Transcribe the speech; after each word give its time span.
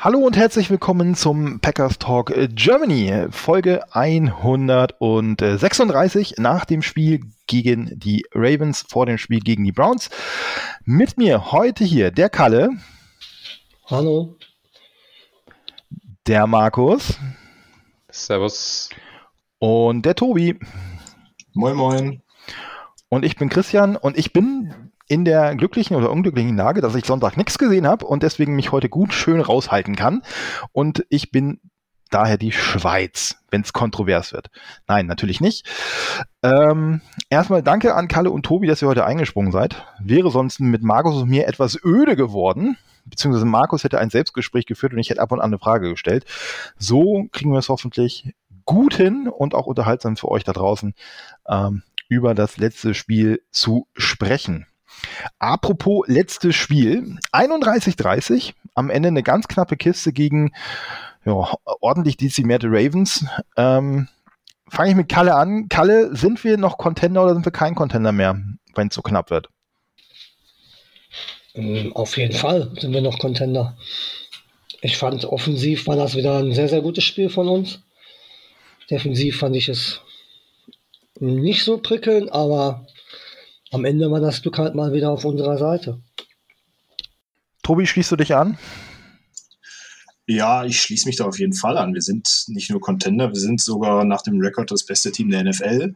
Hallo 0.00 0.20
und 0.20 0.36
herzlich 0.36 0.70
willkommen 0.70 1.16
zum 1.16 1.58
Packers 1.58 1.98
Talk 1.98 2.32
Germany, 2.50 3.26
Folge 3.32 3.82
136 3.92 6.36
nach 6.38 6.64
dem 6.64 6.82
Spiel 6.82 7.22
gegen 7.48 7.98
die 7.98 8.24
Ravens, 8.32 8.84
vor 8.88 9.06
dem 9.06 9.18
Spiel 9.18 9.40
gegen 9.40 9.64
die 9.64 9.72
Browns. 9.72 10.08
Mit 10.84 11.18
mir 11.18 11.50
heute 11.50 11.82
hier 11.82 12.12
der 12.12 12.30
Kalle. 12.30 12.70
Hallo. 13.86 14.36
Der 16.28 16.46
Markus. 16.46 17.18
Servus. 18.08 18.90
Und 19.58 20.06
der 20.06 20.14
Tobi. 20.14 20.60
Moin, 21.54 21.74
moin. 21.74 22.22
Und 23.08 23.24
ich 23.24 23.34
bin 23.34 23.48
Christian 23.48 23.96
und 23.96 24.16
ich 24.16 24.32
bin 24.32 24.87
in 25.08 25.24
der 25.24 25.56
glücklichen 25.56 25.96
oder 25.96 26.10
unglücklichen 26.10 26.56
Lage, 26.56 26.80
dass 26.80 26.94
ich 26.94 27.04
Sonntag 27.04 27.36
nichts 27.36 27.58
gesehen 27.58 27.86
habe 27.86 28.06
und 28.06 28.22
deswegen 28.22 28.54
mich 28.54 28.72
heute 28.72 28.88
gut 28.88 29.12
schön 29.12 29.40
raushalten 29.40 29.96
kann. 29.96 30.22
Und 30.72 31.04
ich 31.08 31.30
bin 31.30 31.60
daher 32.10 32.38
die 32.38 32.52
Schweiz, 32.52 33.36
wenn 33.50 33.62
es 33.62 33.72
kontrovers 33.72 34.32
wird. 34.32 34.48
Nein, 34.86 35.06
natürlich 35.06 35.40
nicht. 35.40 35.66
Ähm, 36.42 37.00
erstmal 37.28 37.62
danke 37.62 37.94
an 37.94 38.08
Kalle 38.08 38.30
und 38.30 38.44
Tobi, 38.44 38.66
dass 38.66 38.82
ihr 38.82 38.88
heute 38.88 39.04
eingesprungen 39.04 39.52
seid. 39.52 39.84
Wäre 39.98 40.30
sonst 40.30 40.60
mit 40.60 40.82
Markus 40.82 41.22
und 41.22 41.28
mir 41.28 41.46
etwas 41.46 41.78
öde 41.82 42.16
geworden, 42.16 42.76
beziehungsweise 43.04 43.46
Markus 43.46 43.84
hätte 43.84 43.98
ein 43.98 44.10
Selbstgespräch 44.10 44.66
geführt 44.66 44.92
und 44.92 44.98
ich 44.98 45.10
hätte 45.10 45.20
ab 45.20 45.32
und 45.32 45.40
an 45.40 45.50
eine 45.50 45.58
Frage 45.58 45.90
gestellt. 45.90 46.24
So 46.78 47.26
kriegen 47.32 47.52
wir 47.52 47.58
es 47.58 47.68
hoffentlich 47.68 48.34
gut 48.64 48.94
hin 48.94 49.28
und 49.28 49.54
auch 49.54 49.66
unterhaltsam 49.66 50.16
für 50.16 50.28
euch 50.28 50.44
da 50.44 50.52
draußen 50.52 50.94
ähm, 51.48 51.82
über 52.08 52.34
das 52.34 52.58
letzte 52.58 52.94
Spiel 52.94 53.42
zu 53.50 53.86
sprechen. 53.94 54.66
Apropos 55.38 56.06
letztes 56.06 56.54
Spiel, 56.54 57.18
31-30, 57.32 58.54
am 58.74 58.90
Ende 58.90 59.08
eine 59.08 59.22
ganz 59.22 59.48
knappe 59.48 59.76
Kiste 59.76 60.12
gegen 60.12 60.52
ja, 61.24 61.52
ordentlich 61.80 62.16
dezimierte 62.16 62.68
Ravens. 62.68 63.26
Ähm, 63.56 64.08
Fange 64.70 64.90
ich 64.90 64.96
mit 64.96 65.08
Kalle 65.08 65.34
an. 65.34 65.68
Kalle, 65.68 66.14
sind 66.14 66.44
wir 66.44 66.58
noch 66.58 66.76
Contender 66.78 67.24
oder 67.24 67.34
sind 67.34 67.44
wir 67.44 67.52
kein 67.52 67.74
Contender 67.74 68.12
mehr, 68.12 68.40
wenn 68.74 68.88
es 68.88 68.94
so 68.94 69.02
knapp 69.02 69.30
wird? 69.30 69.48
Ähm, 71.54 71.92
auf 71.94 72.16
jeden 72.16 72.34
Fall 72.34 72.70
sind 72.78 72.92
wir 72.92 73.00
noch 73.00 73.18
Contender. 73.18 73.76
Ich 74.80 74.96
fand, 74.96 75.24
offensiv 75.24 75.86
war 75.86 75.96
das 75.96 76.14
wieder 76.14 76.38
ein 76.38 76.52
sehr, 76.52 76.68
sehr 76.68 76.82
gutes 76.82 77.04
Spiel 77.04 77.30
von 77.30 77.48
uns. 77.48 77.80
Defensiv 78.90 79.38
fand 79.38 79.56
ich 79.56 79.68
es 79.68 80.00
nicht 81.18 81.64
so 81.64 81.78
prickelnd, 81.78 82.30
aber 82.32 82.86
am 83.70 83.84
Ende 83.84 84.10
war 84.10 84.20
das 84.20 84.42
Glück 84.42 84.58
halt 84.58 84.74
mal 84.74 84.92
wieder 84.92 85.10
auf 85.10 85.24
unserer 85.24 85.58
Seite. 85.58 86.00
Tobi, 87.62 87.86
schließt 87.86 88.12
du 88.12 88.16
dich 88.16 88.34
an? 88.34 88.58
Ja, 90.26 90.64
ich 90.64 90.80
schließe 90.80 91.06
mich 91.06 91.16
da 91.16 91.24
auf 91.24 91.38
jeden 91.38 91.54
Fall 91.54 91.78
an. 91.78 91.94
Wir 91.94 92.02
sind 92.02 92.44
nicht 92.48 92.70
nur 92.70 92.80
Contender, 92.80 93.28
wir 93.28 93.40
sind 93.40 93.60
sogar 93.60 94.04
nach 94.04 94.22
dem 94.22 94.40
Rekord 94.40 94.70
das 94.70 94.84
beste 94.84 95.10
Team 95.10 95.30
der 95.30 95.44
NFL. 95.44 95.94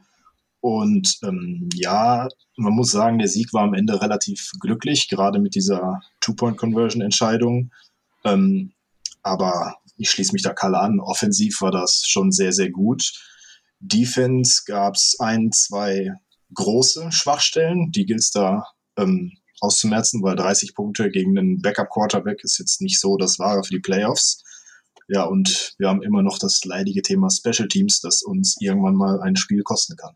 Und 0.60 1.18
ähm, 1.22 1.68
ja, 1.74 2.28
man 2.56 2.72
muss 2.72 2.92
sagen, 2.92 3.18
der 3.18 3.28
Sieg 3.28 3.52
war 3.52 3.64
am 3.64 3.74
Ende 3.74 4.00
relativ 4.00 4.52
glücklich, 4.60 5.08
gerade 5.08 5.38
mit 5.38 5.54
dieser 5.54 6.00
Two-Point-Conversion-Entscheidung. 6.20 7.72
Ähm, 8.24 8.72
aber 9.22 9.76
ich 9.96 10.10
schließe 10.10 10.32
mich 10.32 10.42
da 10.42 10.52
Kalle 10.52 10.78
an. 10.78 11.00
Offensiv 11.00 11.60
war 11.60 11.70
das 11.70 12.04
schon 12.06 12.32
sehr, 12.32 12.52
sehr 12.52 12.70
gut. 12.70 13.12
Defense 13.80 14.62
gab 14.66 14.94
es 14.94 15.16
ein, 15.18 15.50
zwei 15.52 16.12
große 16.54 17.12
Schwachstellen, 17.12 17.90
die 17.92 18.06
gilt 18.06 18.20
es 18.20 18.30
da 18.30 18.66
ähm, 18.96 19.32
auszumerzen, 19.60 20.22
weil 20.22 20.36
30 20.36 20.74
Punkte 20.74 21.10
gegen 21.10 21.38
einen 21.38 21.62
Backup-Quarterback 21.62 22.42
ist 22.42 22.58
jetzt 22.58 22.80
nicht 22.80 23.00
so 23.00 23.16
das 23.16 23.38
Wahre 23.38 23.62
für 23.62 23.72
die 23.72 23.80
Playoffs. 23.80 24.42
Ja, 25.08 25.24
und 25.24 25.74
wir 25.78 25.88
haben 25.88 26.02
immer 26.02 26.22
noch 26.22 26.38
das 26.38 26.64
leidige 26.64 27.02
Thema 27.02 27.28
Special 27.30 27.68
Teams, 27.68 28.00
das 28.00 28.22
uns 28.22 28.56
irgendwann 28.60 28.94
mal 28.94 29.20
ein 29.20 29.36
Spiel 29.36 29.62
kosten 29.62 29.96
kann. 29.96 30.14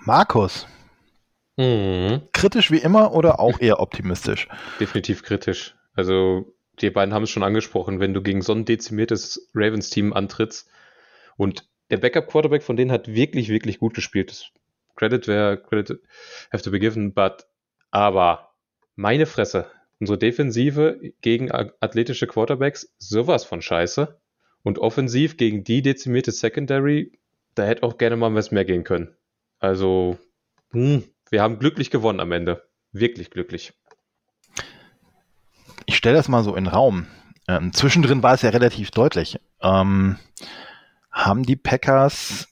Markus. 0.00 0.66
Mhm. 1.56 2.22
Kritisch 2.32 2.70
wie 2.70 2.78
immer 2.78 3.12
oder 3.12 3.40
auch 3.40 3.60
eher 3.60 3.80
optimistisch? 3.80 4.48
Definitiv 4.80 5.22
kritisch. 5.22 5.76
Also, 5.94 6.54
die 6.80 6.90
beiden 6.90 7.12
haben 7.12 7.24
es 7.24 7.30
schon 7.30 7.42
angesprochen, 7.42 8.00
wenn 8.00 8.14
du 8.14 8.22
gegen 8.22 8.42
so 8.42 8.52
ein 8.52 8.64
dezimiertes 8.64 9.50
Ravens-Team 9.54 10.12
antrittst 10.12 10.68
und 11.36 11.67
der 11.90 11.98
Backup-Quarterback 11.98 12.62
von 12.62 12.76
denen 12.76 12.92
hat 12.92 13.08
wirklich, 13.08 13.48
wirklich 13.48 13.78
gut 13.78 13.94
gespielt. 13.94 14.30
Das 14.30 14.46
Credit 14.96 15.26
wäre, 15.28 15.62
Credit 15.62 16.00
have 16.52 16.62
to 16.62 16.70
be 16.70 16.78
given, 16.78 17.14
but, 17.14 17.46
aber 17.90 18.50
meine 18.96 19.26
Fresse, 19.26 19.70
unsere 20.00 20.18
Defensive 20.18 21.00
gegen 21.20 21.50
athletische 21.52 22.26
Quarterbacks, 22.26 22.92
sowas 22.98 23.44
von 23.44 23.62
scheiße. 23.62 24.20
Und 24.64 24.80
offensiv 24.80 25.36
gegen 25.36 25.62
die 25.64 25.82
dezimierte 25.82 26.32
Secondary, 26.32 27.12
da 27.54 27.64
hätte 27.64 27.84
auch 27.84 27.96
gerne 27.96 28.16
mal 28.16 28.34
was 28.34 28.50
mehr 28.50 28.64
gehen 28.64 28.84
können. 28.84 29.16
Also, 29.60 30.18
hm, 30.72 31.04
wir 31.30 31.42
haben 31.42 31.58
glücklich 31.58 31.90
gewonnen 31.90 32.20
am 32.20 32.32
Ende. 32.32 32.68
Wirklich 32.92 33.30
glücklich. 33.30 33.72
Ich 35.86 35.96
stelle 35.96 36.16
das 36.16 36.28
mal 36.28 36.42
so 36.42 36.54
in 36.54 36.64
den 36.64 36.72
Raum. 36.72 37.06
Ähm, 37.46 37.72
zwischendrin 37.72 38.22
war 38.22 38.34
es 38.34 38.42
ja 38.42 38.50
relativ 38.50 38.90
deutlich. 38.90 39.38
Ähm, 39.62 40.18
haben 41.18 41.42
die 41.42 41.56
Packers 41.56 42.48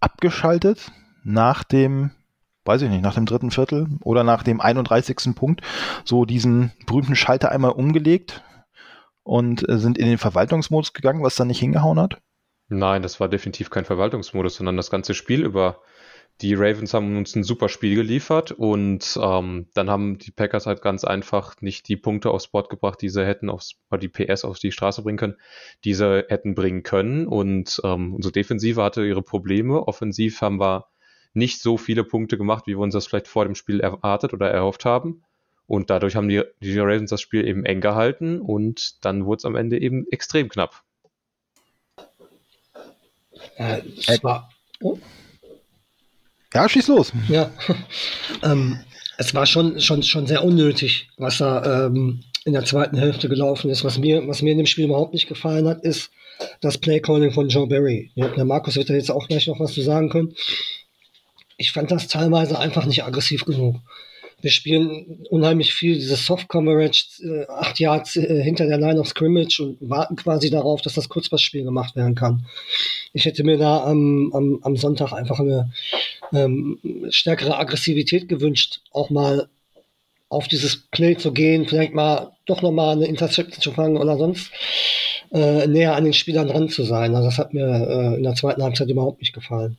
abgeschaltet 0.00 0.90
nach 1.24 1.62
dem, 1.62 2.10
weiß 2.64 2.82
ich 2.82 2.88
nicht, 2.88 3.02
nach 3.02 3.14
dem 3.14 3.26
dritten 3.26 3.50
Viertel 3.50 3.86
oder 4.02 4.24
nach 4.24 4.42
dem 4.42 4.62
31. 4.62 5.34
Punkt, 5.34 5.60
so 6.04 6.24
diesen 6.24 6.72
berühmten 6.86 7.16
Schalter 7.16 7.52
einmal 7.52 7.72
umgelegt 7.72 8.42
und 9.24 9.68
äh, 9.68 9.78
sind 9.78 9.98
in 9.98 10.06
den 10.06 10.16
Verwaltungsmodus 10.16 10.94
gegangen, 10.94 11.22
was 11.22 11.36
dann 11.36 11.48
nicht 11.48 11.60
hingehauen 11.60 12.00
hat? 12.00 12.18
Nein, 12.68 13.02
das 13.02 13.20
war 13.20 13.28
definitiv 13.28 13.68
kein 13.68 13.84
Verwaltungsmodus, 13.84 14.56
sondern 14.56 14.78
das 14.78 14.90
ganze 14.90 15.12
Spiel 15.12 15.44
über 15.44 15.82
die 16.40 16.54
Ravens 16.54 16.94
haben 16.94 17.16
uns 17.16 17.34
ein 17.34 17.42
super 17.42 17.68
Spiel 17.68 17.96
geliefert 17.96 18.52
und 18.52 19.18
ähm, 19.20 19.66
dann 19.74 19.90
haben 19.90 20.18
die 20.18 20.30
Packers 20.30 20.66
halt 20.66 20.82
ganz 20.82 21.04
einfach 21.04 21.60
nicht 21.60 21.88
die 21.88 21.96
Punkte 21.96 22.30
aufs 22.30 22.48
Board 22.48 22.70
gebracht, 22.70 23.02
die 23.02 23.08
sie 23.08 23.26
hätten 23.26 23.50
aufs, 23.50 23.74
oder 23.90 23.98
die 23.98 24.08
PS 24.08 24.44
auf 24.44 24.58
die 24.58 24.70
Straße 24.70 25.02
bringen 25.02 25.18
können, 25.18 25.36
die 25.84 25.94
sie 25.94 26.24
hätten 26.28 26.54
bringen 26.54 26.84
können. 26.84 27.26
Und 27.26 27.80
ähm, 27.82 28.14
unsere 28.14 28.32
Defensive 28.32 28.82
hatte 28.82 29.04
ihre 29.04 29.22
Probleme. 29.22 29.88
Offensiv 29.88 30.40
haben 30.40 30.60
wir 30.60 30.86
nicht 31.34 31.60
so 31.60 31.76
viele 31.76 32.04
Punkte 32.04 32.38
gemacht, 32.38 32.66
wie 32.66 32.76
wir 32.76 32.82
uns 32.82 32.94
das 32.94 33.06
vielleicht 33.06 33.28
vor 33.28 33.44
dem 33.44 33.56
Spiel 33.56 33.80
erwartet 33.80 34.32
oder 34.32 34.48
erhofft 34.48 34.84
haben. 34.84 35.24
Und 35.66 35.90
dadurch 35.90 36.14
haben 36.14 36.28
die, 36.28 36.42
die 36.60 36.78
Ravens 36.78 37.10
das 37.10 37.20
Spiel 37.20 37.46
eben 37.46 37.64
eng 37.64 37.80
gehalten 37.80 38.40
und 38.40 39.04
dann 39.04 39.26
wurde 39.26 39.38
es 39.38 39.44
am 39.44 39.56
Ende 39.56 39.78
eben 39.80 40.06
extrem 40.10 40.48
knapp. 40.48 40.82
Äh, 43.56 43.82
es 44.06 44.22
war, 44.22 44.50
oh. 44.80 44.98
Ja, 46.54 46.68
schieß 46.68 46.88
los. 46.88 47.12
Ja, 47.28 47.50
ähm, 48.42 48.80
es 49.18 49.34
war 49.34 49.46
schon, 49.46 49.80
schon, 49.80 50.02
schon 50.02 50.26
sehr 50.26 50.44
unnötig, 50.44 51.08
was 51.16 51.38
da 51.38 51.86
ähm, 51.86 52.22
in 52.44 52.52
der 52.52 52.64
zweiten 52.64 52.96
Hälfte 52.96 53.28
gelaufen 53.28 53.70
ist. 53.70 53.84
Was 53.84 53.98
mir, 53.98 54.26
was 54.26 54.42
mir 54.42 54.52
in 54.52 54.58
dem 54.58 54.66
Spiel 54.66 54.86
überhaupt 54.86 55.12
nicht 55.12 55.28
gefallen 55.28 55.68
hat, 55.68 55.82
ist 55.82 56.10
das 56.60 56.78
Playcalling 56.78 57.32
von 57.32 57.48
Joe 57.48 57.66
Barry. 57.66 58.10
Ja, 58.14 58.28
der 58.28 58.44
Markus 58.44 58.76
wird 58.76 58.88
da 58.88 58.94
jetzt 58.94 59.10
auch 59.10 59.28
gleich 59.28 59.46
noch 59.46 59.60
was 59.60 59.74
zu 59.74 59.82
sagen 59.82 60.08
können. 60.08 60.34
Ich 61.56 61.72
fand 61.72 61.90
das 61.90 62.06
teilweise 62.06 62.58
einfach 62.58 62.86
nicht 62.86 63.04
aggressiv 63.04 63.44
genug. 63.44 63.76
Wir 64.40 64.50
spielen 64.52 65.26
unheimlich 65.30 65.74
viel 65.74 65.94
dieses 65.94 66.24
Soft 66.24 66.48
Coverage, 66.48 67.06
äh, 67.22 67.46
acht 67.48 67.80
Yards 67.80 68.16
äh, 68.16 68.42
hinter 68.42 68.66
der 68.66 68.78
Line 68.78 69.00
of 69.00 69.08
Scrimmage 69.08 69.60
und 69.60 69.76
warten 69.80 70.14
quasi 70.14 70.48
darauf, 70.48 70.80
dass 70.80 70.94
das 70.94 71.08
Kurzpassspiel 71.08 71.64
gemacht 71.64 71.96
werden 71.96 72.14
kann. 72.14 72.46
Ich 73.12 73.24
hätte 73.24 73.42
mir 73.42 73.58
da 73.58 73.84
am, 73.84 74.30
am, 74.32 74.60
am 74.62 74.76
Sonntag 74.76 75.12
einfach 75.12 75.40
eine 75.40 75.72
ähm, 76.32 76.78
stärkere 77.10 77.58
Aggressivität 77.58 78.28
gewünscht, 78.28 78.80
auch 78.92 79.10
mal 79.10 79.48
auf 80.28 80.46
dieses 80.46 80.76
Play 80.90 81.16
zu 81.16 81.32
gehen, 81.32 81.66
vielleicht 81.66 81.94
mal 81.94 82.32
doch 82.46 82.62
nochmal 82.62 82.96
eine 82.96 83.06
Interception 83.06 83.60
zu 83.60 83.72
fangen 83.72 83.96
oder 83.96 84.18
sonst 84.18 84.52
äh, 85.32 85.66
näher 85.66 85.96
an 85.96 86.04
den 86.04 86.12
Spielern 86.12 86.48
dran 86.48 86.68
zu 86.68 86.84
sein. 86.84 87.14
Also 87.14 87.28
das 87.28 87.38
hat 87.38 87.54
mir 87.54 87.66
äh, 87.66 88.16
in 88.16 88.22
der 88.22 88.34
zweiten 88.34 88.62
Halbzeit 88.62 88.88
überhaupt 88.88 89.20
nicht 89.20 89.32
gefallen. 89.32 89.78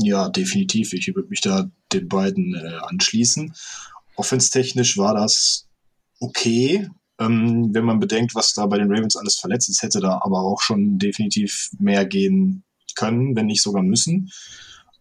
Ja, 0.00 0.28
definitiv. 0.28 0.92
Ich 0.92 1.08
würde 1.14 1.28
mich 1.28 1.40
da 1.40 1.70
den 1.92 2.08
beiden 2.08 2.54
äh, 2.54 2.78
anschließen. 2.86 3.54
Offenstechnisch 4.16 4.96
war 4.96 5.14
das 5.14 5.66
okay. 6.20 6.88
Ähm, 7.18 7.70
wenn 7.72 7.84
man 7.84 7.98
bedenkt, 7.98 8.34
was 8.34 8.52
da 8.52 8.66
bei 8.66 8.78
den 8.78 8.92
Ravens 8.92 9.16
alles 9.16 9.38
verletzt 9.38 9.68
ist, 9.68 9.82
hätte 9.82 10.00
da 10.00 10.20
aber 10.22 10.40
auch 10.40 10.60
schon 10.60 10.98
definitiv 10.98 11.70
mehr 11.78 12.06
gehen 12.06 12.62
können, 12.94 13.34
wenn 13.34 13.46
nicht 13.46 13.62
sogar 13.62 13.82
müssen. 13.82 14.30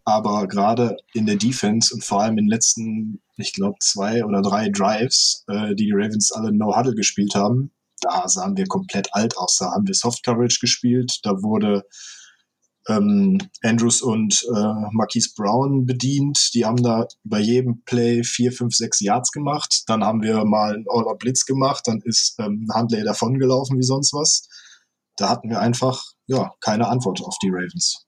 Aber 0.03 0.47
gerade 0.47 0.97
in 1.13 1.25
der 1.25 1.35
Defense 1.35 1.93
und 1.93 2.03
vor 2.03 2.21
allem 2.21 2.37
in 2.37 2.45
den 2.45 2.49
letzten, 2.49 3.21
ich 3.35 3.53
glaube, 3.53 3.77
zwei 3.81 4.25
oder 4.25 4.41
drei 4.41 4.69
Drives, 4.69 5.43
äh, 5.47 5.75
die 5.75 5.85
die 5.85 5.91
Ravens 5.93 6.31
alle 6.31 6.51
No-Huddle 6.51 6.95
gespielt 6.95 7.35
haben, 7.35 7.71
da 8.01 8.27
sahen 8.27 8.57
wir 8.57 8.65
komplett 8.67 9.09
alt 9.13 9.37
aus. 9.37 9.57
Da 9.57 9.71
haben 9.71 9.85
wir 9.85 9.93
Soft 9.93 10.23
Coverage 10.23 10.59
gespielt, 10.59 11.19
da 11.23 11.43
wurde 11.43 11.83
ähm, 12.87 13.37
Andrews 13.63 14.01
und 14.01 14.45
äh, 14.55 14.73
Marquise 14.91 15.29
Brown 15.35 15.85
bedient. 15.85 16.53
Die 16.53 16.65
haben 16.65 16.81
da 16.81 17.07
bei 17.23 17.39
jedem 17.39 17.83
Play 17.83 18.23
vier, 18.23 18.51
fünf, 18.51 18.75
sechs 18.75 18.99
Yards 19.01 19.31
gemacht. 19.31 19.83
Dann 19.87 20.03
haben 20.03 20.21
wir 20.21 20.45
mal 20.45 20.73
einen 20.75 20.85
All-Out-Blitz 20.89 21.45
gemacht. 21.45 21.83
Dann 21.85 22.01
ist 22.03 22.35
ähm, 22.39 22.67
Handley 22.73 23.03
davongelaufen 23.03 23.77
wie 23.77 23.83
sonst 23.83 24.13
was. 24.13 24.47
Da 25.17 25.29
hatten 25.29 25.49
wir 25.49 25.59
einfach 25.59 26.03
ja 26.27 26.51
keine 26.61 26.87
Antwort 26.87 27.21
auf 27.21 27.37
die 27.41 27.49
Ravens. 27.49 28.05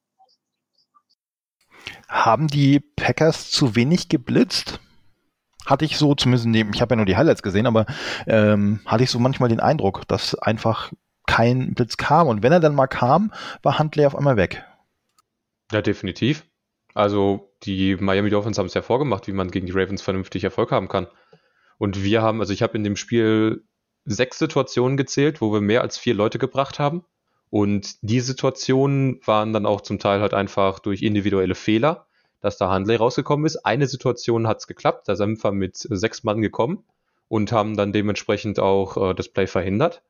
Haben 2.07 2.47
die 2.47 2.79
Packers 2.79 3.51
zu 3.51 3.75
wenig 3.75 4.09
geblitzt? 4.09 4.79
Hatte 5.65 5.85
ich 5.85 5.97
so, 5.97 6.15
zumindest 6.15 6.45
in 6.45 6.53
dem, 6.53 6.73
ich 6.73 6.81
habe 6.81 6.93
ja 6.93 6.95
nur 6.95 7.05
die 7.05 7.17
Highlights 7.17 7.43
gesehen, 7.43 7.67
aber 7.67 7.85
ähm, 8.25 8.79
hatte 8.85 9.03
ich 9.03 9.11
so 9.11 9.19
manchmal 9.19 9.49
den 9.49 9.59
Eindruck, 9.59 10.07
dass 10.07 10.33
einfach 10.35 10.91
kein 11.27 11.75
Blitz 11.75 11.97
kam. 11.97 12.27
Und 12.27 12.41
wenn 12.41 12.51
er 12.51 12.59
dann 12.59 12.73
mal 12.73 12.87
kam, 12.87 13.31
war 13.61 13.77
Handley 13.77 14.05
auf 14.05 14.15
einmal 14.15 14.35
weg. 14.35 14.65
Ja, 15.71 15.81
definitiv. 15.81 16.45
Also 16.93 17.53
die 17.63 17.95
Miami 17.95 18.29
Dolphins 18.29 18.57
haben 18.57 18.65
es 18.65 18.73
ja 18.73 18.81
vorgemacht, 18.81 19.27
wie 19.27 19.33
man 19.33 19.51
gegen 19.51 19.67
die 19.67 19.71
Ravens 19.71 20.01
vernünftig 20.01 20.43
Erfolg 20.43 20.71
haben 20.71 20.87
kann. 20.87 21.07
Und 21.77 22.03
wir 22.03 22.21
haben, 22.21 22.39
also 22.41 22.51
ich 22.51 22.61
habe 22.61 22.77
in 22.77 22.83
dem 22.83 22.95
Spiel 22.95 23.63
sechs 24.05 24.39
Situationen 24.39 24.97
gezählt, 24.97 25.41
wo 25.41 25.53
wir 25.53 25.61
mehr 25.61 25.81
als 25.81 25.97
vier 25.97 26.13
Leute 26.13 26.39
gebracht 26.39 26.79
haben. 26.79 27.05
Und 27.49 27.95
die 28.01 28.19
Situationen 28.19 29.21
waren 29.25 29.53
dann 29.53 29.65
auch 29.65 29.81
zum 29.81 29.99
Teil 29.99 30.21
halt 30.21 30.33
einfach 30.33 30.79
durch 30.79 31.01
individuelle 31.01 31.55
Fehler, 31.55 32.07
dass 32.41 32.57
da 32.57 32.69
Handley 32.69 32.95
rausgekommen 32.95 33.45
ist. 33.45 33.57
Eine 33.65 33.87
Situation 33.87 34.47
hat 34.47 34.59
es 34.59 34.67
geklappt, 34.67 35.07
da 35.07 35.15
sind 35.15 35.43
wir 35.43 35.51
mit 35.51 35.77
sechs 35.77 36.23
Mann 36.23 36.41
gekommen 36.41 36.83
und 37.27 37.51
haben 37.51 37.75
dann 37.75 37.93
dementsprechend 37.93 38.59
auch 38.59 39.11
äh, 39.11 39.13
das 39.13 39.29
Play 39.29 39.47
verhindert. 39.47 40.03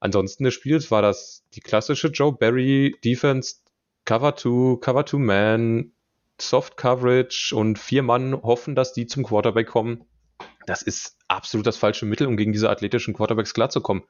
Ansonsten 0.00 0.44
des 0.44 0.54
Spiels 0.54 0.90
war 0.90 1.02
das 1.02 1.44
die 1.54 1.60
klassische 1.60 2.08
Joe 2.08 2.32
Barry 2.32 2.96
Defense, 3.04 3.56
Cover 4.10 4.34
2, 4.34 4.80
Cover 4.80 5.06
2 5.06 5.18
Man, 5.18 5.92
Soft 6.40 6.76
Coverage 6.76 7.54
und 7.54 7.78
vier 7.78 8.02
Mann 8.02 8.34
hoffen, 8.42 8.74
dass 8.74 8.92
die 8.92 9.06
zum 9.06 9.22
Quarterback 9.22 9.68
kommen. 9.68 10.04
Das 10.66 10.82
ist 10.82 11.16
absolut 11.28 11.64
das 11.64 11.76
falsche 11.76 12.06
Mittel, 12.06 12.26
um 12.26 12.36
gegen 12.36 12.52
diese 12.52 12.70
athletischen 12.70 13.14
Quarterbacks 13.14 13.54
klarzukommen. 13.54 14.02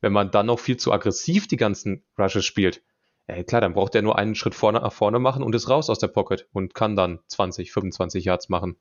Wenn 0.00 0.12
man 0.12 0.32
dann 0.32 0.46
noch 0.46 0.58
viel 0.58 0.76
zu 0.76 0.92
aggressiv 0.92 1.46
die 1.46 1.56
ganzen 1.56 2.02
Rushes 2.18 2.44
spielt, 2.44 2.82
ja 3.28 3.44
klar, 3.44 3.60
dann 3.60 3.74
braucht 3.74 3.94
er 3.94 4.02
nur 4.02 4.18
einen 4.18 4.34
Schritt 4.34 4.56
vorne 4.56 4.80
nach 4.80 4.92
vorne 4.92 5.20
machen 5.20 5.44
und 5.44 5.54
ist 5.54 5.68
raus 5.68 5.88
aus 5.88 6.00
der 6.00 6.08
Pocket 6.08 6.48
und 6.52 6.74
kann 6.74 6.96
dann 6.96 7.20
20, 7.28 7.70
25 7.70 8.24
Yards 8.24 8.48
machen. 8.48 8.74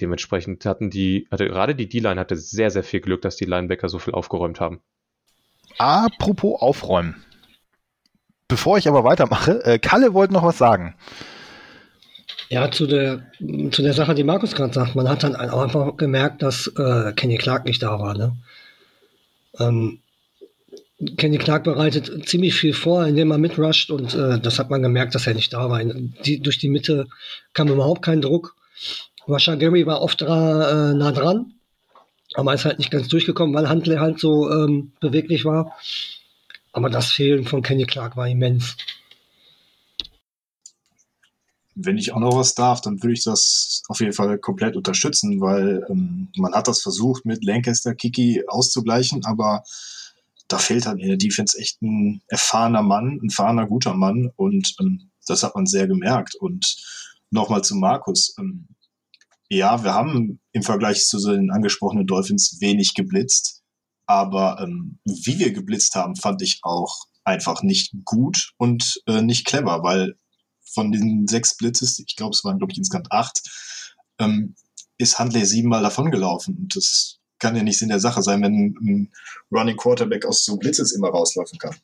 Dementsprechend 0.00 0.64
hatten 0.64 0.88
die, 0.88 1.28
hatte 1.30 1.48
gerade 1.48 1.74
die 1.74 1.90
D-Line 1.90 2.18
hatte 2.18 2.36
sehr, 2.36 2.70
sehr 2.70 2.82
viel 2.82 3.00
Glück, 3.00 3.20
dass 3.20 3.36
die 3.36 3.44
Linebacker 3.44 3.90
so 3.90 3.98
viel 3.98 4.14
aufgeräumt 4.14 4.58
haben. 4.58 4.80
Apropos 5.76 6.62
aufräumen. 6.62 7.22
Bevor 8.48 8.78
ich 8.78 8.86
aber 8.86 9.04
weitermache, 9.04 9.64
äh, 9.64 9.78
Kalle 9.78 10.14
wollte 10.14 10.32
noch 10.34 10.44
was 10.44 10.58
sagen. 10.58 10.94
Ja, 12.48 12.70
zu 12.70 12.86
der, 12.86 13.26
zu 13.72 13.82
der 13.82 13.92
Sache, 13.92 14.14
die 14.14 14.22
Markus 14.22 14.54
gerade 14.54 14.72
sagt, 14.72 14.94
man 14.94 15.08
hat 15.08 15.24
dann 15.24 15.34
auch 15.34 15.62
einfach 15.62 15.96
gemerkt, 15.96 16.42
dass 16.42 16.68
äh, 16.78 17.12
Kenny 17.12 17.38
Clark 17.38 17.64
nicht 17.64 17.82
da 17.82 17.98
war. 17.98 18.16
Ne? 18.16 18.36
Ähm, 19.58 19.98
Kenny 21.16 21.38
Clark 21.38 21.64
bereitet 21.64 22.28
ziemlich 22.28 22.54
viel 22.54 22.72
vor, 22.72 23.04
indem 23.04 23.32
er 23.32 23.38
mitrusht 23.38 23.90
und 23.90 24.14
äh, 24.14 24.38
das 24.38 24.58
hat 24.58 24.70
man 24.70 24.82
gemerkt, 24.82 25.14
dass 25.14 25.26
er 25.26 25.34
nicht 25.34 25.52
da 25.52 25.68
war. 25.68 25.82
Die, 25.84 26.40
durch 26.40 26.58
die 26.58 26.68
Mitte 26.68 27.06
kam 27.52 27.68
überhaupt 27.68 28.02
kein 28.02 28.22
Druck. 28.22 28.54
Rasha 29.26 29.56
Gary 29.56 29.86
war 29.86 30.00
oft 30.00 30.20
dra, 30.20 30.90
äh, 30.90 30.94
nah 30.94 31.10
dran, 31.10 31.52
aber 32.34 32.54
ist 32.54 32.64
halt 32.64 32.78
nicht 32.78 32.92
ganz 32.92 33.08
durchgekommen, 33.08 33.54
weil 33.54 33.68
Handley 33.68 33.96
halt 33.96 34.20
so 34.20 34.50
ähm, 34.50 34.92
beweglich 35.00 35.44
war. 35.44 35.72
Aber 36.76 36.90
das 36.90 37.10
Fehlen 37.10 37.46
von 37.46 37.62
Kenny 37.62 37.86
Clark 37.86 38.18
war 38.18 38.28
immens. 38.28 38.76
Wenn 41.74 41.96
ich 41.96 42.12
auch 42.12 42.20
noch 42.20 42.36
was 42.36 42.54
darf, 42.54 42.82
dann 42.82 43.02
würde 43.02 43.14
ich 43.14 43.24
das 43.24 43.82
auf 43.88 44.00
jeden 44.00 44.12
Fall 44.12 44.36
komplett 44.36 44.76
unterstützen, 44.76 45.40
weil 45.40 45.86
ähm, 45.88 46.28
man 46.36 46.52
hat 46.52 46.68
das 46.68 46.82
versucht, 46.82 47.24
mit 47.24 47.42
Lancaster 47.42 47.94
Kiki 47.94 48.44
auszugleichen, 48.46 49.24
aber 49.24 49.62
da 50.48 50.58
fehlt 50.58 50.84
halt 50.84 51.00
in 51.00 51.08
der 51.08 51.16
Defense 51.16 51.58
echt 51.58 51.80
ein 51.80 52.20
erfahrener 52.28 52.82
Mann, 52.82 53.20
ein 53.22 53.30
erfahrener, 53.30 53.66
guter 53.66 53.94
Mann 53.94 54.30
und 54.36 54.76
ähm, 54.78 55.10
das 55.26 55.42
hat 55.44 55.54
man 55.54 55.64
sehr 55.64 55.86
gemerkt. 55.86 56.34
Und 56.34 56.76
nochmal 57.30 57.64
zu 57.64 57.74
Markus. 57.74 58.34
Ähm, 58.38 58.66
ja, 59.48 59.82
wir 59.82 59.94
haben 59.94 60.40
im 60.52 60.62
Vergleich 60.62 61.06
zu 61.06 61.26
den 61.26 61.50
angesprochenen 61.50 62.06
Dolphins 62.06 62.58
wenig 62.60 62.92
geblitzt. 62.92 63.62
Aber 64.06 64.60
ähm, 64.60 64.98
wie 65.04 65.38
wir 65.38 65.52
geblitzt 65.52 65.94
haben, 65.94 66.16
fand 66.16 66.42
ich 66.42 66.60
auch 66.62 67.06
einfach 67.24 67.62
nicht 67.62 67.92
gut 68.04 68.52
und 68.56 69.02
äh, 69.06 69.20
nicht 69.20 69.46
clever, 69.46 69.82
weil 69.82 70.16
von 70.64 70.92
den 70.92 71.26
sechs 71.26 71.56
Blitzes, 71.56 71.98
ich 71.98 72.16
glaube, 72.16 72.34
es 72.34 72.44
waren, 72.44 72.58
glaube 72.58 72.72
ich, 72.72 72.78
insgesamt 72.78 73.10
acht, 73.10 73.40
ähm, 74.18 74.54
ist 74.98 75.18
Handley 75.18 75.44
siebenmal 75.44 75.82
davongelaufen. 75.82 76.56
Und 76.56 76.76
das 76.76 77.18
kann 77.38 77.56
ja 77.56 77.62
nicht 77.62 77.78
Sinn 77.78 77.88
der 77.88 78.00
Sache 78.00 78.22
sein, 78.22 78.42
wenn 78.42 78.76
ein 78.80 79.12
Running 79.50 79.76
Quarterback 79.76 80.24
aus 80.24 80.44
so 80.44 80.56
Blitzes 80.56 80.92
immer 80.92 81.08
rauslaufen 81.08 81.58
kann. 81.58 81.76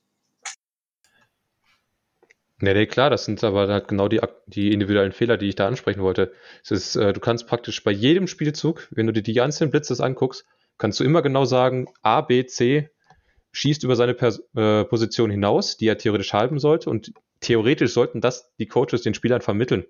Ja, 2.60 2.74
nee, 2.74 2.86
klar, 2.86 3.10
das 3.10 3.24
sind 3.24 3.42
aber 3.42 3.66
halt 3.66 3.88
genau 3.88 4.06
die, 4.06 4.20
die 4.46 4.72
individuellen 4.72 5.10
Fehler, 5.10 5.36
die 5.36 5.48
ich 5.48 5.56
da 5.56 5.66
ansprechen 5.66 6.00
wollte. 6.00 6.32
Es 6.62 6.70
ist, 6.70 6.96
äh, 6.96 7.12
du 7.12 7.18
kannst 7.18 7.48
praktisch 7.48 7.82
bei 7.82 7.90
jedem 7.90 8.28
Spielzug, 8.28 8.86
wenn 8.92 9.08
du 9.08 9.12
dir 9.12 9.22
die 9.22 9.40
einzelnen 9.40 9.72
Blitzes 9.72 10.00
anguckst, 10.00 10.44
kannst 10.82 10.98
du 10.98 11.04
immer 11.04 11.22
genau 11.22 11.44
sagen, 11.44 11.86
A, 12.02 12.22
B, 12.22 12.44
C 12.44 12.90
schießt 13.52 13.84
über 13.84 13.94
seine 13.94 14.14
Pers 14.14 14.42
äh, 14.56 14.84
Position 14.84 15.30
hinaus, 15.30 15.76
die 15.76 15.86
er 15.86 15.96
theoretisch 15.96 16.32
halten 16.32 16.58
sollte. 16.58 16.90
Und 16.90 17.12
theoretisch 17.38 17.92
sollten 17.92 18.20
das 18.20 18.52
die 18.58 18.66
Coaches 18.66 19.02
den 19.02 19.14
Spielern 19.14 19.42
vermitteln. 19.42 19.84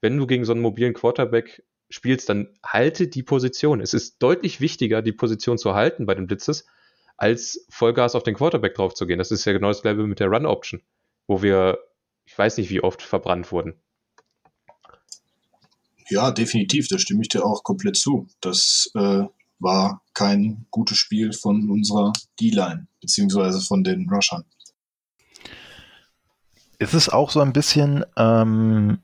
Wenn 0.00 0.16
du 0.16 0.26
gegen 0.26 0.46
so 0.46 0.52
einen 0.52 0.62
mobilen 0.62 0.94
Quarterback 0.94 1.62
spielst, 1.90 2.30
dann 2.30 2.48
halte 2.64 3.08
die 3.08 3.22
Position. 3.22 3.82
Es 3.82 3.92
ist 3.92 4.22
deutlich 4.22 4.58
wichtiger, 4.58 5.02
die 5.02 5.12
Position 5.12 5.58
zu 5.58 5.74
halten 5.74 6.06
bei 6.06 6.14
den 6.14 6.26
Blitzes, 6.26 6.64
als 7.18 7.66
Vollgas 7.68 8.14
auf 8.14 8.22
den 8.22 8.34
Quarterback 8.34 8.74
drauf 8.74 8.94
zu 8.94 9.06
gehen. 9.06 9.18
Das 9.18 9.30
ist 9.30 9.44
ja 9.44 9.52
genau 9.52 9.68
das 9.68 9.82
gleiche 9.82 9.98
mit 9.98 10.18
der 10.18 10.28
Run-Option, 10.28 10.80
wo 11.26 11.42
wir, 11.42 11.78
ich 12.24 12.38
weiß 12.38 12.56
nicht, 12.56 12.70
wie 12.70 12.82
oft 12.82 13.02
verbrannt 13.02 13.52
wurden. 13.52 13.82
Ja, 16.08 16.30
definitiv, 16.30 16.88
da 16.88 16.98
stimme 16.98 17.20
ich 17.20 17.28
dir 17.28 17.44
auch 17.44 17.62
komplett 17.62 17.96
zu. 17.96 18.28
Das 18.40 18.90
äh, 18.94 19.24
war 19.58 20.02
kein 20.14 20.66
gutes 20.70 20.98
Spiel 20.98 21.32
von 21.32 21.70
unserer 21.70 22.12
D-Line, 22.40 22.86
beziehungsweise 23.00 23.60
von 23.60 23.84
den 23.84 24.08
Rushern. 24.08 24.44
Ist 26.78 26.94
es 26.94 27.08
auch 27.08 27.30
so 27.30 27.40
ein 27.40 27.52
bisschen, 27.52 28.04
ähm, 28.16 28.98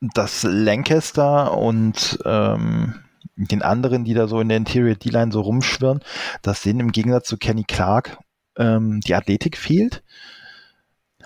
dass 0.00 0.42
Lancaster 0.42 1.56
und 1.56 2.18
ähm, 2.24 2.94
den 3.36 3.62
anderen, 3.62 4.04
die 4.04 4.14
da 4.14 4.26
so 4.28 4.40
in 4.40 4.48
der 4.48 4.56
Interior 4.56 4.96
D-Line 4.96 5.32
so 5.32 5.40
rumschwirren, 5.40 6.00
dass 6.42 6.62
denen 6.62 6.80
im 6.80 6.92
Gegensatz 6.92 7.28
zu 7.28 7.36
Kenny 7.36 7.64
Clark 7.64 8.18
ähm, 8.56 9.00
die 9.00 9.14
Athletik 9.14 9.56
fehlt? 9.56 10.02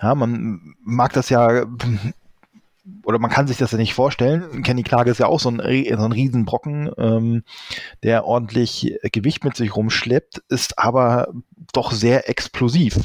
Ja, 0.01 0.13
man 0.13 0.75
mag 0.81 1.13
das 1.13 1.29
ja 1.29 1.65
oder 3.03 3.19
man 3.19 3.31
kann 3.31 3.47
sich 3.47 3.57
das 3.57 3.71
ja 3.71 3.77
nicht 3.77 3.93
vorstellen. 3.93 4.61
Kenny 4.63 4.83
Clark 4.83 5.07
ist 5.07 5.19
ja 5.19 5.27
auch 5.27 5.39
so 5.39 5.49
ein, 5.49 5.57
so 5.57 6.03
ein 6.03 6.11
Riesenbrocken, 6.11 6.91
ähm, 6.97 7.43
der 8.03 8.25
ordentlich 8.25 8.95
Gewicht 9.11 9.43
mit 9.43 9.55
sich 9.55 9.75
rumschleppt, 9.75 10.43
ist 10.49 10.77
aber 10.77 11.33
doch 11.73 11.91
sehr 11.91 12.29
explosiv. 12.29 12.99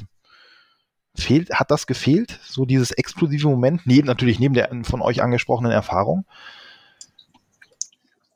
Fehlt, 1.16 1.50
hat 1.52 1.70
das 1.70 1.86
gefehlt? 1.86 2.38
So 2.44 2.64
dieses 2.64 2.92
explosive 2.92 3.48
Moment, 3.48 3.82
neben, 3.84 4.06
natürlich 4.06 4.38
neben 4.38 4.54
der 4.54 4.70
von 4.82 5.02
euch 5.02 5.22
angesprochenen 5.22 5.72
Erfahrung? 5.72 6.24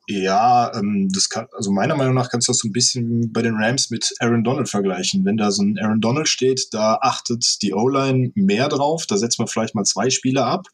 Ja, 0.07 0.75
ähm, 0.75 1.09
das 1.13 1.31
kann, 1.31 1.47
also 1.57 1.71
meiner 1.71 1.97
Meinung 1.97 2.15
nach 2.15 2.31
kannst 2.31 2.49
du 2.49 2.53
das 2.53 2.59
so 2.59 2.69
ein 2.69 2.73
bisschen 2.73 3.33
bei 3.33 3.41
den 3.41 3.55
Rams 3.55 3.91
mit 3.91 4.13
Aaron 4.19 4.45
Donald 4.45 4.69
vergleichen. 4.69 5.25
Wenn 5.25 5.39
da 5.39 5.51
so 5.51 5.63
ein 5.63 5.79
Aaron 5.79 6.01
Donald 6.01 6.29
steht, 6.29 6.75
da 6.75 6.99
achtet 7.01 7.63
die 7.63 7.73
O-Line 7.73 8.33
mehr 8.35 8.69
drauf, 8.69 9.07
da 9.07 9.17
setzt 9.17 9.39
man 9.39 9.49
vielleicht 9.49 9.75
mal 9.75 9.85
zwei 9.85 10.11
Spieler 10.11 10.47
ab 10.47 10.69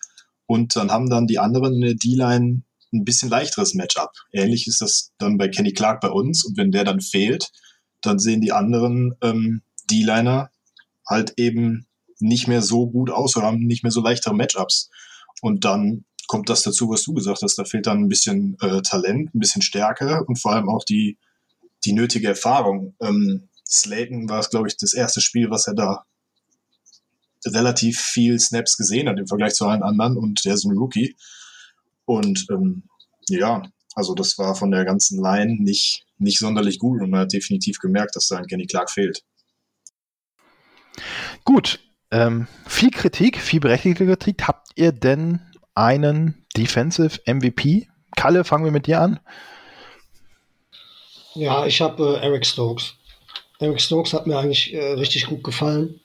und 0.50 0.74
dann 0.74 0.90
haben 0.90 1.08
dann 1.08 1.28
die 1.28 1.38
anderen 1.38 1.74
in 1.74 1.80
der 1.80 1.94
D-Line 1.94 2.62
ein 2.92 3.04
bisschen 3.04 3.30
leichteres 3.30 3.74
Matchup. 3.74 4.10
Ähnlich 4.32 4.66
ist 4.66 4.80
das 4.80 5.12
dann 5.18 5.38
bei 5.38 5.46
Kenny 5.46 5.72
Clark 5.72 6.00
bei 6.00 6.10
uns. 6.10 6.44
Und 6.44 6.56
wenn 6.56 6.72
der 6.72 6.82
dann 6.82 7.00
fehlt, 7.00 7.52
dann 8.00 8.18
sehen 8.18 8.40
die 8.40 8.50
anderen 8.50 9.14
ähm, 9.22 9.62
D-Liner 9.88 10.50
halt 11.06 11.34
eben 11.36 11.86
nicht 12.18 12.48
mehr 12.48 12.62
so 12.62 12.90
gut 12.90 13.10
aus 13.10 13.36
oder 13.36 13.46
haben 13.46 13.60
nicht 13.60 13.84
mehr 13.84 13.92
so 13.92 14.02
leichtere 14.02 14.34
Matchups. 14.34 14.90
Und 15.40 15.64
dann 15.64 16.04
kommt 16.26 16.48
das 16.48 16.62
dazu, 16.62 16.90
was 16.90 17.04
du 17.04 17.14
gesagt 17.14 17.42
hast. 17.42 17.54
Da 17.56 17.64
fehlt 17.64 17.86
dann 17.86 17.98
ein 17.98 18.08
bisschen 18.08 18.56
äh, 18.60 18.82
Talent, 18.82 19.32
ein 19.32 19.38
bisschen 19.38 19.62
Stärke 19.62 20.24
und 20.24 20.40
vor 20.40 20.52
allem 20.52 20.68
auch 20.68 20.82
die, 20.82 21.16
die 21.84 21.92
nötige 21.92 22.26
Erfahrung. 22.26 22.96
Ähm, 23.00 23.48
Slayton 23.68 24.28
war 24.28 24.40
es, 24.40 24.50
glaube 24.50 24.66
ich, 24.66 24.76
das 24.76 24.94
erste 24.94 25.20
Spiel, 25.20 25.48
was 25.48 25.68
er 25.68 25.74
da 25.74 26.06
relativ 27.46 28.00
viel 28.00 28.38
Snaps 28.38 28.76
gesehen 28.76 29.08
hat 29.08 29.18
im 29.18 29.26
Vergleich 29.26 29.54
zu 29.54 29.66
allen 29.66 29.82
anderen 29.82 30.16
und 30.16 30.44
der 30.44 30.54
ist 30.54 30.64
ein 30.64 30.76
Rookie. 30.76 31.16
Und 32.04 32.46
ähm, 32.50 32.84
ja, 33.28 33.62
also 33.94 34.14
das 34.14 34.38
war 34.38 34.54
von 34.54 34.70
der 34.70 34.84
ganzen 34.84 35.22
Line 35.22 35.56
nicht, 35.62 36.04
nicht 36.18 36.38
sonderlich 36.38 36.78
gut 36.78 37.00
und 37.00 37.10
man 37.10 37.20
hat 37.20 37.32
definitiv 37.32 37.78
gemerkt, 37.78 38.16
dass 38.16 38.28
da 38.28 38.36
ein 38.36 38.46
Kenny 38.46 38.66
Clark 38.66 38.90
fehlt. 38.90 39.22
Gut, 41.44 41.80
ähm, 42.10 42.46
viel 42.66 42.90
Kritik, 42.90 43.40
viel 43.40 43.60
berechtigte 43.60 44.06
Kritik. 44.06 44.46
Habt 44.46 44.68
ihr 44.74 44.92
denn 44.92 45.40
einen 45.74 46.44
Defensive 46.56 47.20
MVP? 47.26 47.88
Kalle, 48.16 48.44
fangen 48.44 48.64
wir 48.64 48.72
mit 48.72 48.86
dir 48.86 49.00
an. 49.00 49.20
Ja, 51.34 51.64
ich 51.64 51.80
habe 51.80 52.18
äh, 52.20 52.26
Eric 52.26 52.44
Stokes. 52.44 52.94
Eric 53.60 53.80
Stokes 53.80 54.12
hat 54.12 54.26
mir 54.26 54.38
eigentlich 54.38 54.74
äh, 54.74 54.92
richtig 54.94 55.26
gut 55.26 55.44
gefallen. 55.44 56.00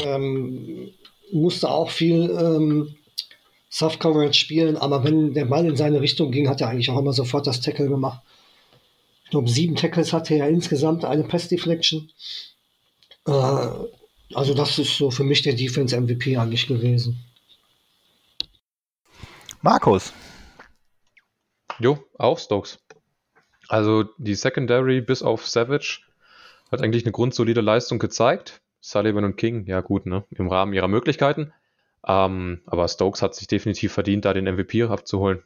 Ähm, 0.00 0.90
musste 1.32 1.70
auch 1.70 1.90
viel 1.90 2.30
ähm, 2.30 2.96
Soft 3.68 4.00
Coverage 4.00 4.38
spielen, 4.38 4.76
aber 4.76 5.04
wenn 5.04 5.34
der 5.34 5.46
Ball 5.46 5.66
in 5.66 5.76
seine 5.76 6.00
Richtung 6.00 6.30
ging, 6.30 6.48
hat 6.48 6.60
er 6.60 6.68
eigentlich 6.68 6.90
auch 6.90 6.98
immer 6.98 7.12
sofort 7.12 7.46
das 7.46 7.60
Tackle 7.60 7.88
gemacht. 7.88 8.22
Ich 9.24 9.30
glaube, 9.30 9.48
sieben 9.48 9.74
Tackles 9.74 10.12
hatte 10.12 10.34
er 10.34 10.48
insgesamt, 10.48 11.04
eine 11.04 11.24
Pass 11.24 11.48
Deflection. 11.48 12.10
Äh, 13.26 13.32
also, 14.34 14.54
das 14.54 14.78
ist 14.78 14.96
so 14.96 15.10
für 15.10 15.24
mich 15.24 15.42
der 15.42 15.54
Defense 15.54 15.98
MVP 15.98 16.36
eigentlich 16.36 16.66
gewesen. 16.66 17.24
Markus. 19.62 20.12
Jo, 21.78 21.98
auch 22.18 22.38
Stokes. 22.38 22.78
Also 23.68 24.04
die 24.18 24.34
Secondary 24.34 25.00
bis 25.00 25.22
auf 25.22 25.46
Savage 25.46 26.00
hat 26.70 26.82
eigentlich 26.82 27.04
eine 27.04 27.12
grundsolide 27.12 27.60
Leistung 27.60 27.98
gezeigt. 27.98 28.60
Sullivan 28.86 29.24
und 29.24 29.36
King, 29.36 29.66
ja 29.66 29.80
gut, 29.80 30.06
ne, 30.06 30.24
im 30.30 30.46
Rahmen 30.46 30.72
ihrer 30.72 30.86
Möglichkeiten. 30.86 31.52
Ähm, 32.06 32.62
aber 32.66 32.86
Stokes 32.86 33.20
hat 33.20 33.34
sich 33.34 33.48
definitiv 33.48 33.92
verdient, 33.92 34.24
da 34.24 34.32
den 34.32 34.44
MVP 34.44 34.84
abzuholen. 34.84 35.42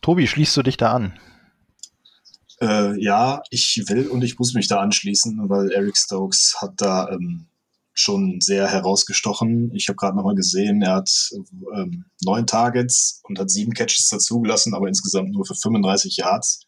Tobi, 0.00 0.28
schließt 0.28 0.56
du 0.56 0.62
dich 0.62 0.76
da 0.76 0.92
an? 0.92 1.18
Äh, 2.60 2.96
ja, 3.02 3.42
ich 3.50 3.82
will 3.88 4.06
und 4.06 4.22
ich 4.22 4.38
muss 4.38 4.54
mich 4.54 4.68
da 4.68 4.78
anschließen, 4.78 5.48
weil 5.48 5.72
Eric 5.72 5.96
Stokes 5.96 6.58
hat 6.60 6.74
da 6.76 7.10
ähm, 7.10 7.46
schon 7.94 8.40
sehr 8.40 8.68
herausgestochen. 8.68 9.74
Ich 9.74 9.88
habe 9.88 9.96
gerade 9.96 10.16
nochmal 10.16 10.36
gesehen, 10.36 10.82
er 10.82 10.94
hat 10.94 11.10
ähm, 11.74 12.04
neun 12.22 12.46
Targets 12.46 13.22
und 13.24 13.40
hat 13.40 13.50
sieben 13.50 13.72
Catches 13.72 14.08
dazugelassen, 14.08 14.74
aber 14.74 14.86
insgesamt 14.86 15.32
nur 15.32 15.44
für 15.44 15.56
35 15.56 16.18
Yards 16.18 16.60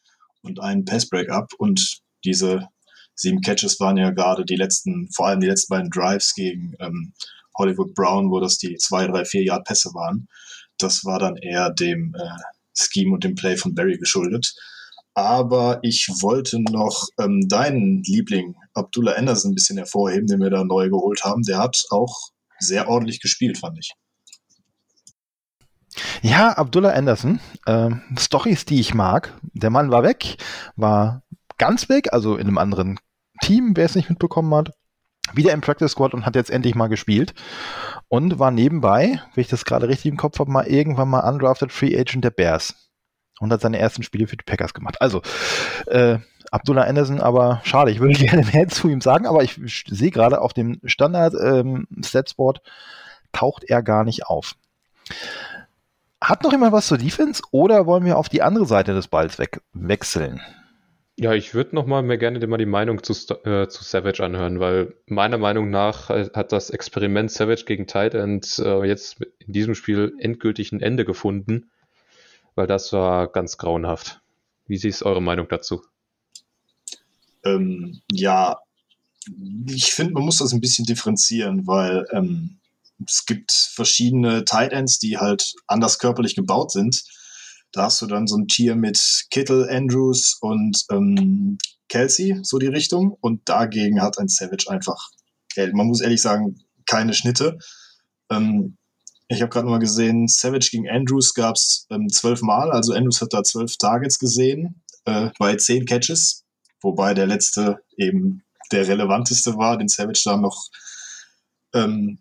und 0.43 0.59
einen 0.59 0.85
Pass-Break-up. 0.85 1.53
Und 1.57 2.01
diese 2.25 2.69
sieben 3.15 3.41
Catches 3.41 3.79
waren 3.81 3.97
ja 3.97 4.11
gerade 4.11 4.45
die 4.45 4.57
letzten, 4.57 5.09
vor 5.13 5.29
allem 5.29 5.41
die 5.41 5.47
letzten 5.47 5.73
beiden 5.73 5.91
Drives 5.91 6.35
gegen 6.35 6.75
ähm, 6.81 7.13
Hollywood 7.57 7.95
Brown, 7.95 8.31
wo 8.31 8.41
das 8.41 8.59
die 8.59 8.77
zwei, 8.77 9.07
drei, 9.07 9.25
vier 9.25 9.43
Yard 9.43 9.65
Pässe 9.65 9.91
waren. 9.95 10.29
Das 10.79 11.05
war 11.05 11.19
dann 11.19 11.37
eher 11.37 11.71
dem 11.71 12.15
äh, 12.15 12.43
Scheme 12.77 13.15
und 13.15 13.25
dem 13.25 13.35
Play 13.35 13.57
von 13.57 13.75
Barry 13.75 13.97
geschuldet. 13.99 14.55
Aber 15.15 15.79
ich 15.83 16.09
wollte 16.21 16.61
noch 16.61 17.07
ähm, 17.21 17.49
deinen 17.49 18.03
Liebling 18.03 18.57
Abdullah 18.75 19.13
Anderson 19.13 19.53
ein 19.53 19.55
bisschen 19.55 19.77
hervorheben, 19.77 20.27
den 20.27 20.41
wir 20.41 20.51
da 20.51 20.65
neu 20.65 20.89
geholt 20.89 21.23
haben. 21.23 21.43
Der 21.43 21.59
hat 21.59 21.85
auch 21.91 22.31
sehr 22.59 22.89
ordentlich 22.89 23.21
gespielt, 23.21 23.59
fand 23.59 23.79
ich. 23.79 23.93
Ja, 26.23 26.53
Abdullah 26.53 26.91
Anderson, 26.91 27.39
äh, 27.67 27.91
Stories, 28.19 28.65
die 28.65 28.81
ich 28.81 28.95
mag. 28.95 29.33
Der 29.53 29.71
Mann 29.71 29.91
war 29.93 30.03
weg, 30.03 30.37
war 30.75 31.23
ganz 31.59 31.89
weg, 31.89 32.13
also 32.13 32.37
in 32.37 32.47
einem 32.47 32.59
anderen 32.59 32.99
Team, 33.43 33.73
wer 33.75 33.87
es 33.87 33.95
nicht 33.95 34.11
mitbekommen 34.11 34.55
hat. 34.55 34.71
Wieder 35.33 35.53
im 35.53 35.63
Practice 35.63 35.93
Squad 35.93 36.13
und 36.13 36.27
hat 36.27 36.37
jetzt 36.37 36.51
endlich 36.51 36.75
mal 36.75 36.89
gespielt. 36.89 37.35
Und 38.09 38.39
war 38.39 38.51
nebenbei, 38.51 39.23
wenn 39.35 39.43
ich 39.43 39.49
das 39.49 39.65
gerade 39.65 39.89
richtig 39.89 40.11
im 40.11 40.19
Kopf 40.19 40.39
habe, 40.39 40.51
mal 40.51 40.67
irgendwann 40.67 41.09
mal 41.09 41.29
undrafted 41.29 41.73
Free 41.73 41.99
Agent 41.99 42.25
der 42.25 42.31
Bears. 42.31 42.75
Und 43.41 43.53
hat 43.53 43.63
seine 43.63 43.79
ersten 43.79 44.03
Spiele 44.03 44.27
für 44.27 44.37
die 44.37 44.45
Packers 44.45 44.75
gemacht. 44.75 45.01
Also, 45.01 45.23
äh, 45.87 46.19
Abdullah 46.51 46.83
Anderson, 46.83 47.21
aber 47.21 47.61
schade, 47.65 47.91
ich 47.91 48.01
würde 48.01 48.15
gerne 48.19 48.45
mehr 48.53 48.69
zu 48.69 48.89
ihm 48.89 49.01
sagen, 49.01 49.27
aber 49.27 49.43
ich 49.43 49.59
sehe 49.65 50.11
gerade 50.11 50.41
auf 50.41 50.53
dem 50.53 50.81
Standard 50.85 51.35
ähm, 51.43 51.87
taucht 53.33 53.65
er 53.65 53.83
gar 53.83 54.05
nicht 54.05 54.27
auf. 54.27 54.55
Hat 56.21 56.43
noch 56.43 56.53
jemand 56.53 56.73
was 56.73 56.87
zur 56.87 56.99
Defense 56.99 57.43
oder 57.51 57.87
wollen 57.87 58.05
wir 58.05 58.17
auf 58.17 58.29
die 58.29 58.43
andere 58.43 58.67
Seite 58.67 58.95
des 58.95 59.09
Balls 59.09 59.39
weg 59.39 59.61
wechseln? 59.73 60.41
Ja, 61.17 61.33
ich 61.33 61.55
würde 61.55 61.77
noch 61.77 61.87
mal 61.87 62.03
mehr 62.03 62.19
gerne 62.19 62.45
mal 62.47 62.57
die 62.57 62.67
Meinung 62.67 63.03
zu, 63.03 63.13
äh, 63.45 63.69
zu 63.69 63.85
Savage 63.85 64.25
anhören, 64.25 64.59
weil 64.59 64.95
meiner 65.07 65.39
Meinung 65.39 65.71
nach 65.71 66.09
hat 66.09 66.51
das 66.51 66.71
Experiment 66.71 67.31
Savage 67.31 67.65
gegen 67.67 67.87
Tight 67.87 68.15
End 68.15 68.59
äh, 68.59 68.85
jetzt 68.85 69.21
in 69.39 69.53
diesem 69.53 69.77
Spiel 69.77 70.13
endgültig 70.19 70.73
ein 70.73 70.81
Ende 70.81 71.05
gefunden, 71.05 71.71
weil 72.57 72.67
das 72.67 72.93
war 72.93 73.29
ganz 73.29 73.59
grauenhaft. 73.59 74.23
Wie 74.67 74.75
ist 74.75 75.05
eure 75.05 75.23
Meinung 75.23 75.47
dazu? 75.49 75.83
Ähm, 77.45 78.01
ja, 78.11 78.59
ich 79.69 79.93
finde, 79.93 80.15
man 80.15 80.25
muss 80.25 80.39
das 80.39 80.53
ein 80.53 80.61
bisschen 80.61 80.85
differenzieren, 80.85 81.69
weil 81.69 82.07
ähm, 82.11 82.59
es 83.07 83.25
gibt 83.25 83.53
verschiedene 83.53 84.45
Tight 84.45 84.73
Ends, 84.73 84.99
die 84.99 85.19
halt 85.19 85.55
anders 85.69 86.01
körperlich 86.01 86.35
gebaut 86.35 86.73
sind 86.73 87.05
da 87.75 87.85
hast 87.85 88.01
du 88.01 88.07
dann 88.07 88.27
so 88.27 88.37
ein 88.37 88.47
Tier 88.47 88.77
mit 88.77 89.27
Kittle, 89.31 89.69
Andrews 89.69 90.39
und 90.41 90.85
ähm, 90.91 91.59
Kelsey, 91.89 92.39
so 92.43 92.59
die 92.59 92.69
Richtung. 92.69 93.17
Und 93.21 93.49
dagegen 93.49 94.01
hat 94.01 94.19
ein 94.19 94.29
Savage 94.29 94.71
einfach, 94.71 95.11
man 95.57 95.89
muss 95.89 96.01
ehrlich 96.01 96.23
sagen, 96.23 96.61
keine 96.87 97.15
Schnitte. 97.15 97.59
Ähm, 98.31 98.77
ich 99.29 99.43
habe 99.43 99.51
gerade 99.51 99.67
mal 99.67 99.79
gesehen, 99.79 100.29
Savage 100.29 100.69
gegen 100.71 100.89
Andrews 100.89 101.35
gab 101.35 101.57
es 101.57 101.87
ähm, 101.91 102.09
zwölf 102.09 102.43
Mal, 102.43 102.71
also 102.71 102.93
Andrews 102.93 103.21
hat 103.21 103.33
da 103.33 103.43
zwölf 103.43 103.77
Targets 103.77 104.19
gesehen, 104.19 104.83
äh, 105.05 105.31
bei 105.39 105.57
zehn 105.57 105.85
Catches, 105.87 106.45
wobei 106.81 107.15
der 107.15 107.27
letzte 107.27 107.81
eben 107.97 108.45
der 108.71 108.87
relevanteste 108.87 109.57
war, 109.57 109.79
den 109.79 109.89
Savage 109.89 110.23
da 110.25 110.37
noch 110.37 110.69
ähm, 111.75 112.19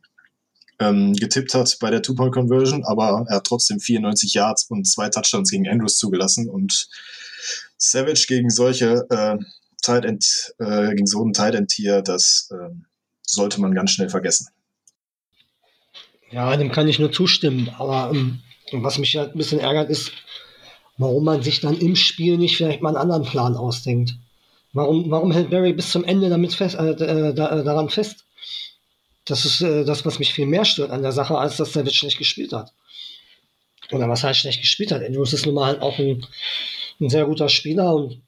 ähm, 0.80 1.14
getippt 1.14 1.54
hat 1.54 1.78
bei 1.80 1.90
der 1.90 2.02
Two-Point-Conversion, 2.02 2.84
aber 2.86 3.26
er 3.30 3.38
hat 3.38 3.46
trotzdem 3.46 3.80
94 3.80 4.34
Yards 4.34 4.66
und 4.70 4.86
zwei 4.86 5.10
Touchdowns 5.10 5.52
gegen 5.52 5.68
Andrews 5.68 5.98
zugelassen 5.98 6.50
und 6.50 6.88
Savage 7.78 8.26
gegen 8.28 8.50
solche 8.50 9.06
äh, 9.10 9.38
Tight 9.82 10.06
End, 10.06 10.54
äh, 10.60 10.90
gegen 10.90 11.08
so 11.08 11.24
ein 11.24 11.34
Tight 11.34 11.56
End 11.56 11.70
Tier, 11.70 12.02
das 12.02 12.50
äh, 12.52 12.74
sollte 13.22 13.62
man 13.62 13.74
ganz 13.74 13.92
schnell 13.92 14.10
vergessen. 14.10 14.48
Ja, 16.32 16.56
dem 16.58 16.72
kann 16.72 16.88
ich 16.88 17.00
nur 17.00 17.12
zustimmen, 17.12 17.70
aber 17.78 18.12
ähm, 18.14 18.40
was 18.72 18.98
mich 18.98 19.16
halt 19.16 19.36
ein 19.36 19.38
bisschen 19.38 19.60
ärgert 19.60 19.90
ist, 19.90 20.12
warum 20.98 21.26
man 21.26 21.44
sich 21.44 21.60
dann 21.60 21.78
im 21.78 21.96
Spiel 21.96 22.38
nicht 22.38 22.58
vielleicht 22.58 22.82
mal 22.82 22.90
einen 22.90 22.98
anderen 22.98 23.24
Plan 23.24 23.56
ausdenkt. 23.56 24.16
Warum, 24.74 25.12
warum 25.12 25.32
hält 25.32 25.52
Barry 25.52 25.74
bis 25.74 25.92
zum 25.92 26.04
Ende 26.04 26.30
damit 26.30 26.54
fest, 26.54 26.76
äh, 26.76 26.92
äh 26.92 27.30
äh, 27.30 27.34
daran 27.34 27.90
fest? 27.90 28.26
Das 29.26 29.46
ist 29.46 29.62
äh, 29.62 29.86
das, 29.86 30.06
was 30.06 30.20
mich 30.20 30.34
viel 30.34 30.46
mehr 30.46 30.66
stört 30.66 30.92
an 30.92 31.02
der 31.02 31.12
Sache, 31.12 31.38
als 31.38 31.58
dass 31.58 31.72
David 31.72 31.94
schlecht 31.94 32.18
gespielt 32.18 32.54
hat. 32.54 32.74
Oder 33.92 34.10
was 34.10 34.24
heißt 34.24 34.40
schlecht 34.40 34.62
gespielt 34.62 34.92
hat? 34.92 35.04
Andrews 35.04 35.34
ist 35.34 35.46
nun 35.46 35.56
mal 35.56 35.80
auch 35.80 35.98
ein, 36.00 36.26
ein 37.00 37.10
sehr 37.10 37.26
guter 37.26 37.50
Spieler 37.50 37.94
und 37.94 38.22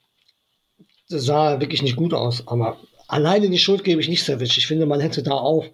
sah 1.07 1.59
wirklich 1.59 1.81
nicht 1.81 1.95
gut 1.95 2.13
aus. 2.13 2.47
Aber 2.47 2.79
alleine 3.07 3.49
die 3.49 3.59
Schuld 3.59 3.83
gebe 3.83 4.01
ich 4.01 4.09
nicht 4.09 4.23
Savage. 4.23 4.57
Ich 4.57 4.67
finde, 4.67 4.85
man 4.85 4.99
hätte 4.99 5.23
da 5.23 5.31
auch 5.31 5.65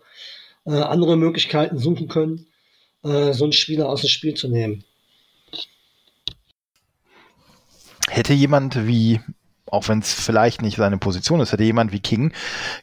äh, 0.65 0.71
andere 0.71 1.17
Möglichkeiten 1.17 1.77
suchen 1.77 2.07
können, 2.07 2.47
äh, 3.03 3.33
so 3.33 3.45
einen 3.45 3.53
Spieler 3.53 3.89
aus 3.89 4.01
dem 4.01 4.09
Spiel 4.09 4.33
zu 4.33 4.47
nehmen. 4.47 4.83
Hätte 8.09 8.33
jemand 8.33 8.87
wie, 8.87 9.21
auch 9.67 9.87
wenn 9.87 9.99
es 9.99 10.13
vielleicht 10.13 10.61
nicht 10.61 10.77
seine 10.77 10.97
Position 10.97 11.39
ist, 11.39 11.53
hätte 11.53 11.63
jemand 11.63 11.91
wie 11.91 11.99
King 11.99 12.33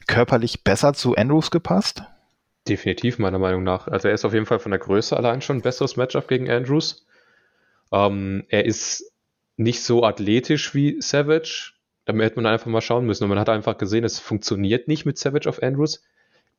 körperlich 0.07 0.63
besser 0.63 0.93
zu 0.93 1.15
Andrews 1.15 1.51
gepasst? 1.51 2.03
Definitiv, 2.69 3.17
meiner 3.17 3.39
Meinung 3.39 3.63
nach. 3.63 3.87
Also 3.87 4.07
er 4.07 4.13
ist 4.13 4.25
auf 4.25 4.33
jeden 4.33 4.45
Fall 4.45 4.59
von 4.59 4.71
der 4.71 4.79
Größe 4.79 5.17
allein 5.17 5.41
schon 5.41 5.57
ein 5.57 5.61
besseres 5.61 5.97
Matchup 5.97 6.27
gegen 6.27 6.49
Andrews. 6.49 7.07
Ähm, 7.91 8.45
er 8.49 8.65
ist 8.65 9.11
nicht 9.57 9.83
so 9.83 10.03
athletisch 10.03 10.75
wie 10.75 11.01
Savage. 11.01 11.73
Da 12.05 12.13
hätte 12.13 12.35
man 12.35 12.45
einfach 12.45 12.67
mal 12.67 12.81
schauen 12.81 13.05
müssen. 13.05 13.23
Und 13.23 13.29
man 13.29 13.39
hat 13.39 13.49
einfach 13.49 13.77
gesehen, 13.77 14.03
es 14.03 14.19
funktioniert 14.19 14.87
nicht 14.87 15.05
mit 15.05 15.17
Savage 15.17 15.49
auf 15.49 15.63
Andrews. 15.63 16.03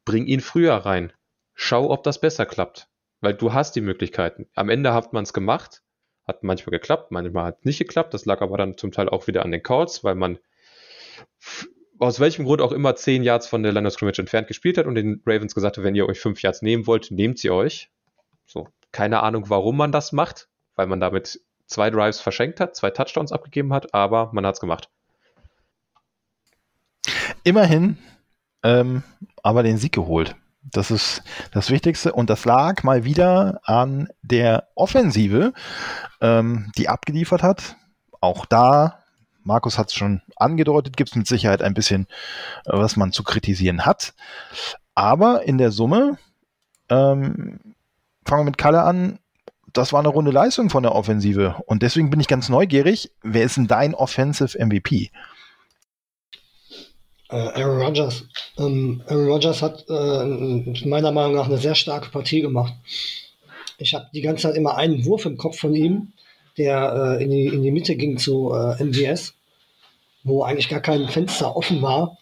Bring 0.05 0.27
ihn 0.27 0.41
früher 0.41 0.75
rein. 0.75 1.13
Schau, 1.55 1.91
ob 1.91 2.03
das 2.03 2.21
besser 2.21 2.45
klappt. 2.45 2.89
Weil 3.21 3.35
du 3.35 3.53
hast 3.53 3.77
die 3.77 3.81
Möglichkeiten. 3.81 4.49
Am 4.55 4.69
Ende 4.69 4.93
hat 4.93 5.13
man 5.13 5.23
es 5.23 5.33
gemacht. 5.33 5.83
Hat 6.27 6.43
manchmal 6.43 6.73
geklappt, 6.73 7.11
manchmal 7.11 7.45
hat 7.45 7.59
es 7.61 7.65
nicht 7.65 7.79
geklappt. 7.79 8.15
Das 8.15 8.25
lag 8.25 8.41
aber 8.41 8.59
dann 8.59 8.77
zum 8.77 8.93
Teil 8.93 9.09
auch 9.09 9.27
wieder 9.27 9.45
an 9.45 9.51
den 9.51 9.63
Calls, 9.63 10.03
weil 10.03 10.15
man 10.15 10.39
aus 12.01 12.19
welchem 12.21 12.45
Grund 12.45 12.61
auch 12.61 12.73
immer 12.73 12.97
zehn 12.97 13.23
Yards 13.23 13.47
von 13.47 13.63
der 13.63 13.73
Line 13.73 13.91
Scrimmage 13.91 14.19
entfernt 14.19 14.49
gespielt 14.49 14.79
hat 14.79 14.87
und 14.87 14.95
den 14.95 15.23
Ravens 15.27 15.55
gesagt 15.55 15.77
hat, 15.77 15.85
wenn 15.85 15.95
ihr 15.95 16.07
euch 16.09 16.19
fünf 16.19 16.43
Yards 16.43 16.63
nehmen 16.63 16.87
wollt, 16.87 17.11
nehmt 17.11 17.39
sie 17.39 17.51
euch. 17.51 17.91
So, 18.47 18.69
keine 18.93 19.23
Ahnung, 19.23 19.49
warum 19.49 19.77
man 19.77 19.93
das 19.93 20.13
macht, 20.13 20.49
weil 20.77 20.87
man 20.87 21.01
damit 21.01 21.41
zwei 21.67 21.91
Drives 21.91 22.21
verschenkt 22.21 22.59
hat, 22.59 22.75
zwei 22.75 22.91
Touchdowns 22.91 23.33
abgegeben 23.33 23.73
hat, 23.73 23.95
aber 23.95 24.31
man 24.33 24.45
hat 24.45 24.55
es 24.55 24.61
gemacht. 24.61 24.89
immerhin 27.45 27.99
ähm, 28.63 29.03
aber 29.43 29.63
den 29.63 29.79
Sieg 29.79 29.93
geholt. 29.93 30.37
Das 30.63 30.91
ist 30.91 31.23
das 31.53 31.71
Wichtigste. 31.71 32.13
Und 32.13 32.29
das 32.29 32.45
lag 32.45 32.83
mal 32.83 33.05
wieder 33.05 33.61
an 33.65 34.09
der 34.23 34.69
Offensive, 34.75 35.53
ähm, 36.21 36.71
die 36.77 36.89
abgeliefert 36.89 37.43
hat. 37.43 37.77
Auch 38.21 38.45
da, 38.45 39.00
Markus 39.43 39.79
hat 39.79 39.89
es 39.89 39.95
schon 39.95 40.23
angedeutet, 40.37 40.97
gibt 40.97 41.11
es 41.11 41.17
mit 41.17 41.27
Sicherheit 41.27 41.63
ein 41.63 41.75
bisschen, 41.75 42.07
äh, 42.67 42.73
was 42.73 42.97
man 42.97 43.13
zu 43.13 43.23
kritisieren 43.23 43.87
hat. 43.87 44.15
Aber 44.95 45.45
in 45.45 45.59
der 45.59 45.71
Summe, 45.71 46.19
ähm, 46.89 47.61
fangen 48.25 48.41
wir 48.43 48.45
mit 48.45 48.59
Kalle 48.59 48.83
an, 48.83 49.19
das 49.73 49.93
war 49.93 50.01
eine 50.01 50.09
runde 50.09 50.31
Leistung 50.31 50.71
von 50.71 50.83
der 50.83 50.95
Offensive. 50.95 51.57
Und 51.67 51.83
deswegen 51.83 52.11
bin 52.11 52.21
ich 52.21 52.29
ganz 52.29 52.49
neugierig, 52.49 53.11
wer 53.23 53.45
ist 53.45 53.57
denn 53.57 53.67
dein 53.67 53.95
Offensive 53.95 54.59
MVP? 54.59 55.11
Äh, 57.31 57.37
Aaron 57.37 57.81
Rodgers. 57.81 58.25
Ähm, 58.59 59.03
Aaron 59.07 59.29
Rodgers 59.29 59.63
hat 59.63 59.85
äh, 59.89 60.87
meiner 60.87 61.13
Meinung 61.13 61.37
nach 61.37 61.47
eine 61.47 61.59
sehr 61.59 61.77
starke 61.77 62.11
Partie 62.11 62.41
gemacht. 62.41 62.73
Ich 63.79 63.95
habe 63.95 64.07
die 64.13 64.21
ganze 64.21 64.43
Zeit 64.43 64.57
immer 64.57 64.77
einen 64.77 65.05
Wurf 65.05 65.25
im 65.27 65.37
Kopf 65.37 65.59
von 65.59 65.75
ihm, 65.75 66.13
der 66.59 67.19
äh, 67.19 67.25
in, 67.25 67.31
die, 67.31 67.47
in 67.47 67.63
die 67.63 67.71
Mitte 67.71 67.97
ging 67.97 68.19
zu 68.19 68.53
äh, 68.53 68.83
MVS, 68.83 69.35
wo 70.25 70.43
eigentlich 70.43 70.69
gar 70.69 70.81
kein 70.81 71.09
Fenster 71.09 71.57
offen 71.57 71.83
war. 71.83 72.19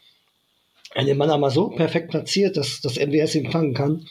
Den 0.97 1.19
Mann 1.19 1.31
aber 1.31 1.51
so 1.51 1.69
perfekt 1.69 2.11
platziert, 2.11 2.57
dass 2.57 2.81
das 2.81 2.97
MVS 2.97 3.35
ihn 3.35 3.51
fangen 3.51 3.75
kann. 3.75 4.07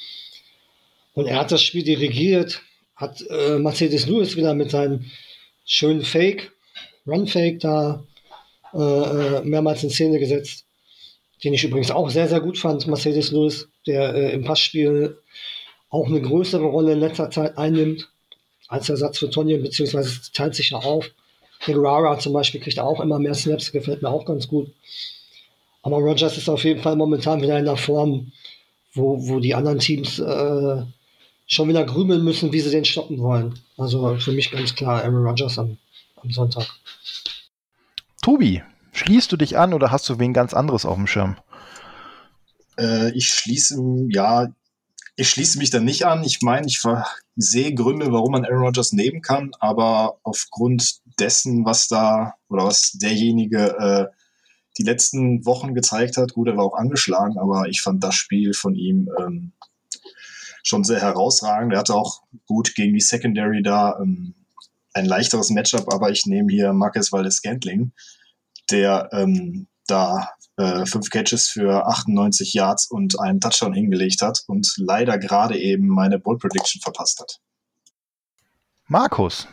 Und 1.13 1.25
er 1.25 1.39
hat 1.39 1.51
das 1.51 1.61
Spiel 1.61 1.83
dirigiert, 1.83 2.61
hat 2.95 3.23
äh, 3.29 3.57
Mercedes 3.57 4.05
Lewis 4.05 4.35
wieder 4.35 4.53
mit 4.53 4.71
seinem 4.71 5.05
schönen 5.65 6.03
Fake, 6.03 6.51
Run-Fake 7.05 7.59
da 7.59 8.03
äh, 8.73 8.77
äh 8.77 9.41
mehrmals 9.43 9.83
in 9.83 9.89
Szene 9.89 10.19
gesetzt 10.19 10.67
den 11.43 11.53
ich 11.53 11.63
übrigens 11.63 11.91
auch 11.91 12.09
sehr, 12.09 12.27
sehr 12.27 12.41
gut 12.41 12.57
fand, 12.57 12.87
Mercedes 12.87 13.31
Lewis, 13.31 13.69
der 13.85 14.13
äh, 14.15 14.33
im 14.33 14.43
Passspiel 14.43 15.17
auch 15.89 16.07
eine 16.07 16.21
größere 16.21 16.65
Rolle 16.65 16.93
in 16.93 16.99
letzter 16.99 17.29
Zeit 17.29 17.57
einnimmt 17.57 18.09
als 18.67 18.89
Ersatz 18.89 19.19
für 19.19 19.29
Tonyan, 19.29 19.63
beziehungsweise 19.63 20.19
teilt 20.33 20.55
sich 20.55 20.71
ja 20.71 20.77
auf. 20.77 21.09
Der 21.65 21.73
Guerrara 21.73 22.19
zum 22.19 22.33
Beispiel 22.33 22.61
kriegt 22.61 22.79
auch 22.79 22.99
immer 22.99 23.19
mehr 23.19 23.33
Snaps, 23.33 23.71
gefällt 23.71 24.01
mir 24.01 24.09
auch 24.09 24.25
ganz 24.25 24.47
gut. 24.47 24.71
Aber 25.81 25.97
Rogers 25.97 26.37
ist 26.37 26.49
auf 26.49 26.63
jeden 26.63 26.81
Fall 26.81 26.95
momentan 26.95 27.41
wieder 27.41 27.57
in 27.57 27.65
der 27.65 27.77
Form, 27.77 28.31
wo, 28.93 29.27
wo 29.27 29.39
die 29.39 29.55
anderen 29.55 29.79
Teams 29.79 30.19
äh, 30.19 30.83
schon 31.45 31.69
wieder 31.69 31.85
grübeln 31.85 32.23
müssen, 32.23 32.51
wie 32.51 32.59
sie 32.59 32.71
den 32.71 32.85
stoppen 32.85 33.19
wollen. 33.19 33.59
Also 33.77 34.17
für 34.17 34.31
mich 34.31 34.51
ganz 34.51 34.75
klar 34.75 35.03
Aaron 35.03 35.25
Rodgers 35.25 35.57
am, 35.57 35.77
am 36.21 36.31
Sonntag. 36.31 36.67
Tobi, 38.21 38.61
Schließt 38.97 39.31
du 39.31 39.37
dich 39.37 39.59
an 39.59 39.75
oder 39.75 39.91
hast 39.91 40.09
du 40.09 40.17
wen 40.17 40.33
ganz 40.33 40.55
anderes 40.55 40.83
auf 40.83 40.95
dem 40.95 41.05
Schirm? 41.05 41.37
Äh, 42.79 43.11
ich 43.11 43.27
schließe, 43.27 43.79
ja, 44.09 44.47
ich 45.15 45.29
schließe 45.29 45.59
mich 45.59 45.69
da 45.69 45.79
nicht 45.79 46.07
an. 46.07 46.23
Ich 46.23 46.41
meine, 46.41 46.65
ich 46.65 46.79
sehe 47.37 47.73
Gründe, 47.73 48.11
warum 48.11 48.31
man 48.31 48.45
Aaron 48.45 48.65
Rodgers 48.65 48.91
nehmen 48.91 49.21
kann, 49.21 49.51
aber 49.59 50.19
aufgrund 50.23 51.01
dessen, 51.19 51.65
was 51.65 51.87
da 51.87 52.33
oder 52.49 52.65
was 52.65 52.93
derjenige 52.93 53.77
äh, 53.77 54.05
die 54.77 54.83
letzten 54.83 55.45
Wochen 55.45 55.73
gezeigt 55.73 56.17
hat, 56.17 56.33
gut, 56.33 56.47
er 56.47 56.57
war 56.57 56.65
auch 56.65 56.77
angeschlagen, 56.77 57.37
aber 57.37 57.67
ich 57.69 57.81
fand 57.81 58.03
das 58.03 58.15
Spiel 58.15 58.53
von 58.53 58.75
ihm 58.75 59.09
ähm, 59.19 59.53
schon 60.63 60.83
sehr 60.83 61.01
herausragend. 61.01 61.73
Er 61.73 61.79
hatte 61.79 61.95
auch 61.95 62.23
gut 62.45 62.75
gegen 62.75 62.93
die 62.93 62.99
Secondary 62.99 63.63
da 63.63 63.97
ähm, 64.01 64.35
ein 64.93 65.05
leichteres 65.05 65.49
Matchup, 65.49 65.93
aber 65.93 66.11
ich 66.11 66.25
nehme 66.25 66.51
hier 66.51 66.73
Marcus 66.73 67.11
Valdes-Scantling 67.11 67.91
der 68.71 69.09
ähm, 69.11 69.67
da 69.87 70.29
äh, 70.57 70.85
fünf 70.85 71.09
Catches 71.09 71.47
für 71.47 71.87
98 71.87 72.53
Yards 72.53 72.87
und 72.89 73.19
einen 73.19 73.39
Touchdown 73.39 73.73
hingelegt 73.73 74.21
hat 74.21 74.43
und 74.47 74.73
leider 74.77 75.17
gerade 75.17 75.57
eben 75.57 75.87
meine 75.87 76.19
Bold 76.19 76.39
Prediction 76.39 76.81
verpasst 76.81 77.19
hat. 77.19 77.39
Markus. 78.87 79.47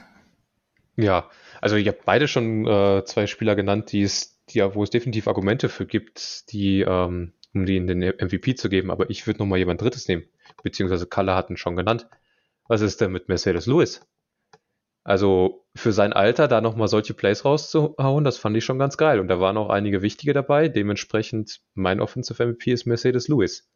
Ja, 0.96 1.28
also 1.60 1.76
ich 1.76 1.88
habe 1.88 1.98
beide 2.04 2.28
schon 2.28 2.66
äh, 2.66 3.04
zwei 3.04 3.26
Spieler 3.26 3.56
genannt, 3.56 3.92
die 3.92 4.02
es, 4.02 4.40
die, 4.50 4.60
wo 4.60 4.82
es 4.82 4.90
definitiv 4.90 5.28
Argumente 5.28 5.68
für 5.68 5.86
gibt, 5.86 6.52
die, 6.52 6.80
ähm, 6.80 7.32
um 7.52 7.66
die 7.66 7.76
in 7.76 7.86
den 7.86 7.98
MVP 8.00 8.54
zu 8.54 8.68
geben, 8.68 8.90
aber 8.90 9.10
ich 9.10 9.26
würde 9.26 9.40
nochmal 9.40 9.58
jemand 9.58 9.80
Drittes 9.80 10.08
nehmen, 10.08 10.24
beziehungsweise 10.62 11.06
Kalle 11.06 11.34
hat 11.34 11.50
ihn 11.50 11.56
schon 11.56 11.76
genannt. 11.76 12.08
Was 12.68 12.80
ist 12.80 13.00
denn 13.00 13.12
mit 13.12 13.28
Mercedes 13.28 13.66
Lewis? 13.66 14.00
Also 15.04 15.66
für 15.76 15.92
sein 15.92 16.14
Alter 16.14 16.48
da 16.48 16.62
nochmal 16.62 16.88
solche 16.88 17.12
Plays 17.12 17.44
rauszuhauen, 17.44 18.24
das 18.24 18.38
fand 18.38 18.56
ich 18.56 18.64
schon 18.64 18.78
ganz 18.78 18.96
geil. 18.96 19.20
Und 19.20 19.28
da 19.28 19.38
waren 19.38 19.58
auch 19.58 19.68
einige 19.68 20.00
wichtige 20.00 20.32
dabei. 20.32 20.68
Dementsprechend 20.68 21.60
mein 21.74 22.00
Offensive 22.00 22.44
MVP 22.44 22.72
ist 22.72 22.86
Mercedes 22.86 23.28
Lewis. 23.28 23.68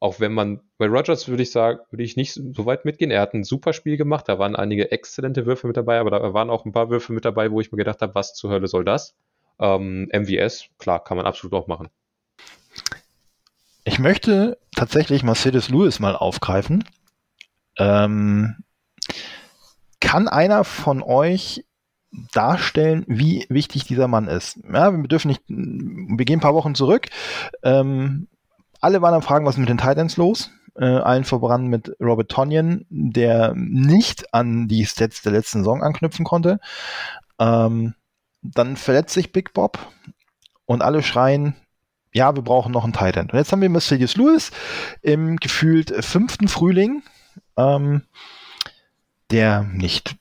Auch 0.00 0.18
wenn 0.18 0.32
man, 0.32 0.60
bei 0.78 0.88
Rogers 0.88 1.28
würde 1.28 1.44
ich 1.44 1.52
sagen, 1.52 1.78
würde 1.92 2.02
ich 2.02 2.16
nicht 2.16 2.32
so 2.32 2.66
weit 2.66 2.84
mitgehen. 2.84 3.12
Er 3.12 3.20
hat 3.20 3.34
ein 3.34 3.44
super 3.44 3.72
Spiel 3.72 3.96
gemacht. 3.96 4.28
Da 4.28 4.40
waren 4.40 4.56
einige 4.56 4.90
exzellente 4.90 5.46
Würfe 5.46 5.68
mit 5.68 5.76
dabei, 5.76 6.00
aber 6.00 6.10
da 6.10 6.34
waren 6.34 6.50
auch 6.50 6.64
ein 6.64 6.72
paar 6.72 6.90
Würfe 6.90 7.12
mit 7.12 7.24
dabei, 7.24 7.52
wo 7.52 7.60
ich 7.60 7.70
mir 7.70 7.78
gedacht 7.78 8.02
habe, 8.02 8.16
was 8.16 8.34
zur 8.34 8.50
Hölle 8.50 8.66
soll 8.66 8.84
das? 8.84 9.14
Ähm, 9.60 10.08
MVS, 10.12 10.64
klar, 10.78 11.04
kann 11.04 11.16
man 11.16 11.26
absolut 11.26 11.54
auch 11.54 11.68
machen. 11.68 11.88
Ich 13.84 14.00
möchte 14.00 14.58
tatsächlich 14.74 15.22
Mercedes 15.22 15.68
Lewis 15.68 16.00
mal 16.00 16.16
aufgreifen. 16.16 16.84
Ähm, 17.78 18.56
kann 20.02 20.28
einer 20.28 20.64
von 20.64 21.02
euch 21.02 21.64
darstellen, 22.32 23.04
wie 23.06 23.46
wichtig 23.48 23.84
dieser 23.84 24.08
Mann 24.08 24.28
ist? 24.28 24.58
Ja, 24.70 24.92
wir 24.92 25.08
dürfen 25.08 25.28
nicht, 25.28 25.42
wir 25.48 26.24
gehen 26.26 26.38
ein 26.38 26.42
paar 26.42 26.54
Wochen 26.54 26.74
zurück. 26.74 27.08
Ähm, 27.62 28.28
alle 28.80 29.00
waren 29.00 29.14
am 29.14 29.22
Fragen, 29.22 29.46
was 29.46 29.54
ist 29.54 29.60
mit 29.60 29.68
den 29.68 29.78
Titans 29.78 30.16
los? 30.16 30.50
Äh, 30.74 30.84
allen 30.84 31.24
voran 31.24 31.68
mit 31.68 31.96
Robert 32.00 32.30
Tonyan, 32.30 32.84
der 32.90 33.54
nicht 33.54 34.34
an 34.34 34.66
die 34.68 34.84
Stats 34.84 35.22
der 35.22 35.32
letzten 35.32 35.58
Saison 35.58 35.82
anknüpfen 35.82 36.24
konnte. 36.24 36.58
Ähm, 37.38 37.94
dann 38.42 38.76
verletzt 38.76 39.14
sich 39.14 39.32
Big 39.32 39.52
Bob 39.54 39.78
und 40.66 40.82
alle 40.82 41.02
schreien, 41.02 41.54
ja, 42.12 42.34
wir 42.34 42.42
brauchen 42.42 42.72
noch 42.72 42.84
einen 42.84 42.92
Titan. 42.92 43.30
Und 43.30 43.38
jetzt 43.38 43.52
haben 43.52 43.62
wir 43.62 43.70
Mercedes 43.70 44.16
Lewis 44.16 44.50
im 45.00 45.36
gefühlt 45.36 46.04
fünften 46.04 46.48
Frühling. 46.48 47.02
Ähm, 47.56 48.02
der 49.32 49.62
nicht 49.62 50.16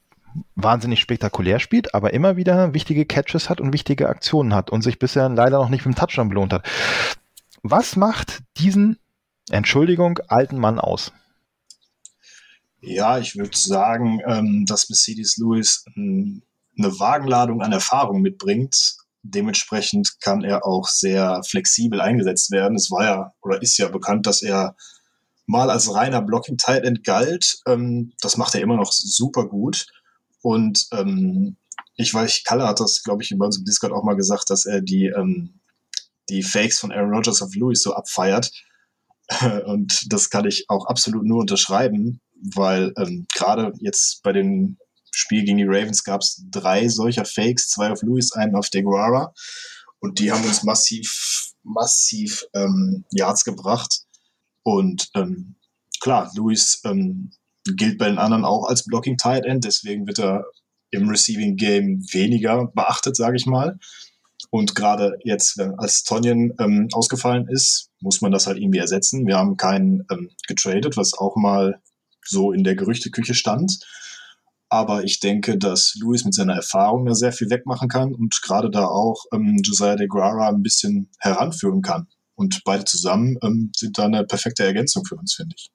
wahnsinnig 0.56 1.02
spektakulär 1.02 1.60
spielt, 1.60 1.94
aber 1.94 2.14
immer 2.14 2.38
wieder 2.38 2.74
wichtige 2.74 3.06
Catches 3.06 3.50
hat 3.50 3.60
und 3.60 3.74
wichtige 3.74 4.10
Aktionen 4.10 4.54
hat 4.54 4.70
und 4.70 4.82
sich 4.82 4.98
bisher 4.98 5.30
leider 5.30 5.60
noch 5.60 5.70
nicht 5.70 5.86
mit 5.86 5.96
dem 5.96 6.00
Touchdown 6.00 6.30
belohnt 6.30 6.54
hat. 6.54 6.68
Was 7.64 7.96
macht 7.96 8.40
diesen, 8.58 8.98
Entschuldigung, 9.50 10.20
alten 10.28 10.58
Mann 10.58 10.80
aus? 10.80 11.12
Ja, 12.80 13.20
ich 13.20 13.36
würde 13.36 13.56
sagen, 13.56 14.22
ähm, 14.26 14.66
dass 14.66 14.90
Mercedes 14.90 15.38
Lewis 15.38 15.86
ähm, 15.96 16.42
eine 16.78 17.00
Wagenladung 17.00 17.62
an 17.62 17.72
Erfahrung 17.72 18.22
mitbringt. 18.22 18.96
Dementsprechend 19.24 20.20
kann 20.20 20.44
er 20.44 20.66
auch 20.66 20.88
sehr 20.88 21.42
flexibel 21.44 22.02
eingesetzt 22.02 22.50
werden. 22.50 22.76
Es 22.76 22.90
war 22.90 23.04
ja 23.04 23.34
oder 23.42 23.62
ist 23.62 23.78
ja 23.78 23.88
bekannt, 23.88 24.26
dass 24.26 24.42
er 24.42 24.76
mal 25.52 25.70
als 25.70 25.94
reiner 25.94 26.22
Blocking 26.22 26.58
Tight 26.58 26.86
End 26.86 27.04
galt. 27.04 27.60
Ähm, 27.68 28.14
das 28.22 28.38
macht 28.38 28.56
er 28.56 28.62
immer 28.62 28.78
noch 28.78 28.92
super 28.92 29.46
gut. 29.46 29.86
Und 30.42 30.88
ähm, 30.94 31.58
ich 31.96 32.14
weiß, 32.14 32.44
Kalle 32.46 32.66
hat 32.68 32.80
das, 32.80 33.04
glaube 33.04 33.22
ich, 33.22 33.34
bei 33.38 33.46
uns 33.46 33.58
im 33.58 33.66
Discord 33.66 33.92
auch 33.92 34.04
mal 34.04 34.16
gesagt, 34.16 34.50
dass 34.50 34.66
er 34.66 34.82
die, 34.82 35.08
ähm, 35.08 35.60
die 36.30 36.42
Fakes 36.42 36.80
von 36.80 36.92
Aaron 36.92 37.14
Rodgers 37.14 37.42
auf 37.42 37.54
Lewis 37.54 37.84
so 37.84 37.94
abfeiert. 37.94 38.50
Und 39.66 40.12
das 40.12 40.30
kann 40.30 40.46
ich 40.46 40.66
auch 40.70 40.86
absolut 40.86 41.26
nur 41.26 41.42
unterschreiben, 41.42 42.22
weil 42.56 42.94
ähm, 42.98 43.28
gerade 43.36 43.74
jetzt 43.80 44.24
bei 44.24 44.32
dem 44.32 44.78
Spiel 45.12 45.44
gegen 45.44 45.58
die 45.58 45.66
Ravens 45.68 46.06
gab 46.06 46.22
es 46.22 46.42
drei 46.50 46.88
solcher 46.88 47.26
Fakes, 47.26 47.70
zwei 47.70 47.92
auf 47.92 48.02
Lewis, 48.04 48.32
einen 48.32 48.56
auf 48.56 48.70
Deguara. 48.70 49.34
Und 50.00 50.20
die 50.20 50.32
haben 50.32 50.46
uns 50.46 50.64
massiv, 50.64 51.52
massiv 51.64 52.46
ähm, 52.54 53.04
Yards 53.12 53.44
gebracht. 53.44 54.06
Und 54.64 55.10
ähm, 55.16 55.56
klar, 56.00 56.32
Luis 56.36 56.82
ähm, 56.86 57.32
gilt 57.66 57.98
bei 57.98 58.10
den 58.10 58.18
anderen 58.18 58.46
auch 58.46 58.66
als 58.66 58.86
Blocking 58.86 59.18
Tight 59.18 59.46
End, 59.46 59.66
deswegen 59.66 60.08
wird 60.08 60.20
er 60.20 60.46
im 60.92 61.08
Receiving 61.08 61.56
Game 61.56 62.02
weniger 62.12 62.68
beachtet, 62.68 63.16
sage 63.16 63.38
ich 63.38 63.46
mal. 63.46 63.80
Und 64.50 64.76
gerade 64.76 65.18
jetzt, 65.24 65.60
als 65.78 66.04
Tonyan 66.04 66.54
ähm, 66.60 66.90
ausgefallen 66.92 67.48
ist, 67.48 67.90
muss 68.02 68.22
man 68.22 68.32
das 68.32 68.48
halt 68.48 68.58
irgendwie 68.58 68.80
ersetzen. 68.80 69.26
Wir 69.26 69.38
haben 69.38 69.56
keinen 69.56 70.06
ähm, 70.12 70.30
getradet, 70.48 70.98
was 70.98 71.14
auch 71.14 71.36
mal 71.38 71.82
so 72.26 72.52
in 72.52 72.64
der 72.64 72.76
Gerüchteküche 72.76 73.34
stand. 73.34 73.80
Aber 74.68 75.04
ich 75.04 75.20
denke, 75.20 75.58
dass 75.58 75.96
Luis 76.00 76.26
mit 76.26 76.34
seiner 76.34 76.56
Erfahrung 76.56 77.06
da 77.06 77.14
sehr 77.14 77.32
viel 77.32 77.50
wegmachen 77.50 77.90
kann 77.90 78.14
und 78.14 78.42
gerade 78.42 78.70
da 78.70 78.86
auch 78.86 79.26
ähm, 79.34 79.62
Josiah 79.64 79.96
de 79.96 80.08
Guara 80.08 80.50
ein 80.50 80.64
bisschen 80.64 81.10
heranführen 81.20 81.82
kann. 81.82 82.08
Und 82.36 82.62
beide 82.66 82.86
zusammen 82.86 83.38
ähm, 83.44 83.72
sind 83.76 83.98
da 83.98 84.06
eine 84.06 84.26
perfekte 84.26 84.64
Ergänzung 84.64 85.06
für 85.06 85.16
uns, 85.16 85.36
finde 85.36 85.56
ich. 85.58 85.72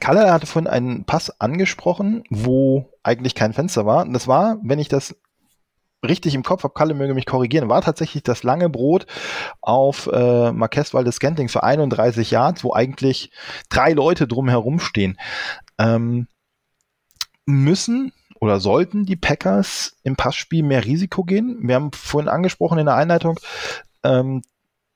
Kalle 0.00 0.30
hatte 0.30 0.46
vorhin 0.46 0.68
einen 0.68 1.04
Pass 1.04 1.40
angesprochen, 1.40 2.22
wo 2.28 2.92
eigentlich 3.02 3.34
kein 3.34 3.54
Fenster 3.54 3.86
war. 3.86 4.04
Und 4.04 4.12
das 4.12 4.28
war, 4.28 4.58
wenn 4.62 4.78
ich 4.78 4.88
das 4.88 5.16
richtig 6.06 6.34
im 6.34 6.42
Kopf 6.42 6.62
habe, 6.62 6.74
Kalle 6.74 6.94
möge 6.94 7.14
mich 7.14 7.26
korrigieren, 7.26 7.68
war 7.68 7.80
tatsächlich 7.80 8.22
das 8.22 8.42
lange 8.42 8.68
Brot 8.68 9.06
auf 9.60 10.08
äh, 10.12 10.52
Marquez 10.52 10.94
Valdes 10.94 11.16
Scantling 11.16 11.48
für 11.48 11.62
31 11.62 12.30
Yards, 12.30 12.62
wo 12.62 12.74
eigentlich 12.74 13.30
drei 13.68 13.92
Leute 13.92 14.28
drumherum 14.28 14.78
stehen. 14.78 15.18
Ähm, 15.78 16.28
müssen 17.46 18.12
oder 18.40 18.60
sollten 18.60 19.06
die 19.06 19.16
Packers 19.16 19.96
im 20.02 20.16
Passspiel 20.16 20.62
mehr 20.62 20.84
Risiko 20.84 21.24
gehen? 21.24 21.58
Wir 21.62 21.74
haben 21.74 21.92
vorhin 21.92 22.28
angesprochen 22.28 22.78
in 22.78 22.86
der 22.86 22.94
Einleitung, 22.94 23.40
ähm, 24.04 24.42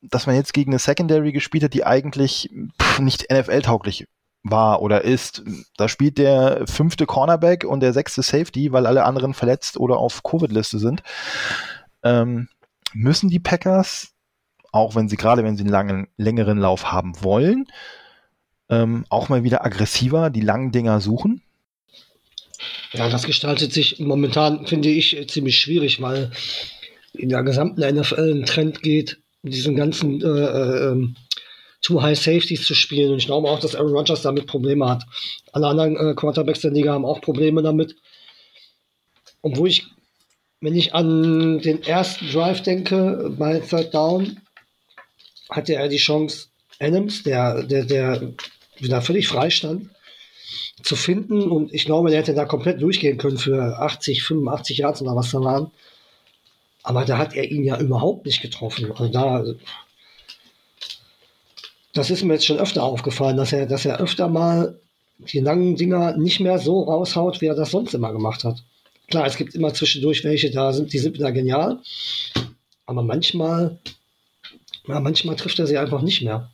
dass 0.02 0.26
man 0.26 0.36
jetzt 0.36 0.52
gegen 0.52 0.72
eine 0.72 0.78
Secondary 0.78 1.32
gespielt 1.32 1.64
hat, 1.64 1.74
die 1.74 1.84
eigentlich 1.84 2.50
pff, 2.80 2.98
nicht 2.98 3.30
NFL-tauglich 3.32 4.06
war 4.42 4.82
oder 4.82 5.02
ist. 5.02 5.42
Da 5.76 5.88
spielt 5.88 6.18
der 6.18 6.66
fünfte 6.66 7.06
Cornerback 7.06 7.64
und 7.64 7.80
der 7.80 7.92
sechste 7.92 8.22
Safety, 8.22 8.72
weil 8.72 8.86
alle 8.86 9.04
anderen 9.04 9.34
verletzt 9.34 9.76
oder 9.76 9.98
auf 9.98 10.22
Covid-Liste 10.22 10.78
sind. 10.78 11.02
Ähm, 12.02 12.48
müssen 12.92 13.30
die 13.30 13.38
Packers, 13.38 14.12
auch 14.72 14.94
wenn 14.94 15.08
sie 15.08 15.16
gerade, 15.16 15.44
wenn 15.44 15.56
sie 15.56 15.62
einen 15.62 15.72
langen, 15.72 16.08
längeren 16.16 16.58
Lauf 16.58 16.90
haben 16.90 17.22
wollen, 17.22 17.66
ähm, 18.68 19.04
auch 19.08 19.28
mal 19.28 19.44
wieder 19.44 19.64
aggressiver 19.64 20.30
die 20.30 20.40
langen 20.40 20.72
Dinger 20.72 21.00
suchen? 21.00 21.42
Ja, 22.92 23.08
das 23.08 23.24
gestaltet 23.24 23.72
sich 23.72 24.00
momentan, 24.00 24.66
finde 24.66 24.88
ich, 24.88 25.28
ziemlich 25.28 25.58
schwierig, 25.58 26.00
weil 26.00 26.30
in 27.12 27.28
der 27.28 27.42
gesamten 27.42 27.80
NFL 27.80 28.40
ein 28.40 28.46
Trend 28.46 28.82
geht, 28.82 29.21
diesen 29.42 29.76
ganzen 29.76 30.22
äh, 30.22 30.26
äh, 30.26 30.90
ähm, 30.90 31.16
Too 31.80 32.00
High 32.00 32.18
Safeties 32.18 32.64
zu 32.64 32.74
spielen. 32.74 33.12
Und 33.12 33.18
ich 33.18 33.26
glaube 33.26 33.48
auch, 33.48 33.58
dass 33.58 33.74
Aaron 33.74 33.92
Rodgers 33.92 34.22
damit 34.22 34.46
Probleme 34.46 34.88
hat. 34.88 35.04
Alle 35.52 35.66
anderen 35.66 35.96
äh, 35.96 36.14
Quarterbacks 36.14 36.60
der 36.60 36.70
Liga 36.70 36.92
haben 36.92 37.04
auch 37.04 37.20
Probleme 37.20 37.62
damit. 37.62 37.96
Obwohl 39.42 39.68
ich, 39.68 39.86
wenn 40.60 40.76
ich 40.76 40.94
an 40.94 41.58
den 41.58 41.82
ersten 41.82 42.30
Drive 42.30 42.62
denke, 42.62 43.34
bei 43.36 43.58
Third 43.58 43.92
Down, 43.92 44.40
hatte 45.50 45.74
er 45.74 45.88
die 45.88 45.96
Chance, 45.96 46.46
Adams, 46.78 47.24
der, 47.24 47.64
der, 47.64 47.84
der 47.84 48.32
wieder 48.78 49.02
völlig 49.02 49.26
frei 49.28 49.50
stand, 49.50 49.90
zu 50.82 50.94
finden. 50.94 51.50
Und 51.50 51.74
ich 51.74 51.84
glaube, 51.84 52.10
der 52.10 52.20
hätte 52.20 52.34
da 52.34 52.44
komplett 52.44 52.80
durchgehen 52.80 53.18
können 53.18 53.38
für 53.38 53.78
80, 53.80 54.22
85 54.22 54.78
Yards 54.78 55.02
oder 55.02 55.16
was 55.16 55.32
da 55.32 55.40
waren. 55.40 55.72
Aber 56.82 57.04
da 57.04 57.18
hat 57.18 57.34
er 57.34 57.50
ihn 57.50 57.64
ja 57.64 57.78
überhaupt 57.78 58.26
nicht 58.26 58.42
getroffen. 58.42 58.90
Also 58.92 59.08
da, 59.08 59.44
das 61.92 62.10
ist 62.10 62.24
mir 62.24 62.34
jetzt 62.34 62.46
schon 62.46 62.58
öfter 62.58 62.82
aufgefallen, 62.82 63.36
dass 63.36 63.52
er, 63.52 63.66
dass 63.66 63.84
er 63.84 64.00
öfter 64.00 64.28
mal 64.28 64.80
die 65.18 65.40
langen 65.40 65.76
Dinger 65.76 66.16
nicht 66.16 66.40
mehr 66.40 66.58
so 66.58 66.82
raushaut, 66.82 67.40
wie 67.40 67.46
er 67.46 67.54
das 67.54 67.70
sonst 67.70 67.94
immer 67.94 68.12
gemacht 68.12 68.44
hat. 68.44 68.64
Klar, 69.08 69.26
es 69.26 69.36
gibt 69.36 69.54
immer 69.54 69.74
zwischendurch 69.74 70.24
welche, 70.24 70.50
da 70.50 70.72
sind, 70.72 70.92
die 70.92 70.98
sind 70.98 71.14
wieder 71.14 71.32
genial. 71.32 71.78
Aber 72.86 73.02
manchmal, 73.02 73.78
ja, 74.88 75.00
manchmal 75.00 75.36
trifft 75.36 75.58
er 75.58 75.66
sie 75.66 75.78
einfach 75.78 76.02
nicht 76.02 76.22
mehr. 76.22 76.50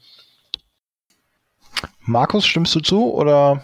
Markus, 2.01 2.47
stimmst 2.47 2.75
du 2.75 2.81
zu 2.81 3.15
oder 3.15 3.63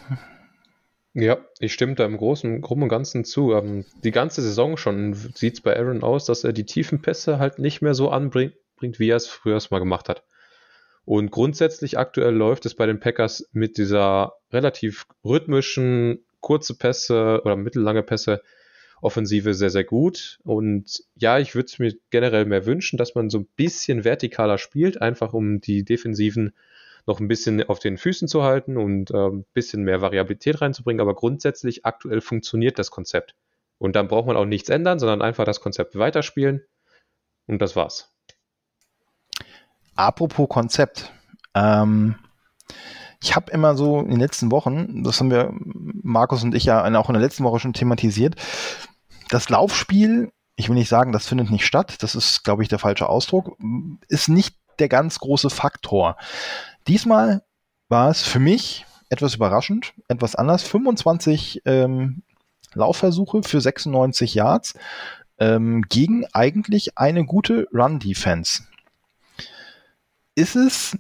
ja, 1.15 1.39
ich 1.61 1.73
stimme 1.73 1.95
da 1.95 2.05
im 2.05 2.17
Großen, 2.17 2.61
Großen 2.61 2.83
und 2.83 2.89
Ganzen 2.89 3.25
zu. 3.25 3.53
Ähm, 3.53 3.85
die 4.03 4.11
ganze 4.11 4.43
Saison 4.43 4.77
schon 4.77 5.15
sieht 5.15 5.55
es 5.55 5.61
bei 5.61 5.77
Aaron 5.77 6.03
aus, 6.03 6.27
dass 6.27 6.45
er 6.45 6.53
die 6.53 6.67
tiefen 6.67 7.03
Pässe 7.03 7.39
halt 7.39 7.59
nicht 7.59 7.83
mehr 7.83 7.95
so 7.95 8.11
anbringt, 8.11 8.55
wie 8.81 9.09
er 9.09 9.17
es 9.17 9.29
früher 9.29 9.61
mal 9.71 9.79
gemacht 9.79 10.09
hat. 10.09 10.25
Und 11.05 11.31
grundsätzlich 11.31 11.99
aktuell 11.99 12.35
läuft 12.35 12.67
es 12.67 12.75
bei 12.75 12.87
den 12.87 12.99
Packers 12.99 13.49
mit 13.53 13.79
dieser 13.79 14.35
relativ 14.53 15.07
rhythmischen, 15.25 16.25
kurze 16.41 16.77
Pässe 16.77 17.43
oder 17.45 17.57
mittellange 17.57 18.03
Pässe 18.03 18.43
Offensive 19.01 19.53
sehr, 19.55 19.71
sehr 19.71 19.85
gut. 19.85 20.39
Und 20.45 21.05
ja, 21.15 21.39
ich 21.39 21.55
würde 21.55 21.67
es 21.67 21.79
mir 21.79 21.95
generell 22.11 22.47
mehr 22.47 22.67
wünschen, 22.67 22.97
dass 22.97 23.15
man 23.15 23.29
so 23.31 23.39
ein 23.39 23.49
bisschen 23.55 24.03
vertikaler 24.03 24.59
spielt, 24.59 25.01
einfach 25.01 25.35
um 25.35 25.61
die 25.61 25.85
defensiven 25.85 26.55
noch 27.07 27.21
ein 27.21 27.29
bisschen 27.29 27.63
auf 27.69 27.79
den 27.79 27.99
Füßen 27.99 28.29
zu 28.29 28.43
halten 28.43 28.77
und 28.77 29.11
äh, 29.11 29.29
ein 29.29 29.45
bisschen 29.53 29.83
mehr 29.83 30.01
Variabilität 30.01 30.61
reinzubringen. 30.61 31.01
Aber 31.01 31.15
grundsätzlich 31.15 31.85
aktuell 31.85 32.21
funktioniert 32.21 32.79
das 32.79 32.91
Konzept. 32.91 33.35
Und 33.79 33.97
dann 33.97 34.09
braucht 34.09 34.27
man 34.27 34.37
auch 34.37 34.47
nichts 34.47 34.69
ändern, 34.69 34.99
sondern 34.99 35.23
einfach 35.23 35.45
das 35.45 35.61
Konzept 35.61 35.99
weiterspielen. 35.99 36.65
Und 37.47 37.61
das 37.61 37.77
war's. 37.77 38.15
Apropos 39.97 40.49
Konzept. 40.49 41.13
Ähm, 41.55 42.17
ich 43.23 43.37
habe 43.37 43.51
immer 43.53 43.75
so 43.75 44.01
in 44.01 44.11
den 44.11 44.21
letzten 44.21 44.51
Wochen, 44.51 45.03
das 45.03 45.21
haben 45.21 45.31
wir 45.31 45.51
Markus 45.55 46.43
und 46.43 46.55
ich 46.55 46.65
ja 46.65 46.83
auch 46.83 47.09
in 47.09 47.15
der 47.15 47.23
letzten 47.23 47.45
Woche 47.45 47.59
schon 47.59 47.73
thematisiert, 47.73 48.37
das 49.31 49.49
Laufspiel, 49.49 50.31
ich 50.57 50.69
will 50.69 50.77
nicht 50.77 50.89
sagen, 50.89 51.13
das 51.13 51.27
findet 51.27 51.51
nicht 51.51 51.65
statt, 51.65 52.03
das 52.03 52.15
ist, 52.15 52.45
glaube 52.45 52.63
ich, 52.63 52.69
der 52.69 52.79
falsche 52.79 53.09
Ausdruck, 53.09 53.57
ist 54.09 54.29
nicht 54.29 54.57
der 54.79 54.89
ganz 54.89 55.19
große 55.21 55.51
Faktor. 55.51 56.17
Diesmal 56.87 57.43
war 57.89 58.11
es 58.11 58.23
für 58.23 58.41
mich 58.41 58.87
etwas 59.09 59.35
überraschend, 59.35 59.95
etwas 60.09 60.35
anders. 60.35 60.63
25 60.63 61.63
ähm, 61.65 62.23
Laufversuche 62.75 63.43
für 63.43 63.61
96 63.61 64.35
Yards 64.35 64.75
ähm, 65.39 65.83
gegen 65.89 66.27
eigentlich 66.33 66.99
eine 66.99 67.25
gute 67.25 67.69
Run-Defense. 67.73 68.65
Ist 70.35 70.57
es 70.57 70.99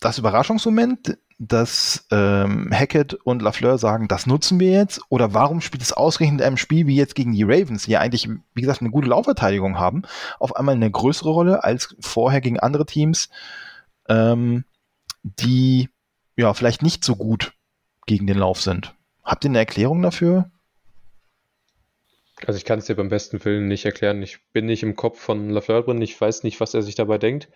das 0.00 0.18
Überraschungsmoment, 0.18 1.18
dass 1.38 2.06
ähm, 2.10 2.70
Hackett 2.72 3.14
und 3.14 3.42
Lafleur 3.42 3.78
sagen, 3.78 4.08
das 4.08 4.26
nutzen 4.26 4.60
wir 4.60 4.72
jetzt? 4.72 5.00
Oder 5.08 5.34
warum 5.34 5.60
spielt 5.60 5.82
es 5.82 5.92
ausgerechnet 5.92 6.40
in 6.40 6.46
einem 6.46 6.56
Spiel 6.56 6.86
wie 6.86 6.96
jetzt 6.96 7.14
gegen 7.14 7.32
die 7.32 7.42
Ravens, 7.42 7.84
die 7.84 7.92
ja 7.92 8.00
eigentlich, 8.00 8.28
wie 8.54 8.60
gesagt, 8.60 8.80
eine 8.80 8.90
gute 8.90 9.08
Laufverteidigung 9.08 9.78
haben, 9.78 10.02
auf 10.38 10.54
einmal 10.56 10.74
eine 10.74 10.90
größere 10.90 11.30
Rolle 11.30 11.64
als 11.64 11.96
vorher 12.00 12.40
gegen 12.40 12.60
andere 12.60 12.86
Teams? 12.86 13.28
Ähm, 14.08 14.64
die 15.22 15.88
ja 16.36 16.54
vielleicht 16.54 16.82
nicht 16.82 17.04
so 17.04 17.16
gut 17.16 17.52
gegen 18.06 18.26
den 18.26 18.38
Lauf 18.38 18.60
sind. 18.60 18.94
Habt 19.22 19.44
ihr 19.44 19.50
eine 19.50 19.58
Erklärung 19.58 20.02
dafür? 20.02 20.50
Also 22.46 22.56
ich 22.56 22.64
kann 22.64 22.80
es 22.80 22.86
dir 22.86 22.96
beim 22.96 23.08
besten 23.08 23.44
Willen 23.44 23.68
nicht 23.68 23.84
erklären. 23.84 24.22
Ich 24.22 24.38
bin 24.52 24.66
nicht 24.66 24.82
im 24.82 24.96
Kopf 24.96 25.20
von 25.20 25.50
Lafleur 25.50 25.82
drin. 25.82 26.02
Ich 26.02 26.20
weiß 26.20 26.42
nicht, 26.42 26.60
was 26.60 26.74
er 26.74 26.82
sich 26.82 26.96
dabei 26.96 27.18
denkt. 27.18 27.48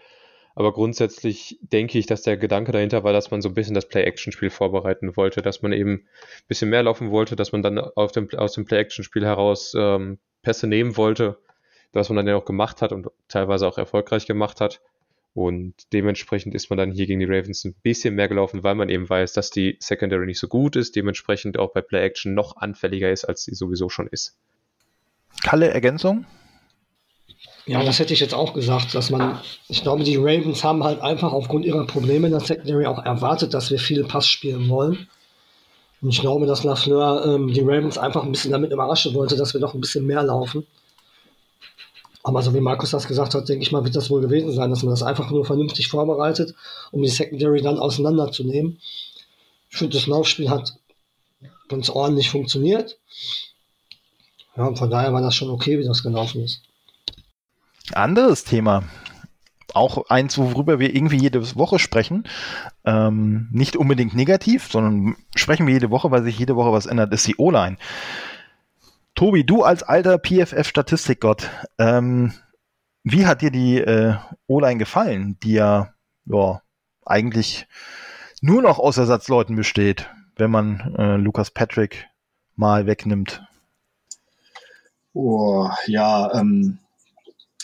Aber 0.54 0.72
grundsätzlich 0.72 1.58
denke 1.60 1.98
ich, 1.98 2.06
dass 2.06 2.22
der 2.22 2.38
Gedanke 2.38 2.72
dahinter 2.72 3.04
war, 3.04 3.12
dass 3.12 3.30
man 3.30 3.42
so 3.42 3.50
ein 3.50 3.54
bisschen 3.54 3.74
das 3.74 3.88
Play-Action-Spiel 3.88 4.48
vorbereiten 4.48 5.14
wollte, 5.16 5.42
dass 5.42 5.60
man 5.60 5.72
eben 5.72 5.92
ein 5.92 6.06
bisschen 6.48 6.70
mehr 6.70 6.82
laufen 6.82 7.10
wollte, 7.10 7.36
dass 7.36 7.52
man 7.52 7.62
dann 7.62 7.74
dem, 8.14 8.28
aus 8.38 8.52
dem 8.52 8.64
Play-Action-Spiel 8.64 9.26
heraus 9.26 9.74
ähm, 9.76 10.18
Pässe 10.42 10.66
nehmen 10.66 10.96
wollte, 10.96 11.38
was 11.92 12.08
man 12.08 12.16
dann 12.16 12.28
ja 12.28 12.36
auch 12.36 12.46
gemacht 12.46 12.80
hat 12.80 12.92
und 12.92 13.08
teilweise 13.28 13.66
auch 13.68 13.76
erfolgreich 13.76 14.26
gemacht 14.26 14.62
hat. 14.62 14.80
Und 15.36 15.74
dementsprechend 15.92 16.54
ist 16.54 16.70
man 16.70 16.78
dann 16.78 16.92
hier 16.92 17.06
gegen 17.06 17.20
die 17.20 17.26
Ravens 17.26 17.62
ein 17.66 17.74
bisschen 17.82 18.14
mehr 18.14 18.26
gelaufen, 18.26 18.62
weil 18.62 18.74
man 18.74 18.88
eben 18.88 19.06
weiß, 19.06 19.34
dass 19.34 19.50
die 19.50 19.76
Secondary 19.80 20.24
nicht 20.24 20.38
so 20.38 20.48
gut 20.48 20.76
ist, 20.76 20.96
dementsprechend 20.96 21.58
auch 21.58 21.74
bei 21.74 21.82
Play 21.82 22.06
Action 22.06 22.32
noch 22.32 22.56
anfälliger 22.56 23.12
ist, 23.12 23.26
als 23.26 23.44
sie 23.44 23.54
sowieso 23.54 23.90
schon 23.90 24.06
ist. 24.06 24.34
Kalle, 25.42 25.68
Ergänzung? 25.68 26.24
Ja, 27.66 27.84
das 27.84 27.98
hätte 27.98 28.14
ich 28.14 28.20
jetzt 28.20 28.32
auch 28.32 28.54
gesagt, 28.54 28.94
dass 28.94 29.10
man, 29.10 29.38
ich 29.68 29.82
glaube, 29.82 30.04
die 30.04 30.16
Ravens 30.16 30.64
haben 30.64 30.82
halt 30.82 31.02
einfach 31.02 31.34
aufgrund 31.34 31.66
ihrer 31.66 31.86
Probleme 31.86 32.28
in 32.28 32.32
der 32.32 32.40
Secondary 32.40 32.86
auch 32.86 33.04
erwartet, 33.04 33.52
dass 33.52 33.70
wir 33.70 33.78
viel 33.78 34.04
Pass 34.04 34.26
spielen 34.26 34.70
wollen. 34.70 35.06
Und 36.00 36.08
ich 36.08 36.20
glaube, 36.22 36.46
dass 36.46 36.64
Lafleur 36.64 37.26
ähm, 37.26 37.52
die 37.52 37.60
Ravens 37.60 37.98
einfach 37.98 38.24
ein 38.24 38.32
bisschen 38.32 38.52
damit 38.52 38.72
überraschen 38.72 39.12
wollte, 39.12 39.36
dass 39.36 39.52
wir 39.52 39.60
noch 39.60 39.74
ein 39.74 39.82
bisschen 39.82 40.06
mehr 40.06 40.22
laufen. 40.22 40.66
Aber 42.26 42.42
so 42.42 42.52
wie 42.54 42.60
Markus 42.60 42.90
das 42.90 43.06
gesagt 43.06 43.36
hat, 43.36 43.48
denke 43.48 43.62
ich 43.62 43.70
mal, 43.70 43.84
wird 43.84 43.94
das 43.94 44.10
wohl 44.10 44.20
gewesen 44.20 44.50
sein, 44.50 44.70
dass 44.70 44.82
man 44.82 44.90
das 44.90 45.04
einfach 45.04 45.30
nur 45.30 45.44
vernünftig 45.44 45.86
vorbereitet, 45.86 46.56
um 46.90 47.00
die 47.00 47.08
Secondary 47.08 47.62
dann 47.62 47.78
auseinanderzunehmen. 47.78 48.80
Ich 49.70 49.76
finde, 49.76 49.96
das 49.96 50.08
Laufspiel 50.08 50.50
hat 50.50 50.74
ganz 51.68 51.88
ordentlich 51.88 52.28
funktioniert. 52.28 52.98
Ja, 54.56 54.66
und 54.66 54.76
von 54.76 54.90
daher 54.90 55.12
war 55.12 55.20
das 55.20 55.36
schon 55.36 55.50
okay, 55.50 55.78
wie 55.78 55.84
das 55.84 56.02
gelaufen 56.02 56.42
ist. 56.42 56.62
Anderes 57.92 58.42
Thema. 58.42 58.82
Auch 59.72 60.10
eins, 60.10 60.36
worüber 60.36 60.80
wir 60.80 60.96
irgendwie 60.96 61.18
jede 61.18 61.54
Woche 61.54 61.78
sprechen. 61.78 62.24
Ähm, 62.84 63.48
nicht 63.52 63.76
unbedingt 63.76 64.16
negativ, 64.16 64.68
sondern 64.68 65.14
sprechen 65.36 65.68
wir 65.68 65.74
jede 65.74 65.90
Woche, 65.90 66.10
weil 66.10 66.24
sich 66.24 66.36
jede 66.36 66.56
Woche 66.56 66.72
was 66.72 66.86
ändert, 66.86 67.12
ist 67.12 67.28
die 67.28 67.36
O-Line. 67.36 67.76
Tobi, 69.16 69.44
du 69.44 69.62
als 69.62 69.82
alter 69.82 70.18
PFF-Statistikgott, 70.18 71.48
ähm, 71.78 72.34
wie 73.02 73.24
hat 73.24 73.40
dir 73.40 73.50
die 73.50 73.78
äh, 73.78 74.14
O-Line 74.46 74.76
gefallen, 74.76 75.38
die 75.42 75.54
ja, 75.54 75.94
ja 76.26 76.60
eigentlich 77.06 77.66
nur 78.42 78.60
noch 78.60 78.78
aus 78.78 78.98
Ersatzleuten 78.98 79.56
besteht, 79.56 80.10
wenn 80.36 80.50
man 80.50 80.94
äh, 80.98 81.16
Lukas 81.16 81.50
Patrick 81.50 82.06
mal 82.56 82.84
wegnimmt? 82.84 83.42
Oh, 85.14 85.70
ja, 85.86 86.34
ähm, 86.34 86.78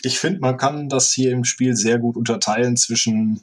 ich 0.01 0.17
finde, 0.17 0.39
man 0.39 0.57
kann 0.57 0.89
das 0.89 1.11
hier 1.11 1.31
im 1.31 1.43
Spiel 1.43 1.75
sehr 1.75 1.99
gut 1.99 2.17
unterteilen 2.17 2.77
zwischen 2.77 3.41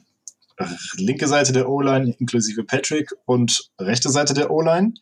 linke 0.97 1.27
Seite 1.27 1.53
der 1.53 1.69
O-Line 1.69 2.13
inklusive 2.19 2.65
Patrick 2.65 3.13
und 3.23 3.71
rechte 3.79 4.09
Seite 4.09 4.33
der 4.33 4.51
O-Line. 4.51 4.95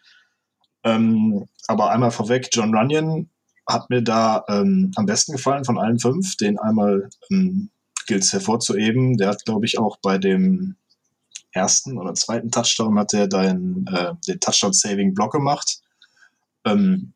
Ähm, 0.84 1.48
aber 1.68 1.92
einmal 1.92 2.12
vorweg, 2.12 2.50
John 2.52 2.76
Runyon 2.76 3.30
hat 3.68 3.90
mir 3.90 4.02
da 4.02 4.44
ähm, 4.48 4.92
am 4.96 5.06
besten 5.06 5.34
gefallen 5.34 5.66
von 5.66 5.78
allen 5.78 6.00
fünf. 6.00 6.36
Den 6.38 6.58
einmal 6.58 7.10
ähm, 7.30 7.70
gilt 8.08 8.24
es 8.24 8.34
hervorzuheben. 8.34 9.18
Der 9.18 9.30
hat, 9.30 9.46
glaube 9.46 9.66
ich, 9.66 9.78
auch 9.78 9.98
bei 10.02 10.18
dem 10.18 10.76
ersten 11.52 11.98
oder 11.98 12.14
zweiten 12.14 12.52
Touchdown 12.52 12.98
hat 12.98 13.14
er 13.14 13.28
den, 13.28 13.86
äh, 13.92 14.14
den 14.28 14.40
Touchdown-Saving-Block 14.40 15.32
gemacht. 15.32 15.82
Ähm, 16.66 17.14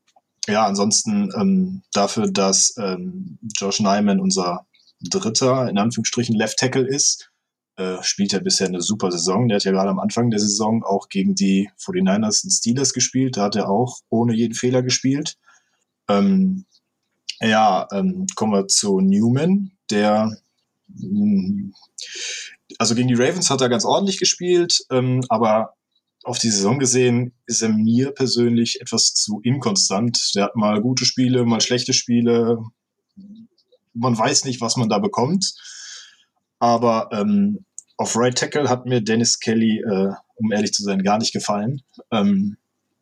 ja, 0.47 0.65
ansonsten 0.65 1.31
ähm, 1.35 1.83
dafür, 1.93 2.29
dass 2.29 2.75
ähm, 2.77 3.39
Josh 3.57 3.79
Nyman 3.79 4.19
unser 4.19 4.65
dritter, 5.01 5.69
in 5.69 5.77
Anführungsstrichen, 5.77 6.35
Left 6.35 6.59
Tackle 6.59 6.87
ist, 6.87 7.31
äh, 7.77 7.97
spielt 8.01 8.33
er 8.33 8.39
bisher 8.39 8.67
eine 8.67 8.81
super 8.81 9.11
Saison. 9.11 9.47
Der 9.47 9.55
hat 9.57 9.63
ja 9.63 9.71
gerade 9.71 9.89
am 9.89 9.99
Anfang 9.99 10.29
der 10.29 10.39
Saison 10.39 10.83
auch 10.83 11.09
gegen 11.09 11.35
die 11.35 11.69
49ers 11.79 12.43
und 12.43 12.51
Steelers 12.51 12.93
gespielt. 12.93 13.37
Da 13.37 13.43
hat 13.43 13.55
er 13.55 13.69
auch 13.69 13.99
ohne 14.09 14.33
jeden 14.33 14.53
Fehler 14.53 14.83
gespielt. 14.83 15.37
Ähm, 16.07 16.65
ja, 17.39 17.87
ähm, 17.91 18.27
kommen 18.35 18.53
wir 18.53 18.67
zu 18.67 18.99
Newman, 18.99 19.71
der 19.89 20.37
mh, 20.87 21.71
also 22.77 22.95
gegen 22.95 23.07
die 23.07 23.15
Ravens 23.15 23.49
hat 23.49 23.61
er 23.61 23.69
ganz 23.69 23.85
ordentlich 23.85 24.19
gespielt, 24.19 24.85
ähm, 24.89 25.21
aber 25.29 25.73
auf 26.23 26.39
die 26.39 26.49
Saison 26.49 26.79
gesehen 26.79 27.33
ist 27.45 27.61
er 27.61 27.69
mir 27.69 28.11
persönlich 28.11 28.79
etwas 28.81 29.13
zu 29.13 29.41
inkonstant. 29.41 30.31
Der 30.35 30.45
hat 30.45 30.55
mal 30.55 30.81
gute 30.81 31.05
Spiele, 31.05 31.45
mal 31.45 31.59
schlechte 31.59 31.93
Spiele. 31.93 32.59
Man 33.93 34.17
weiß 34.17 34.45
nicht, 34.45 34.61
was 34.61 34.77
man 34.77 34.89
da 34.89 34.99
bekommt. 34.99 35.53
Aber 36.63 37.09
ähm, 37.11 37.65
auf 37.97 38.15
Right 38.15 38.37
Tackle 38.37 38.69
hat 38.69 38.85
mir 38.85 39.01
Dennis 39.01 39.39
Kelly, 39.39 39.79
äh, 39.79 40.13
um 40.35 40.51
ehrlich 40.51 40.71
zu 40.71 40.83
sein, 40.83 41.03
gar 41.03 41.17
nicht 41.17 41.33
gefallen. 41.33 41.81
Ähm, 42.09 42.55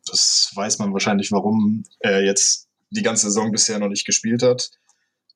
das 0.06 0.50
weiß 0.54 0.80
man 0.80 0.92
wahrscheinlich, 0.92 1.30
warum 1.30 1.84
er 2.00 2.24
jetzt 2.24 2.68
die 2.90 3.02
ganze 3.02 3.26
Saison 3.26 3.52
bisher 3.52 3.78
noch 3.78 3.88
nicht 3.88 4.04
gespielt 4.04 4.42
hat. 4.42 4.70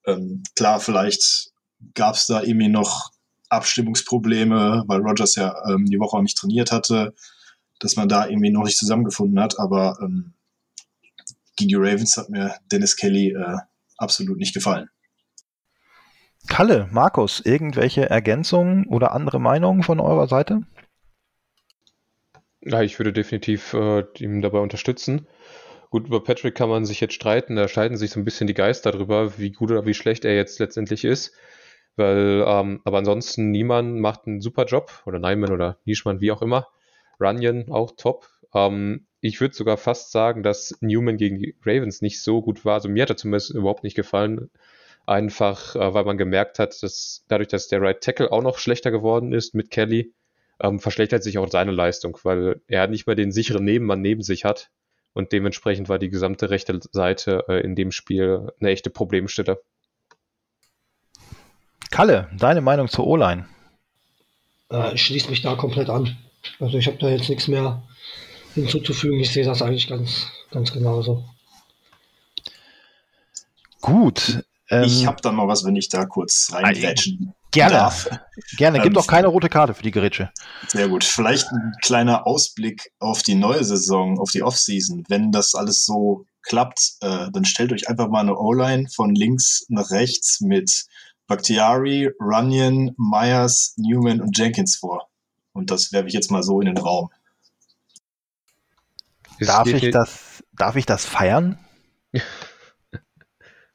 Ähm, 0.06 0.42
klar, 0.56 0.80
vielleicht 0.80 1.52
gab 1.94 2.16
es 2.16 2.26
da 2.26 2.42
irgendwie 2.42 2.68
noch 2.68 3.12
Abstimmungsprobleme, 3.48 4.82
weil 4.88 5.00
Rogers 5.00 5.36
ja 5.36 5.54
ähm, 5.70 5.86
die 5.86 6.00
Woche 6.00 6.16
auch 6.16 6.22
nicht 6.22 6.36
trainiert 6.36 6.72
hatte 6.72 7.14
dass 7.78 7.96
man 7.96 8.08
da 8.08 8.26
irgendwie 8.26 8.50
noch 8.50 8.64
nicht 8.64 8.78
zusammengefunden 8.78 9.40
hat. 9.40 9.58
Aber 9.58 9.98
ähm, 10.02 10.34
gegen 11.56 11.68
die 11.68 11.74
Ravens 11.76 12.16
hat 12.16 12.30
mir 12.30 12.54
Dennis 12.70 12.96
Kelly 12.96 13.32
äh, 13.32 13.58
absolut 13.96 14.38
nicht 14.38 14.54
gefallen. 14.54 14.88
Kalle, 16.48 16.88
Markus, 16.90 17.40
irgendwelche 17.44 18.08
Ergänzungen 18.08 18.86
oder 18.86 19.12
andere 19.12 19.40
Meinungen 19.40 19.82
von 19.82 20.00
eurer 20.00 20.28
Seite? 20.28 20.62
Ja, 22.60 22.82
ich 22.82 22.98
würde 22.98 23.12
definitiv 23.12 23.74
äh, 23.74 24.04
ihm 24.18 24.42
dabei 24.42 24.58
unterstützen. 24.58 25.26
Gut, 25.90 26.08
über 26.08 26.22
Patrick 26.22 26.54
kann 26.54 26.68
man 26.68 26.84
sich 26.84 27.00
jetzt 27.00 27.14
streiten, 27.14 27.56
da 27.56 27.68
scheiden 27.68 27.96
sich 27.96 28.10
so 28.10 28.20
ein 28.20 28.24
bisschen 28.24 28.46
die 28.46 28.54
Geister 28.54 28.90
darüber, 28.90 29.38
wie 29.38 29.52
gut 29.52 29.70
oder 29.70 29.86
wie 29.86 29.94
schlecht 29.94 30.24
er 30.24 30.34
jetzt 30.34 30.58
letztendlich 30.58 31.04
ist. 31.04 31.32
Weil, 31.96 32.44
ähm, 32.46 32.80
aber 32.84 32.98
ansonsten 32.98 33.50
niemand 33.50 34.00
macht 34.00 34.26
einen 34.26 34.40
super 34.40 34.66
Job, 34.66 35.02
oder 35.06 35.18
Neiman 35.18 35.52
oder 35.52 35.78
Nischmann, 35.84 36.20
wie 36.20 36.32
auch 36.32 36.42
immer. 36.42 36.66
Runyon 37.20 37.70
auch 37.70 37.92
top. 37.96 38.28
Ähm, 38.52 39.06
ich 39.20 39.40
würde 39.40 39.54
sogar 39.54 39.76
fast 39.76 40.12
sagen, 40.12 40.42
dass 40.42 40.76
Newman 40.80 41.16
gegen 41.16 41.38
die 41.38 41.56
Ravens 41.64 42.02
nicht 42.02 42.22
so 42.22 42.42
gut 42.42 42.64
war. 42.64 42.74
Also 42.74 42.88
mir 42.88 43.02
hat 43.02 43.10
er 43.10 43.16
zumindest 43.16 43.50
überhaupt 43.50 43.84
nicht 43.84 43.96
gefallen. 43.96 44.50
Einfach, 45.06 45.76
äh, 45.76 45.94
weil 45.94 46.04
man 46.04 46.18
gemerkt 46.18 46.58
hat, 46.58 46.82
dass 46.82 47.24
dadurch, 47.28 47.48
dass 47.48 47.68
der 47.68 47.80
Right 47.80 48.00
Tackle 48.00 48.32
auch 48.32 48.42
noch 48.42 48.58
schlechter 48.58 48.90
geworden 48.90 49.32
ist 49.32 49.54
mit 49.54 49.70
Kelly, 49.70 50.12
ähm, 50.60 50.80
verschlechtert 50.80 51.22
sich 51.22 51.38
auch 51.38 51.48
seine 51.48 51.70
Leistung, 51.70 52.18
weil 52.24 52.60
er 52.66 52.88
nicht 52.88 53.06
mehr 53.06 53.16
den 53.16 53.32
sicheren 53.32 53.64
Nebenmann 53.64 54.00
neben 54.00 54.22
sich 54.22 54.44
hat. 54.44 54.70
Und 55.12 55.32
dementsprechend 55.32 55.88
war 55.88 55.98
die 55.98 56.10
gesamte 56.10 56.50
rechte 56.50 56.78
Seite 56.92 57.44
äh, 57.48 57.60
in 57.60 57.74
dem 57.74 57.92
Spiel 57.92 58.52
eine 58.60 58.70
echte 58.70 58.90
Problemstelle. 58.90 59.62
Kalle, 61.90 62.28
deine 62.36 62.60
Meinung 62.60 62.88
zur 62.88 63.06
O-Line? 63.06 63.46
Äh, 64.70 64.94
ich 64.94 65.02
schließe 65.04 65.30
mich 65.30 65.42
da 65.42 65.54
komplett 65.54 65.88
an. 65.88 66.16
Also 66.60 66.78
ich 66.78 66.86
habe 66.86 66.98
da 66.98 67.08
jetzt 67.08 67.28
nichts 67.28 67.48
mehr 67.48 67.82
hinzuzufügen. 68.54 69.20
Ich 69.20 69.32
sehe 69.32 69.44
das 69.44 69.62
eigentlich 69.62 69.88
ganz, 69.88 70.30
ganz 70.50 70.72
genauso. 70.72 71.24
Gut. 73.80 74.44
Ähm, 74.70 74.84
ich 74.84 75.06
habe 75.06 75.20
da 75.22 75.32
mal 75.32 75.48
was, 75.48 75.64
wenn 75.64 75.76
ich 75.76 75.88
da 75.88 76.06
kurz 76.06 76.50
reingrätschen 76.52 77.34
Gerne. 77.56 77.74
Darf. 77.74 78.10
Gerne. 78.56 78.78
Gibt 78.78 78.88
ähm, 78.88 78.94
doch 78.94 79.06
keine 79.06 79.28
rote 79.28 79.48
Karte 79.48 79.72
für 79.72 79.82
die 79.82 79.90
Gerätsche. 79.90 80.30
Sehr 80.68 80.88
gut. 80.88 81.04
Vielleicht 81.04 81.50
ein 81.50 81.72
kleiner 81.82 82.26
Ausblick 82.26 82.92
auf 82.98 83.22
die 83.22 83.34
neue 83.34 83.64
Saison, 83.64 84.18
auf 84.18 84.30
die 84.30 84.42
Offseason. 84.42 85.04
Wenn 85.08 85.32
das 85.32 85.54
alles 85.54 85.86
so 85.86 86.26
klappt, 86.42 86.96
äh, 87.00 87.30
dann 87.32 87.44
stellt 87.46 87.72
euch 87.72 87.88
einfach 87.88 88.08
mal 88.08 88.20
eine 88.20 88.36
O-Line 88.36 88.88
von 88.94 89.14
links 89.14 89.64
nach 89.68 89.90
rechts 89.90 90.40
mit 90.40 90.86
Bakhtiari, 91.26 92.10
Runyon, 92.20 92.94
Myers, 92.98 93.74
Newman 93.78 94.20
und 94.20 94.36
Jenkins 94.36 94.76
vor. 94.76 95.08
Und 95.52 95.70
das 95.70 95.92
werfe 95.92 96.08
ich 96.08 96.14
jetzt 96.14 96.30
mal 96.30 96.42
so 96.42 96.60
in 96.60 96.66
den 96.66 96.78
Raum. 96.78 97.10
Darf 99.40 99.66
ich, 99.68 99.90
das, 99.90 100.44
darf 100.52 100.76
ich 100.76 100.86
das 100.86 101.04
feiern? 101.04 101.58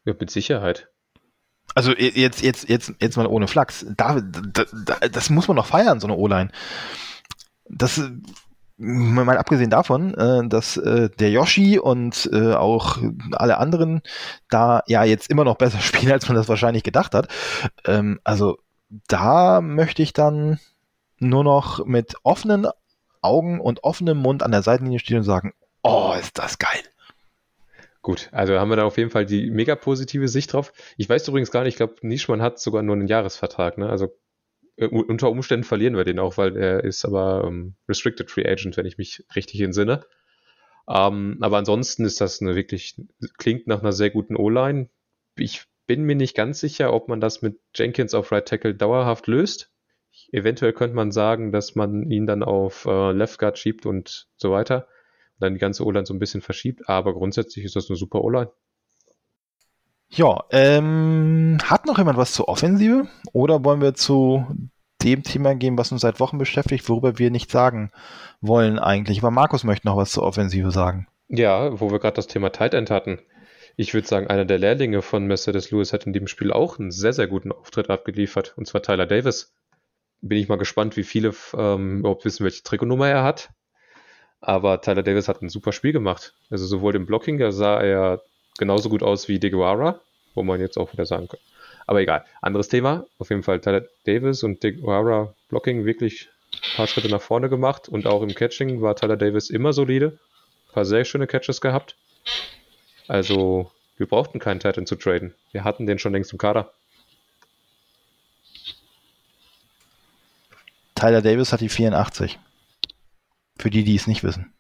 ja, 0.06 0.14
mit 0.20 0.30
Sicherheit. 0.30 0.90
Also 1.74 1.94
jetzt, 1.96 2.42
jetzt, 2.42 2.68
jetzt, 2.68 2.94
jetzt 3.00 3.18
mal 3.18 3.28
ohne 3.28 3.48
Flachs. 3.48 3.86
Da, 3.96 4.20
da, 4.20 4.66
das 5.10 5.30
muss 5.30 5.48
man 5.48 5.58
doch 5.58 5.66
feiern, 5.66 6.00
so 6.00 6.08
eine 6.08 6.18
O-Line. 6.18 6.52
Das, 7.70 8.02
mal 8.82 9.38
abgesehen 9.38 9.70
davon, 9.70 10.14
äh, 10.16 10.48
dass 10.48 10.76
äh, 10.78 11.10
der 11.10 11.30
Yoshi 11.30 11.80
und 11.80 12.30
äh, 12.34 12.54
auch 12.54 12.98
alle 13.32 13.58
anderen 13.58 14.02
da 14.50 14.84
ja 14.88 15.04
jetzt 15.04 15.30
immer 15.30 15.44
noch 15.44 15.56
besser 15.56 15.80
spielen, 15.82 16.12
als 16.12 16.28
man 16.28 16.36
das 16.36 16.50
wahrscheinlich 16.50 16.84
gedacht 16.84 17.14
hat. 17.14 17.28
Ähm, 17.86 18.20
also 18.24 18.58
da 19.08 19.62
möchte 19.62 20.02
ich 20.02 20.14
dann 20.14 20.60
nur 21.20 21.44
noch 21.44 21.86
mit 21.86 22.16
offenen 22.24 22.68
Augen 23.22 23.62
und 23.62 23.84
offenem 23.84 24.18
Mund 24.18 24.44
an 24.44 24.52
der 24.52 24.64
Seitenlinie 24.64 25.00
stehen 25.00 25.18
und 25.18 25.24
sagen, 25.24 25.54
oh, 25.84 26.14
ist 26.20 26.38
das 26.40 26.58
geil. 26.58 26.82
Gut, 28.02 28.30
also 28.32 28.58
haben 28.58 28.70
wir 28.70 28.78
da 28.78 28.84
auf 28.84 28.98
jeden 28.98 29.12
Fall 29.12 29.26
die 29.26 29.52
mega 29.52 29.76
positive 29.76 30.28
Sicht 30.28 30.54
drauf. 30.54 30.74
Ich 30.98 31.08
weiß 31.08 31.28
übrigens 31.28 31.52
gar 31.52 31.64
nicht, 31.64 31.74
ich 31.74 31.78
glaube, 31.78 31.96
Nischmann 32.02 32.42
hat 32.42 32.60
sogar 32.60 32.82
nur 32.82 32.96
einen 32.96 33.08
Jahresvertrag, 33.08 33.78
ne? 33.78 33.90
Also 33.90 34.18
äh, 34.78 34.88
unter 34.88 35.30
Umständen 35.30 35.64
verlieren 35.64 35.96
wir 35.96 36.04
den 36.04 36.18
auch, 36.20 36.38
weil 36.38 36.58
er 36.58 36.84
ist 36.84 37.06
aber 37.06 37.44
ähm, 37.46 37.76
Restricted 37.88 38.32
Free 38.32 38.48
Agent, 38.48 38.76
wenn 38.78 38.88
ich 38.88 38.98
mich 38.98 39.24
richtig 39.36 39.62
entsinne. 39.62 40.06
Ähm, 40.90 41.38
aber 41.42 41.58
ansonsten 41.58 42.06
ist 42.06 42.22
das 42.22 42.42
eine 42.42 42.56
wirklich, 42.56 42.96
klingt 43.38 43.68
nach 43.68 43.82
einer 43.82 43.94
sehr 43.94 44.10
guten 44.10 44.36
O-Line. 44.36 44.90
Ich 45.38 45.66
bin 45.86 46.04
mir 46.04 46.16
nicht 46.16 46.36
ganz 46.36 46.60
sicher, 46.60 46.94
ob 46.94 47.08
man 47.08 47.22
das 47.22 47.44
mit 47.44 47.60
Jenkins 47.76 48.16
auf 48.16 48.32
Right 48.32 48.48
Tackle 48.48 48.74
dauerhaft 48.74 49.28
löst. 49.28 49.72
Eventuell 50.32 50.74
könnte 50.74 50.96
man 50.96 51.12
sagen, 51.12 51.52
dass 51.52 51.76
man 51.76 52.10
ihn 52.10 52.26
dann 52.26 52.42
auf 52.44 52.86
äh, 52.86 53.12
Left 53.12 53.38
Guard 53.38 53.60
schiebt 53.60 53.86
und 53.86 54.28
so 54.38 54.52
weiter. 54.52 54.88
Dann 55.42 55.54
die 55.54 55.60
ganze 55.60 55.86
O-Line 55.86 56.06
so 56.06 56.14
ein 56.14 56.20
bisschen 56.20 56.42
verschiebt. 56.42 56.88
Aber 56.88 57.14
grundsätzlich 57.14 57.66
ist 57.66 57.76
das 57.76 57.90
eine 57.90 57.98
super 57.98 58.24
O-Line. 58.24 58.52
Ja, 60.10 60.44
ähm, 60.52 61.58
hat 61.64 61.86
noch 61.86 61.98
jemand 61.98 62.18
was 62.18 62.34
zur 62.34 62.50
Offensive? 62.50 63.08
Oder 63.32 63.64
wollen 63.64 63.82
wir 63.82 63.94
zu 63.94 64.46
dem 65.02 65.24
Thema 65.24 65.56
gehen, 65.56 65.78
was 65.78 65.92
uns 65.92 66.02
seit 66.02 66.20
Wochen 66.20 66.38
beschäftigt, 66.38 66.88
worüber 66.90 67.18
wir 67.18 67.32
nicht 67.32 67.50
sagen 67.50 67.92
wollen 68.42 68.78
eigentlich? 68.78 69.20
Aber 69.20 69.32
Markus 69.32 69.64
möchte 69.64 69.88
noch 69.88 69.98
was 69.98 70.12
zur 70.12 70.24
Offensive 70.24 70.72
sagen. 70.72 71.08
Ja, 71.30 71.80
wo 71.80 71.92
wir 71.92 72.00
gerade 72.00 72.16
das 72.16 72.28
Thema 72.28 72.50
Tight 72.52 72.74
End 72.74 72.92
hatten. 72.92 73.20
Ich 73.78 73.94
würde 73.94 74.08
sagen, 74.08 74.28
einer 74.28 74.44
der 74.44 74.60
Lehrlinge 74.60 75.02
von 75.02 75.26
Mercedes 75.26 75.72
Lewis 75.72 75.94
hat 75.94 76.06
in 76.06 76.12
dem 76.12 76.28
Spiel 76.28 76.52
auch 76.52 76.78
einen 76.78 76.92
sehr, 76.92 77.14
sehr 77.14 77.28
guten 77.28 77.54
Auftritt 77.54 77.90
abgeliefert. 77.90 78.54
Und 78.58 78.68
zwar 78.68 78.84
Tyler 78.84 79.06
Davis 79.06 79.54
bin 80.22 80.38
ich 80.38 80.50
mal 80.50 80.58
gespannt, 80.58 80.98
wie 80.98 81.04
viele 81.04 81.34
ähm, 81.58 82.00
überhaupt 82.00 82.26
wissen, 82.26 82.44
welche 82.44 82.64
Trikotnummer 82.64 83.08
er 83.08 83.24
hat. 83.24 83.50
Aber 84.42 84.82
Tyler 84.82 85.04
Davis 85.04 85.28
hat 85.28 85.42
ein 85.42 85.50
super 85.50 85.72
Spiel 85.72 85.94
gemacht. 85.94 86.34
Also 86.50 86.66
sowohl 86.66 86.96
im 86.96 87.06
Blocking, 87.06 87.38
da 87.38 87.52
sah 87.52 87.80
er 87.80 88.22
genauso 88.58 88.90
gut 88.90 89.04
aus 89.04 89.28
wie 89.28 89.40
DeGuara, 89.40 90.00
wo 90.34 90.44
man 90.44 90.60
jetzt 90.60 90.78
auch 90.78 90.92
wieder 90.94 91.06
sagen 91.06 91.28
kann. 91.28 91.40
Aber 91.86 92.02
egal, 92.02 92.26
anderes 92.42 92.68
Thema. 92.68 93.06
Auf 93.20 93.30
jeden 93.30 93.44
Fall 93.44 93.62
Tyler 93.62 93.86
Davis 94.06 94.44
und 94.44 94.64
DeGuara 94.64 95.34
Blocking 95.50 95.86
wirklich 95.86 96.30
ein 96.54 96.76
paar 96.76 96.88
Schritte 96.88 97.10
nach 97.10 97.22
vorne 97.22 97.50
gemacht 97.50 97.88
und 97.88 98.08
auch 98.08 98.22
im 98.24 98.34
Catching 98.34 98.82
war 98.82 98.96
Tyler 98.96 99.18
Davis 99.18 99.50
immer 99.50 99.74
solide. 99.74 100.18
Ein 100.70 100.74
paar 100.74 100.86
sehr 100.86 101.06
schöne 101.06 101.28
Catches 101.28 101.62
gehabt. 101.62 101.96
Also, 103.08 103.72
wir 103.98 104.08
brauchten 104.08 104.40
keinen 104.40 104.60
Titan 104.60 104.86
zu 104.86 104.96
traden. 104.96 105.34
Wir 105.52 105.64
hatten 105.64 105.86
den 105.86 106.00
schon 106.00 106.14
längst 106.14 106.32
im 106.32 106.38
Kader. 106.38 106.72
Tyler 110.96 111.22
Davis 111.22 111.52
hat 111.52 111.62
die 111.62 111.70
84. 111.70 112.40
Für 113.62 113.70
die, 113.70 113.84
die 113.84 113.96
es 113.96 114.08
nicht 114.08 114.24
wissen. 114.24 114.52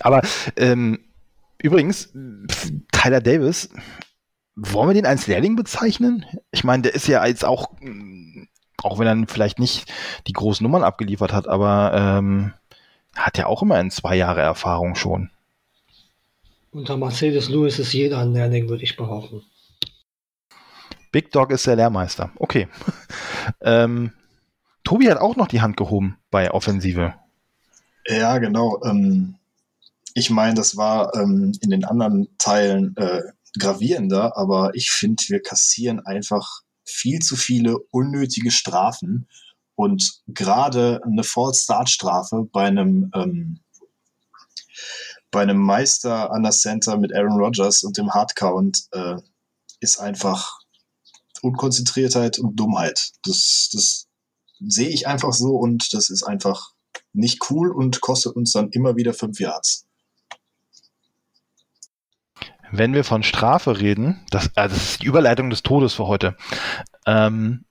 Aber 0.00 0.20
ähm, 0.56 0.98
übrigens, 1.58 2.12
Tyler 2.92 3.22
Davis, 3.22 3.70
wollen 4.56 4.90
wir 4.90 4.94
den 4.94 5.06
als 5.06 5.26
Lehrling 5.26 5.56
bezeichnen? 5.56 6.26
Ich 6.50 6.64
meine, 6.64 6.82
der 6.82 6.94
ist 6.94 7.08
ja 7.08 7.24
jetzt 7.24 7.46
auch, 7.46 7.70
auch 8.82 8.98
wenn 8.98 9.06
er 9.06 9.26
vielleicht 9.26 9.58
nicht 9.58 9.90
die 10.26 10.34
großen 10.34 10.62
Nummern 10.62 10.84
abgeliefert 10.84 11.32
hat, 11.32 11.48
aber 11.48 11.92
ähm, 11.94 12.52
hat 13.16 13.38
ja 13.38 13.46
auch 13.46 13.62
immer 13.62 13.80
in 13.80 13.90
zwei 13.90 14.16
Jahre 14.16 14.42
Erfahrung 14.42 14.96
schon. 14.96 15.30
Unter 16.70 16.98
Mercedes 16.98 17.48
Lewis 17.48 17.78
ist 17.78 17.94
jeder 17.94 18.18
ein 18.18 18.34
Lehrling, 18.34 18.68
würde 18.68 18.82
ich 18.82 18.96
behaupten. 18.96 19.42
Big 21.10 21.30
Dog 21.30 21.52
ist 21.52 21.66
der 21.66 21.76
Lehrmeister. 21.76 22.32
Okay. 22.36 22.68
ähm, 23.62 24.12
Tobi 24.82 25.10
hat 25.10 25.18
auch 25.18 25.36
noch 25.36 25.48
die 25.48 25.62
Hand 25.62 25.78
gehoben 25.78 26.18
bei 26.30 26.50
Offensive. 26.50 27.14
Ja, 28.06 28.38
genau. 28.38 28.82
Ähm, 28.84 29.36
ich 30.14 30.30
meine, 30.30 30.54
das 30.54 30.76
war 30.76 31.14
ähm, 31.14 31.52
in 31.60 31.70
den 31.70 31.84
anderen 31.84 32.28
Teilen 32.38 32.96
äh, 32.96 33.22
gravierender, 33.58 34.36
aber 34.36 34.74
ich 34.74 34.90
finde, 34.90 35.22
wir 35.28 35.42
kassieren 35.42 36.00
einfach 36.00 36.62
viel 36.84 37.20
zu 37.20 37.36
viele 37.36 37.78
unnötige 37.90 38.50
Strafen 38.50 39.28
und 39.74 40.20
gerade 40.28 41.00
eine 41.04 41.24
False 41.24 41.62
Start 41.62 41.88
Strafe 41.88 42.46
bei 42.52 42.66
einem 42.66 43.10
ähm, 43.14 43.60
bei 45.30 45.42
einem 45.42 45.58
Meister 45.58 46.30
an 46.30 46.44
der 46.44 46.52
Center 46.52 46.96
mit 46.96 47.12
Aaron 47.12 47.40
Rodgers 47.40 47.82
und 47.82 47.96
dem 47.98 48.14
Hardcount 48.14 48.86
äh, 48.92 49.16
ist 49.80 49.98
einfach 49.98 50.60
Unkonzentriertheit 51.42 52.38
und 52.38 52.54
Dummheit. 52.54 53.10
Das, 53.24 53.68
das 53.72 54.06
sehe 54.60 54.88
ich 54.88 55.08
einfach 55.08 55.32
so 55.32 55.56
und 55.56 55.92
das 55.92 56.08
ist 56.08 56.22
einfach 56.22 56.73
nicht 57.14 57.50
cool 57.50 57.70
und 57.70 58.00
kostet 58.00 58.36
uns 58.36 58.52
dann 58.52 58.70
immer 58.70 58.96
wieder 58.96 59.14
fünf 59.14 59.40
Yards. 59.40 59.86
Wenn 62.70 62.92
wir 62.92 63.04
von 63.04 63.22
Strafe 63.22 63.80
reden, 63.80 64.20
das, 64.30 64.50
also 64.56 64.74
das 64.74 64.90
ist 64.90 65.02
die 65.02 65.06
Überleitung 65.06 65.48
des 65.48 65.62
Todes 65.62 65.94
für 65.94 66.06
heute, 66.06 66.36
ähm, 67.06 67.64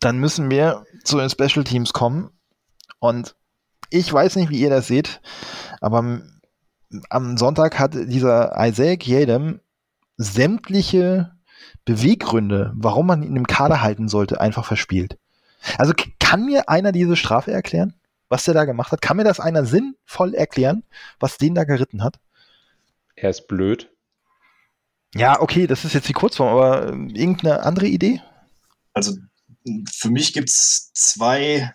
dann 0.00 0.18
müssen 0.18 0.50
wir 0.50 0.84
zu 1.04 1.18
den 1.18 1.28
Special 1.28 1.64
Teams 1.64 1.92
kommen. 1.92 2.30
Und 2.98 3.36
ich 3.90 4.10
weiß 4.10 4.36
nicht, 4.36 4.50
wie 4.50 4.60
ihr 4.60 4.70
das 4.70 4.86
seht, 4.86 5.20
aber 5.80 6.22
am 7.10 7.36
Sonntag 7.36 7.78
hat 7.78 7.94
dieser 7.94 8.54
Isaac 8.56 9.06
Yadam 9.06 9.60
sämtliche 10.16 11.32
Beweggründe, 11.84 12.72
warum 12.74 13.06
man 13.06 13.22
ihn 13.22 13.36
im 13.36 13.46
Kader 13.46 13.82
halten 13.82 14.08
sollte, 14.08 14.40
einfach 14.40 14.64
verspielt. 14.64 15.18
Also 15.76 15.92
kann 16.18 16.46
mir 16.46 16.68
einer 16.68 16.92
diese 16.92 17.16
Strafe 17.16 17.50
erklären, 17.52 17.94
was 18.28 18.44
der 18.44 18.54
da 18.54 18.64
gemacht 18.64 18.92
hat? 18.92 19.02
Kann 19.02 19.16
mir 19.16 19.24
das 19.24 19.40
einer 19.40 19.64
sinnvoll 19.64 20.34
erklären, 20.34 20.84
was 21.18 21.38
den 21.38 21.54
da 21.54 21.64
geritten 21.64 22.02
hat? 22.02 22.18
Er 23.16 23.30
ist 23.30 23.48
blöd. 23.48 23.90
Ja, 25.14 25.40
okay, 25.40 25.66
das 25.66 25.84
ist 25.84 25.94
jetzt 25.94 26.08
die 26.08 26.12
Kurzform, 26.12 26.48
aber 26.48 26.88
äh, 26.88 26.90
irgendeine 27.18 27.62
andere 27.62 27.86
Idee? 27.86 28.20
Also 28.92 29.16
für 29.92 30.10
mich 30.10 30.32
gibt 30.32 30.50
es 30.50 30.90
zwei, 30.92 31.72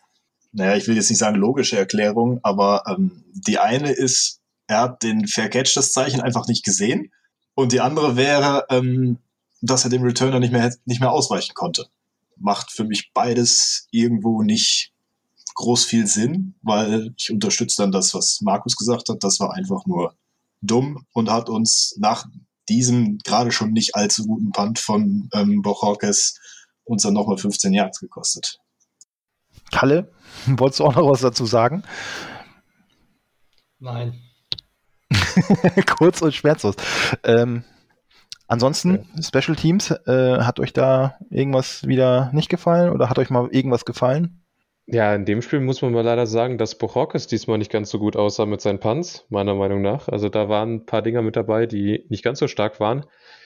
naja, 0.52 0.76
ich 0.76 0.88
will 0.88 0.96
jetzt 0.96 1.10
nicht 1.10 1.20
sagen 1.20 1.36
logische 1.36 1.78
Erklärungen, 1.78 2.40
aber 2.44 2.84
ähm, 2.88 3.24
die 3.34 3.60
eine 3.60 3.92
ist, 3.92 4.42
er 4.68 4.82
hat 4.82 5.04
den 5.04 5.28
Fair 5.28 5.50
Catch 5.50 5.76
das 5.76 5.92
Zeichen 5.92 6.22
einfach 6.22 6.48
nicht 6.48 6.64
gesehen. 6.64 7.12
Und 7.56 7.72
die 7.72 7.82
andere 7.82 8.16
wäre, 8.16 8.66
ähm, 8.70 9.20
dass 9.62 9.84
er 9.84 9.90
dem 9.90 10.04
Returner 10.04 10.40
nicht 10.40 10.54
mehr, 10.54 10.74
nicht 10.86 11.00
mehr 11.00 11.12
ausweichen 11.12 11.54
konnte. 11.54 11.88
Macht 12.38 12.72
für 12.72 12.84
mich 12.84 13.12
beides 13.14 13.88
irgendwo 13.92 14.42
nicht 14.42 14.93
groß 15.56 15.86
viel 15.86 16.08
Sinn, 16.08 16.56
weil 16.62 17.14
ich 17.18 17.32
unterstütze 17.32 17.82
dann 17.82 17.92
das, 17.92 18.14
was 18.14 18.42
Markus 18.42 18.76
gesagt 18.76 19.10
hat. 19.10 19.24
Das 19.24 19.40
war 19.40 19.54
einfach 19.54 19.86
nur 19.86 20.16
dumm 20.62 21.06
und 21.14 21.30
hat 21.30 21.50
uns 21.50 21.96
nach 21.98 22.26
diesem 22.70 23.18
gerade 23.20 23.52
schon 23.52 23.72
nicht 23.72 23.96
allzu 23.96 24.26
guten 24.26 24.52
Punt 24.52 24.80
von 24.80 25.30
ähm, 25.34 25.62
Bochorkes 25.62 26.40
uns 26.86 27.04
dann 27.04 27.14
nochmal 27.14 27.38
15 27.38 27.74
Yards 27.74 28.00
gekostet. 28.00 28.60
Kalle, 29.72 30.12
wolltest 30.46 30.80
du 30.80 30.86
auch 30.86 30.96
noch 30.96 31.10
was 31.10 31.22
dazu 31.22 31.46
sagen? 31.46 31.84
Nein. 33.80 34.22
Kurz 35.98 36.22
und 36.22 36.34
schmerzlos. 36.34 36.76
Ähm, 37.24 37.64
ansonsten, 38.48 39.06
ja. 39.16 39.22
Special 39.22 39.56
Teams, 39.56 39.92
äh, 39.92 40.40
hat 40.40 40.60
euch 40.60 40.74
da 40.74 41.18
irgendwas 41.30 41.86
wieder 41.86 42.32
nicht 42.34 42.50
gefallen 42.50 42.92
oder 42.92 43.10
hat 43.10 43.20
euch 43.20 43.30
mal 43.30 43.50
irgendwas 43.52 43.86
gefallen? 43.86 44.43
Ja, 44.86 45.16
in 45.16 45.26
dem 45.26 45.42
Spiel 45.42 45.62
muss 45.62 45.82
man 45.82 45.94
mal 45.94 46.04
leider 46.04 46.28
sagen, 46.28 46.58
dass 46.58 46.78
Bochorkes 46.78 47.28
diesmal 47.28 47.58
nicht 47.58 47.72
ganz 47.72 47.90
so 47.90 48.00
gut 48.00 48.18
aussah 48.18 48.46
mit 48.46 48.60
seinen 48.60 48.80
Punts, 48.80 49.26
meiner 49.30 49.56
Meinung 49.56 49.82
nach. 49.82 50.10
Also 50.10 50.28
da 50.28 50.50
waren 50.50 50.76
ein 50.76 50.86
paar 50.86 51.02
Dinger 51.02 51.22
mit 51.22 51.38
dabei, 51.38 51.66
die 51.68 52.06
nicht 52.10 52.24
ganz 52.24 52.40
so 52.40 52.48
stark 52.50 52.82
waren. 52.82 53.06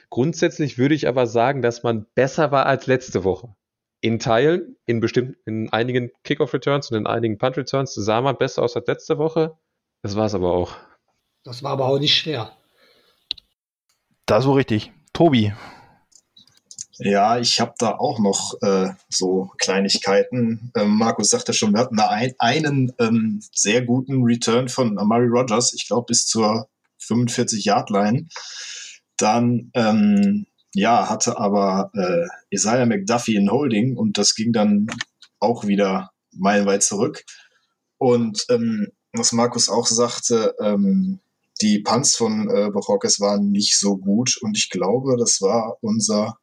Grundsätzlich 0.09 0.77
würde 0.77 0.95
ich 0.95 1.07
aber 1.07 1.27
sagen, 1.27 1.61
dass 1.61 1.83
man 1.83 2.07
besser 2.15 2.51
war 2.51 2.65
als 2.65 2.87
letzte 2.87 3.23
Woche. 3.23 3.55
In 4.01 4.19
Teilen, 4.19 4.77
in 4.85 4.99
bestimmten, 4.99 5.35
in 5.45 5.71
einigen 5.71 6.11
Kickoff-Returns 6.23 6.89
und 6.91 6.97
in 6.97 7.07
einigen 7.07 7.37
Punt-Returns 7.37 7.93
sah 7.93 8.21
man 8.21 8.37
besser 8.37 8.63
aus 8.63 8.75
als 8.75 8.87
letzte 8.87 9.17
Woche. 9.17 9.57
Das 10.01 10.15
war 10.15 10.25
es 10.25 10.33
aber 10.33 10.51
auch. 10.51 10.75
Das 11.43 11.61
war 11.61 11.71
aber 11.71 11.85
auch 11.85 11.99
nicht 11.99 12.15
schwer. 12.15 12.51
Da 14.25 14.41
so 14.41 14.53
richtig. 14.53 14.91
Tobi. 15.13 15.53
Ja, 16.99 17.37
ich 17.37 17.59
habe 17.59 17.73
da 17.77 17.91
auch 17.91 18.19
noch 18.19 18.55
äh, 18.61 18.89
so 19.09 19.51
Kleinigkeiten. 19.57 20.71
Ähm, 20.75 20.97
Markus 20.97 21.29
sagte 21.29 21.53
schon, 21.53 21.73
wir 21.73 21.81
hatten 21.81 21.97
da 21.97 22.09
ein, 22.09 22.33
einen 22.39 22.91
ähm, 22.99 23.41
sehr 23.53 23.83
guten 23.83 24.23
Return 24.23 24.67
von 24.67 24.97
Amari 24.97 25.27
Rogers, 25.27 25.73
ich 25.73 25.87
glaube 25.87 26.05
bis 26.07 26.25
zur 26.25 26.67
45-Yard-Line. 27.01 28.27
Dann 29.17 29.71
ähm, 29.75 30.47
ja, 30.73 31.09
hatte 31.09 31.37
aber 31.37 31.91
äh, 31.93 32.27
Isaiah 32.49 32.85
McDuffie 32.85 33.35
in 33.35 33.51
Holding 33.51 33.95
und 33.95 34.17
das 34.17 34.35
ging 34.35 34.51
dann 34.51 34.87
auch 35.39 35.65
wieder 35.65 36.11
meilenweit 36.31 36.83
zurück. 36.83 37.23
Und 37.97 38.45
ähm, 38.49 38.87
was 39.13 39.31
Markus 39.31 39.69
auch 39.69 39.87
sagte, 39.87 40.55
ähm, 40.59 41.19
die 41.61 41.79
Punts 41.79 42.15
von 42.15 42.49
äh, 42.49 42.69
Bochorkes 42.71 43.19
waren 43.19 43.51
nicht 43.51 43.77
so 43.77 43.97
gut 43.97 44.37
und 44.41 44.57
ich 44.57 44.69
glaube, 44.69 45.15
das 45.17 45.41
war 45.41 45.77
unser 45.81 46.37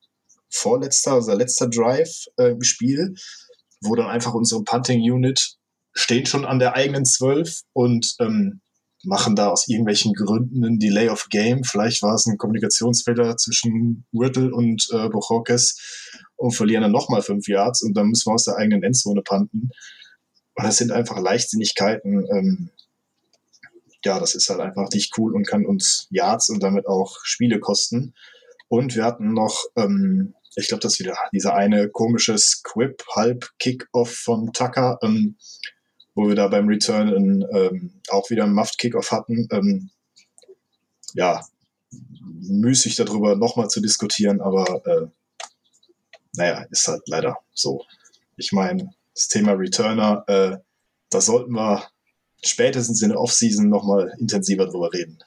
vorletzter, 0.55 1.17
unser 1.17 1.37
letzter 1.37 1.69
Drive 1.69 2.27
äh, 2.37 2.53
im 2.53 2.63
Spiel, 2.63 3.15
wo 3.81 3.95
dann 3.95 4.07
einfach 4.07 4.35
unsere 4.35 4.63
Punting 4.63 5.01
Unit 5.01 5.57
stehen 5.93 6.27
schon 6.27 6.45
an 6.45 6.59
der 6.59 6.75
eigenen 6.75 7.05
12 7.05 7.63
und 7.73 8.15
ähm, 8.21 8.61
machen 9.05 9.37
da 9.37 9.49
aus 9.51 9.69
irgendwelchen 9.69 10.15
Gründen 10.15 10.65
ein 10.65 10.79
Delay 10.79 11.09
of 11.09 11.29
Game. 11.29 11.63
Vielleicht 11.65 12.03
war 12.03 12.15
es 12.15 12.27
ein 12.27 12.39
Kommunikationsfehler 12.39 13.37
zwischen 13.37 14.07
Whittle 14.13 14.53
und 14.53 14.89
äh, 14.93 15.09
Bochorkes 15.09 16.21
und 16.37 16.53
verlieren 16.53 16.83
dann 16.83 16.93
nochmal 16.93 17.23
fünf 17.23 17.47
Yards 17.47 17.83
und 17.83 17.95
dann 17.95 18.09
müssen 18.09 18.31
wir 18.31 18.35
aus 18.35 18.45
der 18.45 18.57
eigenen 18.57 18.83
Endzone 18.83 19.23
panten. 19.23 19.71
Und 20.55 20.65
das 20.65 20.79
sind 20.79 20.93
einfach 20.93 21.19
Leichtsinnigkeiten. 21.21 22.27
Ähm, 22.31 22.71
ja, 24.05 24.19
das 24.19 24.35
ist 24.35 24.49
halt 24.49 24.61
einfach 24.61 24.89
nicht 24.91 25.17
cool 25.19 25.35
und 25.35 25.47
kann 25.47 25.67
uns 25.67 26.07
Yards 26.11 26.49
und 26.49 26.63
damit 26.63 26.87
auch 26.87 27.19
Spiele 27.25 27.59
kosten. 27.61 28.15
Und 28.69 28.95
wir 28.95 29.05
hatten 29.05 29.33
noch, 29.33 29.65
ähm, 29.77 30.35
ich 30.57 30.69
glaube, 30.69 30.81
das 30.81 30.95
ist 30.95 31.01
wieder 31.01 31.17
dieser 31.33 31.55
eine 31.55 31.89
komische 31.89 32.39
Squib-Halb-Kickoff 32.39 34.15
von 34.15 34.53
Tucker. 34.53 34.99
Ähm, 35.03 35.37
wo 36.15 36.29
wir 36.29 36.35
da 36.35 36.49
beim 36.49 36.69
Return 36.69 37.09
in, 37.09 37.47
ähm, 37.53 38.01
auch 38.09 38.31
wieder 38.31 38.45
einen 38.45 38.55
Muffed 38.55 38.79
Kickoff 38.79 39.11
hatten. 39.11 39.49
Ähm, 39.51 39.91
ja, 41.15 41.45
müßig 41.91 42.97
darüber 42.97 43.37
nochmal 43.37 43.69
zu 43.69 43.81
diskutieren, 43.81 44.41
aber 44.41 44.83
äh, 44.87 45.07
naja, 46.37 46.67
ist 46.71 46.89
halt 46.89 47.03
leider 47.07 47.39
so. 47.53 47.85
Ich 48.37 48.53
meine, 48.53 48.91
das 49.15 49.29
Thema 49.29 49.53
Returner, 49.53 50.25
äh, 50.27 50.57
da 51.11 51.21
sollten 51.21 51.53
wir 51.53 51.89
spätestens 52.43 53.03
in 53.03 53.11
der 53.11 53.21
Offseason 53.21 53.69
nochmal 53.69 54.13
intensiver 54.19 54.67
drüber 54.67 54.93
reden. 54.93 55.19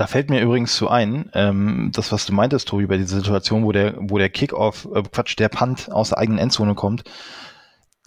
Da 0.00 0.06
fällt 0.06 0.30
mir 0.30 0.40
übrigens 0.40 0.76
zu 0.76 0.88
ein, 0.88 1.28
ähm, 1.34 1.90
das, 1.92 2.10
was 2.10 2.24
du 2.24 2.32
meintest, 2.32 2.66
Tobi, 2.66 2.86
bei 2.86 2.96
dieser 2.96 3.18
Situation, 3.18 3.64
wo 3.64 3.70
der, 3.70 3.96
wo 3.98 4.16
der 4.16 4.30
Kickoff, 4.30 4.88
äh, 4.94 5.02
Quatsch, 5.02 5.38
der 5.38 5.50
Punt 5.50 5.92
aus 5.92 6.08
der 6.08 6.16
eigenen 6.16 6.38
Endzone 6.38 6.74
kommt, 6.74 7.04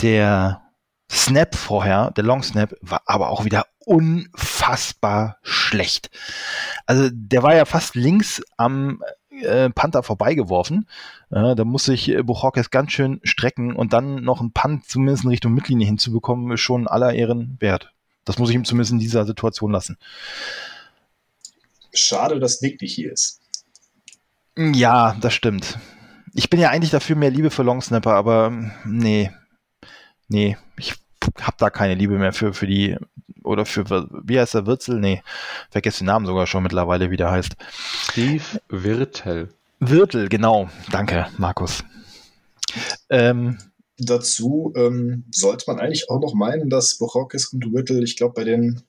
der 0.01 0.63
Snap 1.12 1.53
vorher, 1.53 2.10
der 2.10 2.23
Long 2.23 2.41
Snap, 2.41 2.73
war 2.82 3.03
aber 3.06 3.29
auch 3.29 3.45
wieder 3.45 3.67
unfassbar 3.77 5.38
schlecht. 5.43 6.10
Also 6.88 7.12
der 7.13 7.43
war 7.43 7.53
ja 7.53 7.65
fast 7.65 7.93
links 7.93 8.41
am 8.57 9.03
äh, 9.30 9.70
Panther 9.70 10.01
vorbeigeworfen. 10.01 10.88
Äh, 11.30 11.53
da 11.53 11.63
muss 11.63 11.86
sich 11.86 12.09
äh, 12.09 12.24
Buchhawkes 12.24 12.72
ganz 12.72 12.91
schön 12.91 13.20
strecken 13.22 13.76
und 13.76 13.93
dann 13.93 14.24
noch 14.24 14.41
ein 14.41 14.51
Punt 14.51 14.89
zumindest 14.89 15.26
in 15.26 15.30
Richtung 15.30 15.53
Mittellinie 15.53 15.86
hinzubekommen, 15.86 16.51
ist 16.53 16.61
schon 16.61 16.88
aller 16.88 17.13
Ehren 17.13 17.55
wert. 17.59 17.93
Das 18.26 18.39
muss 18.39 18.49
ich 18.49 18.55
ihm 18.55 18.65
zumindest 18.65 18.93
in 18.93 18.99
dieser 18.99 19.26
Situation 19.26 19.72
lassen. 19.72 19.97
Schade, 21.94 22.39
dass 22.39 22.62
Nick 22.62 22.82
nicht 22.82 22.94
hier 22.94 23.12
ist. 23.12 23.39
Ja, 24.58 25.16
das 25.22 25.34
stimmt. 25.34 25.78
Ich 26.34 26.50
bin 26.50 26.60
ja 26.60 26.70
eigentlich 26.70 26.91
dafür 26.91 27.16
mehr 27.16 27.30
Liebe 27.30 27.52
für 27.52 27.64
Long 27.64 27.82
Snapper, 27.82 28.14
aber 28.14 28.52
nee, 28.86 29.32
nee, 30.28 30.58
ich 30.78 30.96
habe 31.41 31.58
da 31.60 31.70
keine 31.70 31.96
Liebe 31.96 32.18
mehr 32.18 32.34
für, 32.34 32.54
für 32.54 32.68
die, 32.68 32.98
oder 33.44 33.66
für, 33.66 34.08
wie 34.24 34.39
heißt 34.39 34.56
der 34.56 34.66
Wirzel? 34.66 35.00
Nee, 35.00 35.22
vergesse 35.70 36.00
den 36.00 36.08
Namen 36.08 36.26
sogar 36.26 36.48
schon 36.48 36.64
mittlerweile, 36.64 37.12
wie 37.12 37.18
der 37.18 37.32
heißt. 37.32 37.56
Steve 38.12 38.44
Wirtel. 38.70 39.54
Wirtel, 39.80 40.30
genau. 40.30 40.70
Danke, 40.91 41.28
Markus. 41.38 41.84
Ähm, 43.10 43.58
Dazu 43.98 44.74
ähm, 44.76 45.26
sollte 45.32 45.66
man 45.68 45.80
eigentlich 45.80 46.10
auch 46.10 46.20
noch 46.20 46.34
meinen, 46.34 46.70
dass 46.70 46.98
Bochokis 46.98 47.54
und 47.54 47.74
Wirtel, 47.74 48.04
ich 48.04 48.18
glaube, 48.18 48.34
bei 48.34 48.44
den 48.44 48.82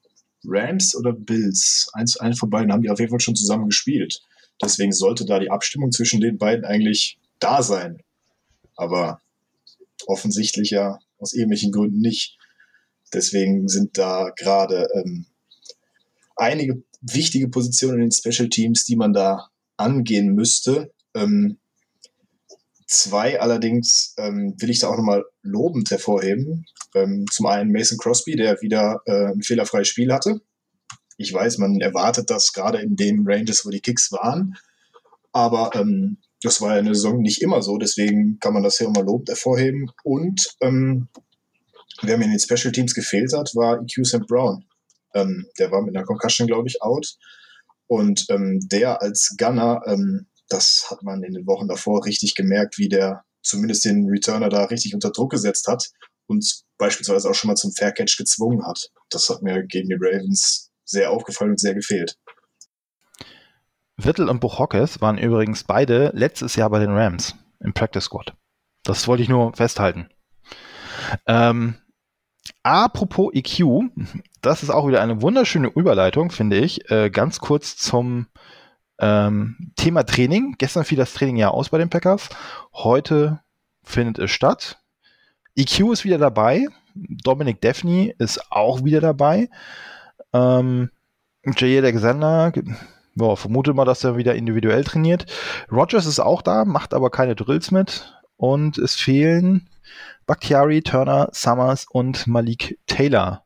Rams 0.47 0.95
oder 0.97 1.13
Bills. 1.13 1.89
Eins, 1.93 2.17
einen 2.17 2.35
von 2.35 2.51
beiden 2.51 2.73
haben 2.73 2.83
die 2.83 2.91
auf 2.91 2.99
jeden 2.99 3.11
Fall 3.11 3.21
schon 3.21 3.37
zusammen 3.37 3.67
gespielt. 3.67 4.23
Deswegen 4.63 4.93
sollte 4.93 5.25
da 5.25 5.39
die 5.39 5.51
Abstimmung 5.51 5.93
zwischen 5.93 6.21
den 6.21 6.39
beiden 6.39 6.65
eigentlich 6.65 7.19
da 7.39 7.63
sein. 7.63 7.99
Aber 8.77 9.21
offensichtlich 10.07 10.71
ja 10.71 10.99
aus 11.19 11.33
irgendwelchen 11.33 11.73
Gründen 11.73 12.01
nicht. 12.01 12.39
Deswegen 13.13 13.69
sind 13.69 13.97
da 13.97 14.31
gerade 14.37 14.89
ähm, 14.95 15.27
einige 16.37 16.83
wichtige 17.01 17.49
Positionen 17.49 18.01
in 18.01 18.11
den 18.11 18.13
Special 18.13 18.49
Teams, 18.49 18.85
die 18.85 18.97
man 18.97 19.13
da 19.13 19.49
angehen 19.77 20.35
müsste. 20.35 20.93
Ähm, 21.15 21.59
zwei 23.01 23.41
allerdings 23.41 24.15
ähm, 24.19 24.55
will 24.59 24.71
ich 24.71 24.81
da 24.81 24.89
auch 24.89 24.97
nochmal 24.97 25.25
lobend 25.43 25.91
hervorheben. 25.91 26.67
Ähm, 26.95 27.27
zum 27.31 27.47
einen 27.47 27.73
Mason 27.73 27.99
Crosby, 27.99 28.37
der 28.37 28.61
wieder 28.61 29.01
äh, 29.07 29.33
ein 29.33 29.43
fehlerfreies 29.43 29.89
Spiel 29.89 30.13
hatte. 30.13 30.41
Ich 31.17 31.33
weiß, 31.33 31.59
man 31.59 31.81
erwartet 31.81 32.31
das 32.31 32.53
gerade 32.53 32.79
in 32.79 32.97
den 32.97 33.25
Ranges, 33.27 33.65
wo 33.65 33.71
die 33.71 33.81
Kicks 33.81 34.11
waren. 34.13 34.57
Aber 35.33 35.71
ähm, 35.75 36.19
das 36.43 36.61
war 36.61 36.75
ja 36.75 36.79
eine 36.79 36.95
Saison 36.95 37.21
nicht 37.21 37.43
immer 37.43 37.63
so, 37.63 37.79
deswegen 37.79 38.39
kann 38.39 38.53
man 38.53 38.63
das 38.63 38.79
hier 38.79 38.89
mal 38.91 39.05
lobend 39.05 39.29
hervorheben. 39.29 39.91
Und 40.03 40.57
ähm, 40.61 41.09
wer 42.03 42.19
mir 42.19 42.25
in 42.25 42.31
den 42.31 42.41
Special 42.41 42.73
Teams 42.73 42.95
gefehlt 42.95 43.33
hat, 43.33 43.55
war 43.55 43.81
EQ 43.81 44.07
St. 44.07 44.27
Brown. 44.27 44.65
Ähm, 45.15 45.47
der 45.59 45.71
war 45.71 45.83
mit 45.83 45.97
einer 45.97 46.05
Concussion, 46.05 46.47
glaube 46.47 46.69
ich, 46.69 46.83
out. 46.83 47.17
Und 47.87 48.27
ähm, 48.31 48.61
der 48.71 49.01
als 49.01 49.35
Gunner, 49.39 49.83
ähm, 49.87 50.27
das 50.49 50.87
hat 50.91 51.03
man 51.03 51.23
in 51.23 51.33
den 51.33 51.47
Wochen 51.47 51.69
davor 51.69 52.05
richtig 52.05 52.35
gemerkt, 52.35 52.79
wie 52.79 52.89
der 52.89 53.25
zumindest 53.43 53.85
den 53.85 54.09
Returner 54.09 54.49
da 54.49 54.65
richtig 54.65 54.95
unter 54.95 55.11
Druck 55.11 55.31
gesetzt 55.31 55.69
hat 55.69 55.91
und 56.27 56.65
beispielsweise 56.79 57.29
auch 57.29 57.35
schon 57.35 57.49
mal 57.49 57.57
zum 57.57 57.73
Fair 57.73 57.93
Catch 57.93 58.17
gezwungen 58.17 58.67
hat. 58.67 58.91
Das 59.11 59.29
hat 59.29 59.43
mir 59.43 59.65
gegen 59.67 59.89
die 59.89 59.99
Ravens 59.99 60.71
sehr 60.85 61.11
aufgefallen 61.11 61.53
und 61.53 61.61
sehr 61.61 61.75
gefehlt. 61.75 62.17
Wirtel 63.97 64.29
und 64.29 64.41
Buchhockes 64.41 65.01
waren 65.01 65.19
übrigens 65.19 65.65
beide 65.65 66.11
letztes 66.15 66.57
Jahr 66.57 66.71
bei 66.71 66.81
den 66.81 66.91
Rams 66.91 67.37
im 67.61 67.73
Practice 67.75 68.05
Squad. 68.05 68.35
Das 68.83 69.07
wollte 69.07 69.23
ich 69.23 69.29
nur 69.29 69.55
festhalten. 69.55 70.09
Ähm, 71.27 71.77
apropos 72.63 73.33
EQ, 73.33 73.91
das 74.43 74.63
ist 74.63 74.71
auch 74.71 74.89
wieder 74.89 75.01
eine 75.01 75.23
wunderschöne 75.23 75.69
Überleitung, 75.69 76.31
finde 76.31 76.59
ich. 76.59 76.91
Äh, 76.91 77.11
ganz 77.11 77.39
kurz 77.39 77.77
zum 77.77 78.27
ähm, 78.99 79.73
Thema 79.77 80.05
Training. 80.05 80.55
Gestern 80.59 80.85
fiel 80.85 80.99
das 80.99 81.15
Training 81.15 81.37
ja 81.37 81.49
aus 81.49 81.69
bei 81.69 81.79
den 81.79 81.91
Packers. 81.91 82.29
Heute 82.73 83.41
findet 83.83 84.19
es 84.19 84.31
statt. 84.31 84.79
EQ 85.57 85.93
ist 85.93 86.05
wieder 86.05 86.19
dabei. 86.19 86.67
Dominic 86.95 87.61
Daphne 87.61 88.15
ist 88.19 88.53
auch 88.53 88.85
wieder 88.85 89.01
dabei. 89.01 89.49
Ähm, 90.33 90.91
Jair 91.57 91.83
Alexander, 91.83 92.53
ja, 93.17 93.37
vermute 93.37 93.75
mal, 93.75 93.85
dass 93.85 94.05
er 94.05 94.17
wieder 94.17 94.35
individuell 94.35 94.85
trainiert. 94.85 95.27
Rogers 95.71 96.07
ist 96.07 96.21
auch 96.21 96.43
da, 96.43 96.65
macht 96.65 96.95
aber 96.95 97.11
keine 97.11 97.35
Drills 97.37 97.71
mit. 97.71 98.13
Und 98.37 98.79
es 98.79 98.97
fehlen 98.97 99.69
Bakhtiari, 100.27 100.83
Turner, 100.83 101.29
Summers 101.33 101.87
und 101.91 102.27
Malik 102.27 102.79
Taylor. 102.87 103.45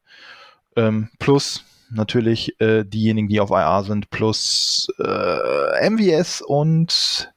Ähm, 0.77 1.11
plus 1.19 1.65
natürlich 1.91 2.61
äh, 2.61 2.85
diejenigen, 2.85 3.29
die 3.29 3.41
auf 3.41 3.51
IR 3.51 3.85
sind, 3.85 4.11
plus 4.11 4.89
äh, 4.99 5.91
MVS 5.91 6.43
und 6.43 7.33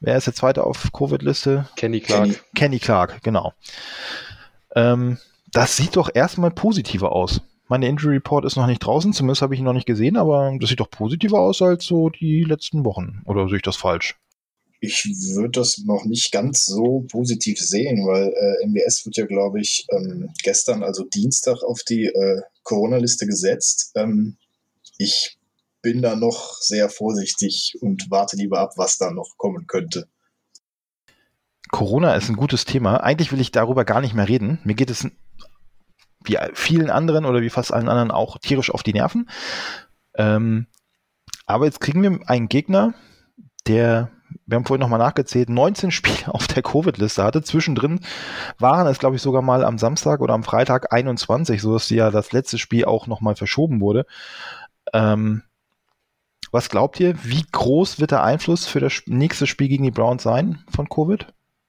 wer 0.00 0.16
ist 0.16 0.26
der 0.26 0.34
zweite 0.34 0.64
auf 0.64 0.90
Covid-Liste? 0.92 1.68
Kenny 1.76 2.00
Clark. 2.00 2.24
Kenny, 2.24 2.36
Kenny 2.54 2.78
Clark, 2.78 3.22
genau. 3.22 3.52
Ähm, 4.74 5.18
das 5.52 5.76
sieht 5.76 5.96
doch 5.96 6.10
erstmal 6.12 6.50
positiver 6.50 7.12
aus. 7.12 7.40
Meine 7.68 7.88
Injury 7.88 8.16
Report 8.16 8.44
ist 8.44 8.56
noch 8.56 8.66
nicht 8.66 8.78
draußen, 8.78 9.12
zumindest 9.12 9.42
habe 9.42 9.54
ich 9.54 9.60
ihn 9.60 9.64
noch 9.64 9.72
nicht 9.72 9.86
gesehen, 9.86 10.16
aber 10.16 10.56
das 10.60 10.70
sieht 10.70 10.80
doch 10.80 10.90
positiver 10.90 11.40
aus 11.40 11.62
als 11.62 11.84
so 11.84 12.10
die 12.10 12.44
letzten 12.44 12.84
Wochen. 12.84 13.22
Oder 13.24 13.48
sehe 13.48 13.56
ich 13.56 13.62
das 13.62 13.76
falsch? 13.76 14.16
Ich 14.80 15.04
würde 15.34 15.60
das 15.60 15.78
noch 15.78 16.04
nicht 16.04 16.30
ganz 16.30 16.66
so 16.66 17.06
positiv 17.10 17.58
sehen, 17.58 18.06
weil 18.06 18.28
äh, 18.28 18.66
MWS 18.66 19.06
wird 19.06 19.16
ja, 19.16 19.26
glaube 19.26 19.60
ich, 19.60 19.86
ähm, 19.90 20.30
gestern, 20.44 20.84
also 20.84 21.04
Dienstag, 21.04 21.62
auf 21.64 21.82
die 21.82 22.04
äh, 22.04 22.42
Corona-Liste 22.66 23.26
gesetzt. 23.26 23.92
Ähm, 23.94 24.36
ich 24.98 25.38
bin 25.80 26.02
da 26.02 26.16
noch 26.16 26.60
sehr 26.60 26.90
vorsichtig 26.90 27.78
und 27.80 28.10
warte 28.10 28.36
lieber 28.36 28.58
ab, 28.60 28.72
was 28.76 28.98
da 28.98 29.10
noch 29.10 29.36
kommen 29.38 29.66
könnte. 29.66 30.08
Corona 31.70 32.14
ist 32.14 32.28
ein 32.28 32.36
gutes 32.36 32.64
Thema. 32.64 32.98
Eigentlich 32.98 33.32
will 33.32 33.40
ich 33.40 33.52
darüber 33.52 33.84
gar 33.84 34.00
nicht 34.00 34.14
mehr 34.14 34.28
reden. 34.28 34.60
Mir 34.64 34.74
geht 34.74 34.90
es 34.90 35.06
wie 36.24 36.38
vielen 36.54 36.90
anderen 36.90 37.24
oder 37.24 37.40
wie 37.40 37.50
fast 37.50 37.72
allen 37.72 37.88
anderen 37.88 38.10
auch 38.10 38.38
tierisch 38.38 38.70
auf 38.70 38.82
die 38.82 38.92
Nerven. 38.92 39.30
Ähm, 40.14 40.66
aber 41.46 41.66
jetzt 41.66 41.80
kriegen 41.80 42.02
wir 42.02 42.18
einen 42.28 42.48
Gegner, 42.48 42.94
der, 43.66 44.10
wir 44.46 44.56
haben 44.56 44.64
vorhin 44.64 44.80
nochmal 44.80 44.98
nachgezählt, 44.98 45.48
19 45.48 45.90
Spiele 45.90 46.26
auf 46.34 46.46
der 46.46 46.62
Covid-Liste 46.62 47.22
hatte. 47.22 47.42
Zwischendrin 47.42 48.00
waren 48.58 48.86
es, 48.86 48.98
glaube 48.98 49.16
ich, 49.16 49.22
sogar 49.22 49.42
mal 49.42 49.64
am 49.64 49.78
Samstag 49.78 50.20
oder 50.20 50.34
am 50.34 50.44
Freitag 50.44 50.92
21, 50.92 51.60
sodass 51.62 51.90
ja 51.90 52.10
das 52.10 52.32
letzte 52.32 52.58
Spiel 52.58 52.84
auch 52.84 53.06
nochmal 53.06 53.36
verschoben 53.36 53.80
wurde. 53.80 54.06
Ähm, 54.92 55.42
was 56.52 56.68
glaubt 56.68 57.00
ihr, 57.00 57.14
wie 57.24 57.44
groß 57.50 58.00
wird 58.00 58.12
der 58.12 58.22
Einfluss 58.22 58.66
für 58.66 58.80
das 58.80 59.02
nächste 59.06 59.46
Spiel 59.46 59.68
gegen 59.68 59.84
die 59.84 59.90
Browns 59.90 60.22
sein 60.22 60.64
von 60.68 60.88
Covid? 60.88 61.26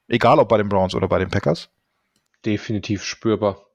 Egal 0.07 0.39
ob 0.39 0.49
bei 0.49 0.57
den 0.57 0.69
Browns 0.69 0.95
oder 0.95 1.07
bei 1.07 1.19
den 1.19 1.29
Packers? 1.29 1.69
Definitiv 2.45 3.03
spürbar. 3.03 3.65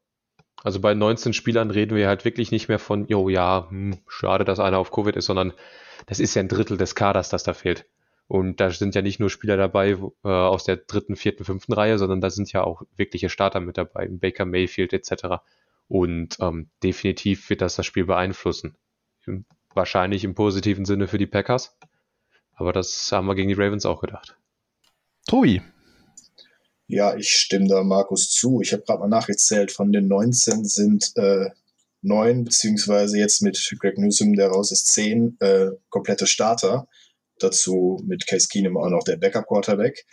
Also 0.62 0.80
bei 0.80 0.94
19 0.94 1.32
Spielern 1.32 1.70
reden 1.70 1.96
wir 1.96 2.06
halt 2.06 2.24
wirklich 2.24 2.52
nicht 2.52 2.68
mehr 2.68 2.78
von, 2.78 3.06
jo, 3.08 3.28
ja, 3.28 3.66
hm, 3.68 3.98
schade, 4.06 4.44
dass 4.44 4.60
einer 4.60 4.78
auf 4.78 4.92
Covid 4.92 5.16
ist, 5.16 5.26
sondern 5.26 5.52
das 6.06 6.20
ist 6.20 6.34
ja 6.34 6.40
ein 6.40 6.48
Drittel 6.48 6.76
des 6.76 6.94
Kaders, 6.94 7.28
das 7.28 7.42
da 7.42 7.52
fehlt. 7.52 7.86
Und 8.32 8.60
da 8.60 8.70
sind 8.70 8.94
ja 8.94 9.02
nicht 9.02 9.20
nur 9.20 9.28
Spieler 9.28 9.58
dabei 9.58 9.90
äh, 9.90 10.28
aus 10.28 10.64
der 10.64 10.78
dritten, 10.78 11.16
vierten, 11.16 11.44
fünften 11.44 11.74
Reihe, 11.74 11.98
sondern 11.98 12.22
da 12.22 12.30
sind 12.30 12.50
ja 12.50 12.64
auch 12.64 12.80
wirkliche 12.96 13.28
Starter 13.28 13.60
mit 13.60 13.76
dabei, 13.76 14.08
Baker 14.08 14.46
Mayfield 14.46 14.94
etc. 14.94 15.42
Und 15.86 16.38
ähm, 16.40 16.70
definitiv 16.82 17.50
wird 17.50 17.60
das 17.60 17.76
das 17.76 17.84
Spiel 17.84 18.06
beeinflussen. 18.06 18.78
Im, 19.26 19.44
wahrscheinlich 19.74 20.24
im 20.24 20.34
positiven 20.34 20.86
Sinne 20.86 21.08
für 21.08 21.18
die 21.18 21.26
Packers. 21.26 21.76
Aber 22.54 22.72
das 22.72 23.12
haben 23.12 23.26
wir 23.26 23.34
gegen 23.34 23.50
die 23.50 23.54
Ravens 23.54 23.84
auch 23.84 24.00
gedacht. 24.00 24.34
Tobi, 25.26 25.60
ja, 26.86 27.14
ich 27.14 27.28
stimme 27.32 27.68
da 27.68 27.82
Markus 27.82 28.30
zu. 28.30 28.62
Ich 28.62 28.72
habe 28.72 28.82
gerade 28.82 29.00
mal 29.00 29.08
nachgezählt. 29.08 29.72
Von 29.72 29.92
den 29.92 30.08
19 30.08 30.64
sind 30.64 31.12
äh, 31.16 31.50
9, 32.00 32.44
beziehungsweise 32.44 33.18
jetzt 33.18 33.42
mit 33.42 33.76
Greg 33.78 33.98
Newsom, 33.98 34.36
der 34.36 34.48
raus 34.48 34.72
ist, 34.72 34.86
10 34.86 35.36
äh, 35.40 35.66
komplette 35.90 36.26
Starter. 36.26 36.88
Dazu 37.42 38.00
mit 38.06 38.26
Case 38.26 38.48
Keenum 38.50 38.76
auch 38.76 38.90
noch 38.90 39.04
der 39.04 39.16
Backup-Quarterback. 39.16 40.06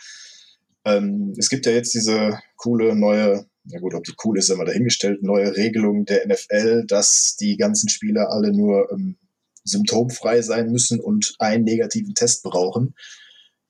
Ähm, 0.84 1.34
es 1.38 1.48
gibt 1.48 1.66
ja 1.66 1.72
jetzt 1.72 1.94
diese 1.94 2.38
coole 2.56 2.96
neue, 2.96 3.46
na 3.64 3.78
gut, 3.78 3.94
ob 3.94 4.04
die 4.04 4.14
cool 4.24 4.38
ist, 4.38 4.50
immer 4.50 4.64
dahingestellt, 4.64 5.22
neue 5.22 5.56
Regelung 5.56 6.04
der 6.04 6.26
NFL, 6.26 6.86
dass 6.86 7.36
die 7.38 7.56
ganzen 7.56 7.88
Spieler 7.88 8.30
alle 8.30 8.52
nur 8.52 8.90
ähm, 8.92 9.16
symptomfrei 9.64 10.42
sein 10.42 10.70
müssen 10.70 11.00
und 11.00 11.34
einen 11.38 11.64
negativen 11.64 12.14
Test 12.14 12.42
brauchen. 12.42 12.94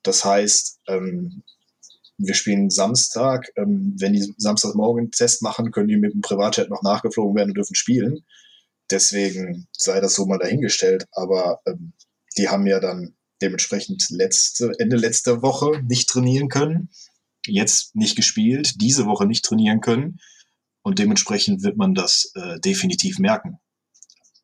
Das 0.02 0.24
heißt, 0.24 0.80
ähm, 0.88 1.42
wir 2.18 2.34
spielen 2.34 2.70
Samstag. 2.70 3.50
Ähm, 3.56 3.96
wenn 3.98 4.12
die 4.12 4.34
Samstagmorgen 4.36 5.04
einen 5.04 5.10
Test 5.10 5.42
machen, 5.42 5.70
können 5.70 5.88
die 5.88 5.96
mit 5.96 6.12
dem 6.12 6.20
Privatjet 6.20 6.70
noch 6.70 6.82
nachgeflogen 6.82 7.34
werden 7.34 7.50
und 7.50 7.56
dürfen 7.56 7.74
spielen. 7.74 8.24
Deswegen 8.90 9.68
sei 9.72 10.00
das 10.00 10.14
so 10.14 10.26
mal 10.26 10.38
dahingestellt. 10.38 11.06
Aber 11.12 11.60
ähm, 11.66 11.92
die 12.36 12.48
haben 12.48 12.66
ja 12.66 12.80
dann 12.80 13.14
dementsprechend 13.42 14.06
letzte, 14.10 14.72
Ende 14.78 14.96
letzter 14.96 15.42
Woche 15.42 15.82
nicht 15.86 16.08
trainieren 16.08 16.48
können. 16.48 16.90
Jetzt 17.46 17.94
nicht 17.96 18.16
gespielt, 18.16 18.74
diese 18.80 19.06
Woche 19.06 19.26
nicht 19.26 19.44
trainieren 19.44 19.80
können. 19.80 20.18
Und 20.82 20.98
dementsprechend 20.98 21.62
wird 21.62 21.76
man 21.76 21.94
das 21.94 22.32
äh, 22.34 22.58
definitiv 22.60 23.18
merken. 23.18 23.58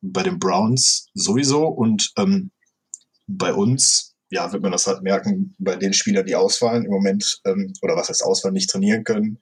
Bei 0.01 0.23
den 0.23 0.39
Browns 0.39 1.07
sowieso 1.13 1.67
und 1.67 2.11
ähm, 2.17 2.51
bei 3.27 3.53
uns 3.53 4.15
ja, 4.29 4.51
wird 4.51 4.61
man 4.61 4.71
das 4.71 4.87
halt 4.87 5.01
merken 5.03 5.55
bei 5.57 5.75
den 5.75 5.93
Spielern, 5.93 6.25
die 6.25 6.35
ausfallen 6.35 6.85
im 6.85 6.91
Moment, 6.91 7.39
ähm, 7.45 7.73
oder 7.81 7.95
was 7.95 8.09
heißt 8.09 8.23
ausfallen, 8.23 8.53
nicht 8.53 8.69
trainieren 8.69 9.03
können. 9.03 9.39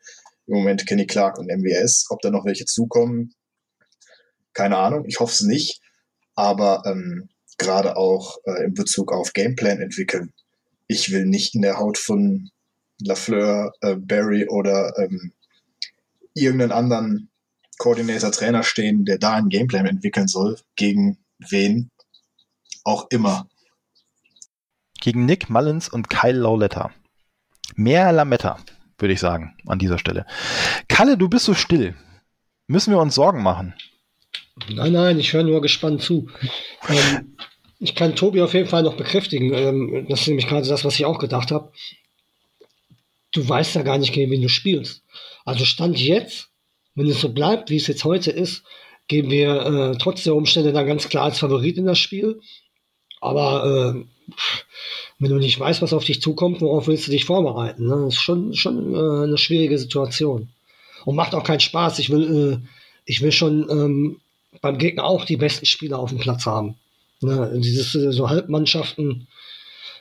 Im 0.48 0.58
Moment 0.58 0.86
Kenny 0.86 1.08
Clark 1.08 1.40
und 1.40 1.48
MWS. 1.48 2.06
Ob 2.10 2.22
da 2.22 2.30
noch 2.30 2.46
welche 2.46 2.66
zukommen, 2.66 3.34
keine 4.54 4.78
Ahnung. 4.78 5.06
Ich 5.08 5.20
hoffe 5.20 5.34
es 5.34 5.42
nicht. 5.42 5.82
Aber 6.36 6.84
ähm, 6.86 7.30
gerade 7.58 7.98
auch 7.98 8.38
äh, 8.46 8.66
in 8.66 8.74
Bezug 8.74 9.12
auf 9.12 9.34
Gameplan 9.34 9.82
entwickeln. 9.82 10.34
Ich 10.88 11.12
will 11.12 11.26
nicht 11.26 11.56
in 11.56 11.62
der 11.62 11.78
Haut 11.78 11.98
von 11.98 12.50
Lafleur, 13.00 13.74
äh, 13.82 13.96
Barry 13.96 14.48
oder 14.48 14.98
ähm, 14.98 15.34
irgendeinen 16.34 16.72
anderen 16.72 17.30
Koordinator, 17.78 18.32
Trainer 18.32 18.64
stehen, 18.64 19.06
der 19.06 19.18
da 19.18 19.34
einen 19.34 19.50
Gameplan 19.50 19.86
entwickeln 19.86 20.28
soll, 20.28 20.58
gegen 20.76 21.18
wen 21.40 21.92
auch 22.84 23.08
immer 23.10 23.50
gegen 25.06 25.26
Nick 25.26 25.52
Mullins 25.52 25.88
und 25.88 26.10
Kyle 26.10 26.40
Lauletta. 26.40 26.90
Mehr 27.76 28.12
Lametta, 28.12 28.58
würde 28.98 29.14
ich 29.14 29.20
sagen, 29.20 29.56
an 29.68 29.78
dieser 29.78 30.00
Stelle. 30.00 30.26
Kalle, 30.88 31.16
du 31.16 31.30
bist 31.30 31.46
so 31.46 31.54
still. 31.54 31.94
Müssen 32.66 32.92
wir 32.92 33.00
uns 33.00 33.14
Sorgen 33.14 33.44
machen? 33.44 33.76
Nein, 34.70 34.94
nein, 34.94 35.20
ich 35.20 35.34
höre 35.34 35.44
nur 35.44 35.62
gespannt 35.62 36.02
zu. 36.02 36.28
Ähm, 36.88 37.36
ich 37.80 37.94
kann 37.94 38.16
Tobi 38.16 38.42
auf 38.42 38.54
jeden 38.54 38.70
Fall 38.70 38.84
noch 38.84 38.96
bekräftigen. 38.96 39.54
Ähm, 39.54 40.06
das 40.10 40.22
ist 40.22 40.28
nämlich 40.28 40.48
gerade 40.48 40.68
das, 40.68 40.86
was 40.86 40.96
ich 40.96 41.06
auch 41.06 41.20
gedacht 41.20 41.52
habe. 41.52 41.72
Du 43.32 43.48
weißt 43.48 43.76
ja 43.76 43.84
gar 43.84 43.98
nicht, 43.98 44.14
gegen 44.14 44.32
wen 44.32 44.42
du 44.42 44.50
spielst. 44.50 45.04
Also 45.44 45.66
Stand 45.66 46.00
jetzt, 46.00 46.50
wenn 46.96 47.08
es 47.08 47.20
so 47.20 47.30
bleibt, 47.30 47.70
wie 47.70 47.76
es 47.76 47.88
jetzt 47.88 48.06
heute 48.06 48.32
ist, 48.32 48.64
gehen 49.08 49.30
wir 49.30 49.66
äh, 49.66 49.98
trotz 49.98 50.24
der 50.24 50.36
Umstände 50.36 50.72
dann 50.72 50.88
ganz 50.88 51.10
klar 51.10 51.26
als 51.26 51.40
Favorit 51.40 51.78
in 51.78 51.86
das 51.86 52.00
Spiel. 52.00 52.40
Aber 53.20 53.66
äh, 53.98 54.34
wenn 55.20 55.32
du 55.32 55.38
nicht 55.38 55.60
weißt, 55.60 55.82
was 55.82 55.94
auf 55.94 56.06
dich 56.06 56.22
zukommt, 56.22 56.62
worauf 56.62 56.88
willst 56.88 57.08
du 57.08 57.12
dich 57.12 57.26
vorbereiten? 57.26 57.88
Ne? 57.88 58.06
Das 58.06 58.16
ist 58.16 58.22
schon, 58.22 58.54
schon 58.54 58.94
äh, 58.94 59.24
eine 59.26 59.38
schwierige 59.38 59.78
Situation. 59.78 60.50
Und 61.04 61.16
macht 61.16 61.36
auch 61.36 61.44
keinen 61.44 61.60
Spaß. 61.60 62.00
Ich 62.00 62.10
will, 62.10 62.64
äh, 62.64 62.68
ich 63.06 63.22
will 63.22 63.32
schon 63.32 63.70
ähm, 63.70 64.22
beim 64.62 64.78
Gegner 64.78 65.06
auch 65.06 65.26
die 65.26 65.38
besten 65.38 65.66
Spieler 65.66 66.00
auf 66.00 66.10
dem 66.10 66.20
Platz 66.20 66.46
haben. 66.46 66.76
Ne? 67.22 67.52
Dieses 67.58 67.96
äh, 67.96 68.12
so 68.12 68.30
Halbmannschaften, 68.30 69.28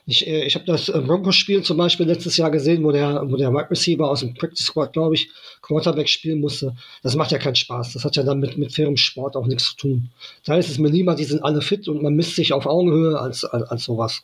ich, 0.07 0.27
äh, 0.27 0.45
ich 0.45 0.55
habe 0.55 0.67
das 0.67 0.89
äh, 0.89 1.01
Broncos-Spiel 1.01 1.63
zum 1.63 1.77
Beispiel 1.77 2.07
letztes 2.07 2.37
Jahr 2.37 2.51
gesehen, 2.51 2.85
wo 2.85 2.93
der, 2.93 3.23
wo 3.31 3.37
der 3.37 3.53
Wide 3.53 3.71
Receiver 3.71 4.09
aus 4.09 4.21
dem 4.21 4.35
Practice 4.35 4.67
Squad, 4.67 4.93
glaube 4.93 5.15
ich, 5.15 5.31
Quarterback 5.63 6.09
spielen 6.09 6.41
musste. 6.41 6.77
Das 7.03 7.17
macht 7.17 7.33
ja 7.33 7.39
keinen 7.39 7.55
Spaß. 7.55 7.95
Das 7.95 8.05
hat 8.05 8.17
ja 8.17 8.23
dann 8.23 8.41
mit, 8.41 8.59
mit 8.59 8.75
fairem 8.75 8.97
Sport 8.97 9.37
auch 9.37 9.47
nichts 9.47 9.71
zu 9.71 9.77
tun. 9.77 10.11
Da 10.45 10.57
ist 10.57 10.69
es 10.69 10.79
mir 10.79 10.89
lieber, 10.89 11.15
die 11.15 11.25
sind 11.25 11.43
alle 11.43 11.63
fit 11.63 11.89
und 11.89 12.03
man 12.03 12.15
misst 12.15 12.37
sich 12.37 12.53
auf 12.53 12.67
Augenhöhe 12.67 13.19
als, 13.19 13.45
als, 13.45 13.65
als 13.71 13.85
sowas. 13.85 14.23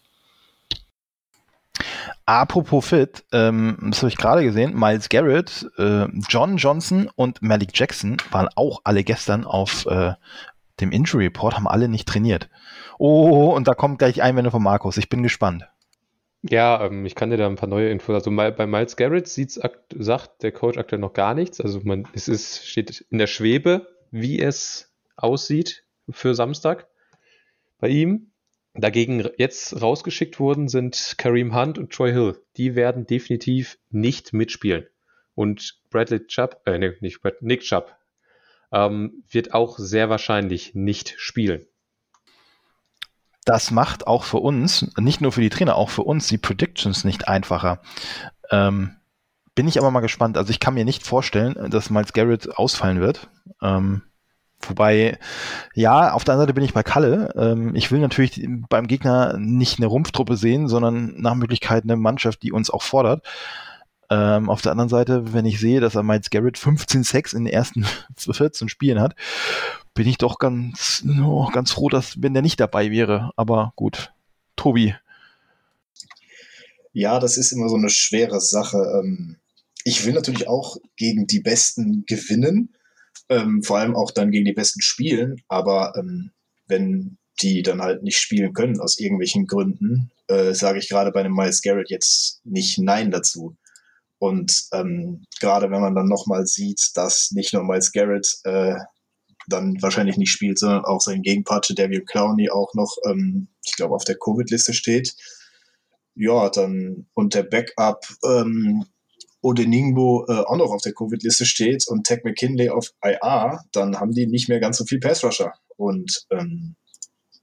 Apropos 2.26 2.86
fit, 2.86 3.24
ähm, 3.32 3.76
das 3.90 3.98
habe 3.98 4.08
ich 4.08 4.16
gerade 4.16 4.44
gesehen, 4.44 4.78
Miles 4.78 5.08
Garrett, 5.08 5.68
äh, 5.78 6.06
John 6.28 6.58
Johnson 6.58 7.10
und 7.16 7.42
Malik 7.42 7.70
Jackson 7.74 8.18
waren 8.30 8.48
auch 8.54 8.80
alle 8.84 9.02
gestern 9.02 9.44
auf 9.44 9.86
äh, 9.86 10.12
dem 10.80 10.92
Injury 10.92 11.24
Report, 11.24 11.56
haben 11.56 11.66
alle 11.66 11.88
nicht 11.88 12.06
trainiert. 12.06 12.48
Oh, 12.98 13.52
und 13.54 13.66
da 13.66 13.74
kommt 13.74 13.98
gleich 13.98 14.22
Einwände 14.22 14.50
von 14.50 14.62
Markus. 14.62 14.96
Ich 14.96 15.08
bin 15.08 15.22
gespannt. 15.22 15.68
Ja, 16.42 16.84
ähm, 16.84 17.04
ich 17.04 17.14
kann 17.14 17.30
dir 17.30 17.36
da 17.36 17.46
ein 17.46 17.56
paar 17.56 17.68
neue 17.68 17.90
Infos. 17.90 18.14
Also 18.14 18.30
bei 18.30 18.66
Miles 18.66 18.96
Garrett 18.96 19.28
sieht's 19.28 19.60
sagt 19.96 20.42
der 20.42 20.52
Coach 20.52 20.78
aktuell 20.78 21.00
noch 21.00 21.12
gar 21.12 21.34
nichts. 21.34 21.60
Also 21.60 21.80
man, 21.84 22.06
es 22.14 22.28
ist, 22.28 22.66
steht 22.66 23.04
in 23.10 23.18
der 23.18 23.26
Schwebe, 23.26 23.88
wie 24.10 24.40
es 24.40 24.92
aussieht 25.16 25.84
für 26.08 26.34
Samstag 26.34 26.88
bei 27.78 27.88
ihm. 27.88 28.29
Dagegen 28.74 29.28
jetzt 29.36 29.80
rausgeschickt 29.80 30.38
wurden 30.38 30.68
sind 30.68 31.14
Kareem 31.18 31.54
Hunt 31.54 31.78
und 31.78 31.92
Troy 31.92 32.12
Hill. 32.12 32.40
Die 32.56 32.74
werden 32.76 33.06
definitiv 33.06 33.78
nicht 33.90 34.32
mitspielen. 34.32 34.86
Und 35.34 35.80
Bradley 35.90 36.26
Chubb, 36.26 36.60
äh, 36.66 36.78
nee, 36.78 36.92
nicht 37.00 37.20
Brad, 37.20 37.42
Nick 37.42 37.62
Chubb, 37.62 37.96
ähm, 38.72 39.24
wird 39.28 39.54
auch 39.54 39.78
sehr 39.78 40.08
wahrscheinlich 40.08 40.74
nicht 40.74 41.14
spielen 41.18 41.66
das 43.44 43.70
macht 43.70 44.06
auch 44.06 44.24
für 44.24 44.38
uns, 44.38 44.86
nicht 44.98 45.20
nur 45.20 45.32
für 45.32 45.40
die 45.40 45.50
Trainer, 45.50 45.74
auch 45.76 45.90
für 45.90 46.02
uns 46.02 46.28
die 46.28 46.38
Predictions 46.38 47.04
nicht 47.04 47.28
einfacher. 47.28 47.80
Ähm, 48.50 48.96
bin 49.54 49.66
ich 49.66 49.78
aber 49.78 49.90
mal 49.90 50.00
gespannt. 50.00 50.38
Also 50.38 50.50
ich 50.50 50.60
kann 50.60 50.74
mir 50.74 50.84
nicht 50.84 51.04
vorstellen, 51.04 51.70
dass 51.70 51.90
Miles 51.90 52.12
Garrett 52.12 52.56
ausfallen 52.56 53.00
wird. 53.00 53.28
Ähm, 53.60 54.02
wobei, 54.60 55.18
ja, 55.74 56.12
auf 56.12 56.24
der 56.24 56.34
anderen 56.34 56.46
Seite 56.46 56.54
bin 56.54 56.64
ich 56.64 56.74
bei 56.74 56.82
Kalle. 56.82 57.32
Ähm, 57.36 57.74
ich 57.74 57.90
will 57.90 58.00
natürlich 58.00 58.46
beim 58.68 58.86
Gegner 58.86 59.36
nicht 59.38 59.78
eine 59.78 59.86
Rumpftruppe 59.86 60.36
sehen, 60.36 60.68
sondern 60.68 61.20
nach 61.20 61.34
Möglichkeit 61.34 61.84
eine 61.84 61.96
Mannschaft, 61.96 62.42
die 62.42 62.52
uns 62.52 62.70
auch 62.70 62.82
fordert. 62.82 63.26
Ähm, 64.10 64.50
auf 64.50 64.60
der 64.60 64.72
anderen 64.72 64.88
Seite, 64.88 65.32
wenn 65.32 65.46
ich 65.46 65.60
sehe, 65.60 65.80
dass 65.80 65.94
er 65.94 66.02
Miles 66.02 66.30
Garrett 66.30 66.58
15 66.58 67.04
Sex 67.04 67.32
in 67.32 67.44
den 67.44 67.52
ersten 67.52 67.86
14 68.16 68.68
Spielen 68.68 69.00
hat, 69.00 69.14
bin 69.94 70.08
ich 70.08 70.18
doch 70.18 70.38
ganz, 70.38 71.04
oh, 71.22 71.48
ganz 71.48 71.72
froh, 71.72 71.88
dass, 71.88 72.20
wenn 72.20 72.34
der 72.34 72.42
nicht 72.42 72.58
dabei 72.58 72.90
wäre. 72.90 73.30
Aber 73.36 73.72
gut. 73.76 74.12
Tobi. 74.56 74.94
Ja, 76.92 77.20
das 77.20 77.36
ist 77.36 77.52
immer 77.52 77.68
so 77.68 77.76
eine 77.76 77.88
schwere 77.88 78.40
Sache. 78.40 78.78
Ähm, 79.00 79.36
ich 79.84 80.04
will 80.04 80.12
natürlich 80.12 80.48
auch 80.48 80.76
gegen 80.96 81.26
die 81.26 81.40
Besten 81.40 82.04
gewinnen, 82.06 82.74
ähm, 83.30 83.62
vor 83.62 83.78
allem 83.78 83.96
auch 83.96 84.10
dann 84.10 84.30
gegen 84.30 84.44
die 84.44 84.52
Besten 84.52 84.82
spielen, 84.82 85.40
aber 85.48 85.94
ähm, 85.96 86.32
wenn 86.66 87.16
die 87.40 87.62
dann 87.62 87.80
halt 87.80 88.02
nicht 88.02 88.18
spielen 88.18 88.52
können 88.52 88.80
aus 88.80 88.98
irgendwelchen 88.98 89.46
Gründen, 89.46 90.10
äh, 90.28 90.52
sage 90.52 90.78
ich 90.78 90.88
gerade 90.88 91.12
bei 91.12 91.20
einem 91.20 91.34
Miles 91.34 91.62
Garrett 91.62 91.90
jetzt 91.90 92.40
nicht 92.44 92.78
Nein 92.78 93.10
dazu. 93.10 93.56
Und 94.18 94.64
ähm, 94.72 95.24
gerade 95.40 95.70
wenn 95.70 95.80
man 95.80 95.94
dann 95.94 96.08
nochmal 96.08 96.46
sieht, 96.46 96.90
dass 96.94 97.30
nicht 97.30 97.54
nur 97.54 97.64
Miles 97.64 97.92
Garrett 97.92 98.36
äh, 98.44 98.74
dann 99.48 99.80
wahrscheinlich 99.80 100.18
nicht 100.18 100.30
spielt, 100.30 100.58
sondern 100.58 100.84
auch 100.84 101.00
sein 101.00 101.22
Gegenpart 101.22 101.72
David 101.78 102.06
Clowney 102.06 102.50
auch 102.50 102.74
noch, 102.74 102.96
ähm, 103.06 103.48
ich 103.64 103.76
glaube, 103.76 103.94
auf 103.94 104.04
der 104.04 104.18
Covid-Liste 104.18 104.74
steht. 104.74 105.14
Ja, 106.14 106.50
dann 106.50 107.06
und 107.14 107.34
der 107.34 107.44
Backup 107.44 108.04
ähm, 108.24 108.84
Odeningbo 109.42 110.26
äh, 110.28 110.40
auch 110.40 110.56
noch 110.56 110.70
auf 110.70 110.82
der 110.82 110.92
Covid-Liste 110.92 111.46
steht 111.46 111.86
und 111.88 112.04
Tech 112.04 112.20
McKinley 112.24 112.68
auf 112.68 112.92
IA, 113.04 113.64
dann 113.72 113.98
haben 113.98 114.12
die 114.12 114.26
nicht 114.26 114.48
mehr 114.48 114.60
ganz 114.60 114.76
so 114.78 114.84
viel 114.84 115.00
Pass-Rusher. 115.00 115.54
Und 115.76 116.26
ähm, 116.30 116.76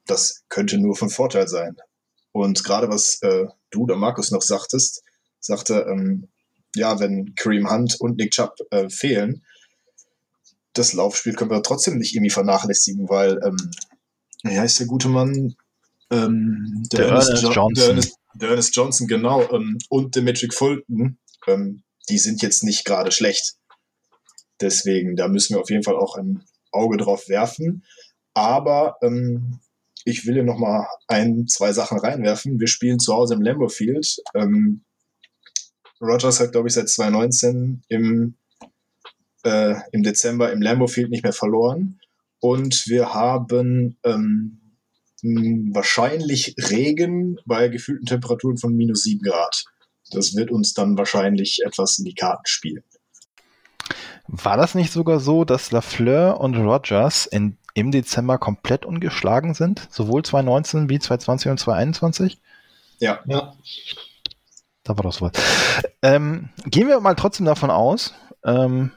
das 0.06 0.44
könnte 0.50 0.78
nur 0.78 0.96
von 0.96 1.10
Vorteil 1.10 1.48
sein. 1.48 1.76
Und 2.32 2.64
gerade 2.64 2.88
was 2.90 3.22
äh, 3.24 3.46
du 3.72 3.84
oder 3.84 3.96
Markus 3.96 4.32
noch 4.32 4.44
sagtest, 4.44 5.04
sagte, 5.40 5.86
ähm, 5.90 6.28
ja, 6.76 7.00
wenn 7.00 7.34
Kareem 7.36 7.70
Hunt 7.70 8.00
und 8.00 8.18
Nick 8.18 8.32
Chubb 8.32 8.56
äh, 8.70 8.90
fehlen, 8.90 9.44
das 10.74 10.94
Laufspiel 10.94 11.34
können 11.34 11.50
wir 11.50 11.64
trotzdem 11.64 11.98
nicht 11.98 12.14
irgendwie 12.14 12.30
vernachlässigen, 12.30 13.10
weil, 13.10 13.40
ähm, 13.44 13.72
wie 14.44 14.60
heißt 14.60 14.80
der 14.80 14.88
gute 14.88 15.08
Mann? 15.08 15.56
Ähm, 16.12 16.84
der, 16.92 17.00
der, 17.00 17.08
Ernest, 17.08 17.30
Ernest 17.30 17.56
Johnson. 17.56 17.74
Der 17.76 17.88
Ernest, 17.88 18.18
der 18.36 18.50
Ernest 18.50 18.76
Johnson, 18.76 19.08
genau. 19.08 19.52
Ähm, 19.52 19.78
und 19.90 20.16
der 20.16 20.22
Metric 20.22 20.54
Fulton, 20.54 21.18
ähm, 21.48 21.84
die 22.10 22.18
sind 22.18 22.42
jetzt 22.42 22.64
nicht 22.64 22.86
gerade 22.86 23.12
schlecht. 23.12 23.56
Deswegen, 24.62 25.16
da 25.16 25.28
müssen 25.28 25.56
wir 25.56 25.62
auf 25.62 25.70
jeden 25.70 25.84
Fall 25.84 25.98
auch 25.98 26.16
ein 26.16 26.44
Auge 26.72 26.98
drauf 26.98 27.30
werfen. 27.30 27.84
Aber 28.34 28.98
ähm, 29.02 29.60
ich 30.06 30.26
will 30.26 30.36
hier 30.36 30.44
nochmal 30.44 30.88
ein, 31.08 31.48
zwei 31.48 31.74
Sachen 31.74 32.00
reinwerfen. 32.00 32.60
Wir 32.60 32.68
spielen 32.68 33.00
zu 33.00 33.14
Hause 33.14 33.34
im 33.34 33.42
Lambeau 33.42 33.68
Field. 33.68 34.22
Ähm, 34.34 34.84
Rogers 36.00 36.40
hat, 36.40 36.52
glaube 36.52 36.68
ich, 36.68 36.76
seit 36.76 36.90
2019 36.90 37.84
im, 37.90 38.36
äh, 39.44 39.76
im 39.92 40.04
Dezember 40.04 40.52
im 40.52 40.62
Lambeau 40.62 40.88
Field 40.88 41.10
nicht 41.10 41.24
mehr 41.24 41.34
verloren. 41.34 42.00
Und 42.40 42.88
wir 42.88 43.14
haben 43.14 43.98
ähm, 44.04 44.60
wahrscheinlich 45.24 46.56
Regen 46.70 47.40
bei 47.46 47.68
gefühlten 47.68 48.06
Temperaturen 48.06 48.58
von 48.58 48.76
minus 48.76 49.04
7 49.04 49.22
Grad. 49.22 49.66
Das 50.12 50.36
wird 50.36 50.52
uns 50.52 50.74
dann 50.74 50.98
wahrscheinlich 50.98 51.60
etwas 51.66 52.00
in 52.00 52.06
die 52.06 52.16
Karten 52.16 52.46
spielen. 52.46 52.84
War 54.28 54.58
das 54.58 54.76
nicht 54.76 54.92
sogar 54.92 55.20
so, 55.20 55.46
dass 55.46 55.72
Lafleur 55.72 56.40
und 56.40 56.56
Rogers 56.56 57.26
in, 57.26 57.58
im 57.74 57.92
Dezember 57.92 58.38
komplett 58.38 58.86
ungeschlagen 58.86 59.54
sind? 59.54 59.88
Sowohl 59.90 60.24
2019 60.24 60.90
wie 60.90 61.00
2020 61.00 61.52
und 61.52 61.60
2021? 61.60 62.40
Ja. 63.00 63.20
ja. 63.26 63.54
Da 64.84 64.98
war 64.98 65.04
doch 65.04 65.14
sowas. 65.14 65.32
Ähm, 66.02 66.50
gehen 66.66 66.88
wir 66.88 67.00
mal 67.00 67.16
trotzdem 67.16 67.46
davon 67.46 67.72
aus, 67.72 68.14
ähm, 68.44 68.92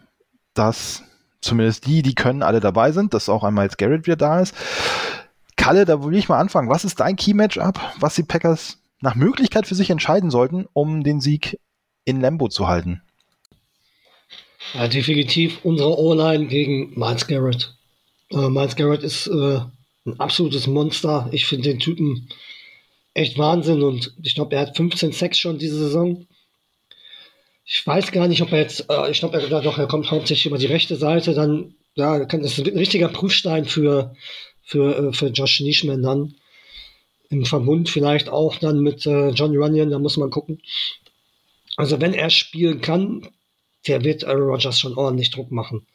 dass 0.54 1.02
zumindest 1.40 1.86
die, 1.86 2.02
die 2.02 2.14
können, 2.14 2.42
alle 2.42 2.60
dabei 2.60 2.92
sind, 2.92 3.14
dass 3.14 3.28
auch 3.28 3.44
einmal 3.44 3.64
jetzt 3.64 3.78
Garrett 3.78 4.06
wieder 4.06 4.16
da 4.16 4.40
ist. 4.40 4.54
Kalle, 5.56 5.84
da 5.84 6.02
will 6.02 6.16
ich 6.16 6.28
mal 6.28 6.38
anfangen. 6.38 6.68
Was 6.68 6.84
ist 6.84 7.00
dein 7.00 7.16
Key-Matchup, 7.16 7.78
was 8.00 8.14
die 8.14 8.22
Packers 8.22 8.78
nach 9.00 9.14
Möglichkeit 9.14 9.66
für 9.66 9.74
sich 9.74 9.90
entscheiden 9.90 10.30
sollten, 10.30 10.66
um 10.72 11.02
den 11.02 11.20
Sieg 11.20 11.58
in 12.04 12.20
Lambo 12.20 12.48
zu 12.48 12.68
halten? 12.68 13.02
Ja, 14.74 14.88
definitiv 14.88 15.60
unsere 15.64 15.98
O-Line 15.98 16.46
gegen 16.46 16.98
Miles 16.98 17.26
Garrett. 17.26 17.74
Äh, 18.30 18.48
Miles 18.48 18.76
Garrett 18.76 19.02
ist 19.02 19.26
äh, 19.26 19.60
ein 20.06 20.20
absolutes 20.20 20.66
Monster. 20.66 21.28
Ich 21.32 21.46
finde 21.46 21.70
den 21.70 21.80
Typen 21.80 22.28
echt 23.14 23.38
Wahnsinn 23.38 23.82
und 23.82 24.14
ich 24.22 24.34
glaube, 24.34 24.54
er 24.54 24.62
hat 24.62 24.76
15 24.76 25.12
Sex 25.12 25.38
schon 25.38 25.58
diese 25.58 25.76
Saison. 25.76 26.26
Ich 27.64 27.86
weiß 27.86 28.12
gar 28.12 28.28
nicht, 28.28 28.42
ob 28.42 28.52
er 28.52 28.60
jetzt, 28.60 28.86
äh, 28.88 29.10
ich 29.10 29.20
glaube, 29.20 29.40
er, 29.40 29.60
doch, 29.60 29.78
er 29.78 29.86
kommt 29.86 30.10
hauptsächlich 30.10 30.46
über 30.46 30.58
die 30.58 30.66
rechte 30.66 30.96
Seite, 30.96 31.34
dann, 31.34 31.74
ja, 31.94 32.24
kann, 32.26 32.42
das 32.42 32.58
ist 32.58 32.66
ein 32.66 32.78
richtiger 32.78 33.08
Prüfstein 33.08 33.64
für, 33.64 34.14
für, 34.62 35.08
äh, 35.08 35.12
für 35.12 35.28
Josh 35.28 35.60
Nischman 35.60 36.02
dann. 36.02 36.34
Im 37.30 37.44
Verbund 37.44 37.88
vielleicht 37.88 38.28
auch 38.28 38.56
dann 38.56 38.80
mit 38.80 39.06
äh, 39.06 39.30
John 39.30 39.56
Runyon, 39.56 39.90
da 39.90 39.98
muss 39.98 40.16
man 40.16 40.30
gucken. 40.30 40.60
Also 41.76 42.00
wenn 42.00 42.12
er 42.12 42.28
spielen 42.28 42.80
kann, 42.80 43.28
der 43.86 44.04
wird 44.04 44.24
Aaron 44.24 44.50
Rodgers 44.50 44.78
schon 44.78 44.96
ordentlich 44.96 45.30
Druck 45.30 45.50
machen. 45.50 45.86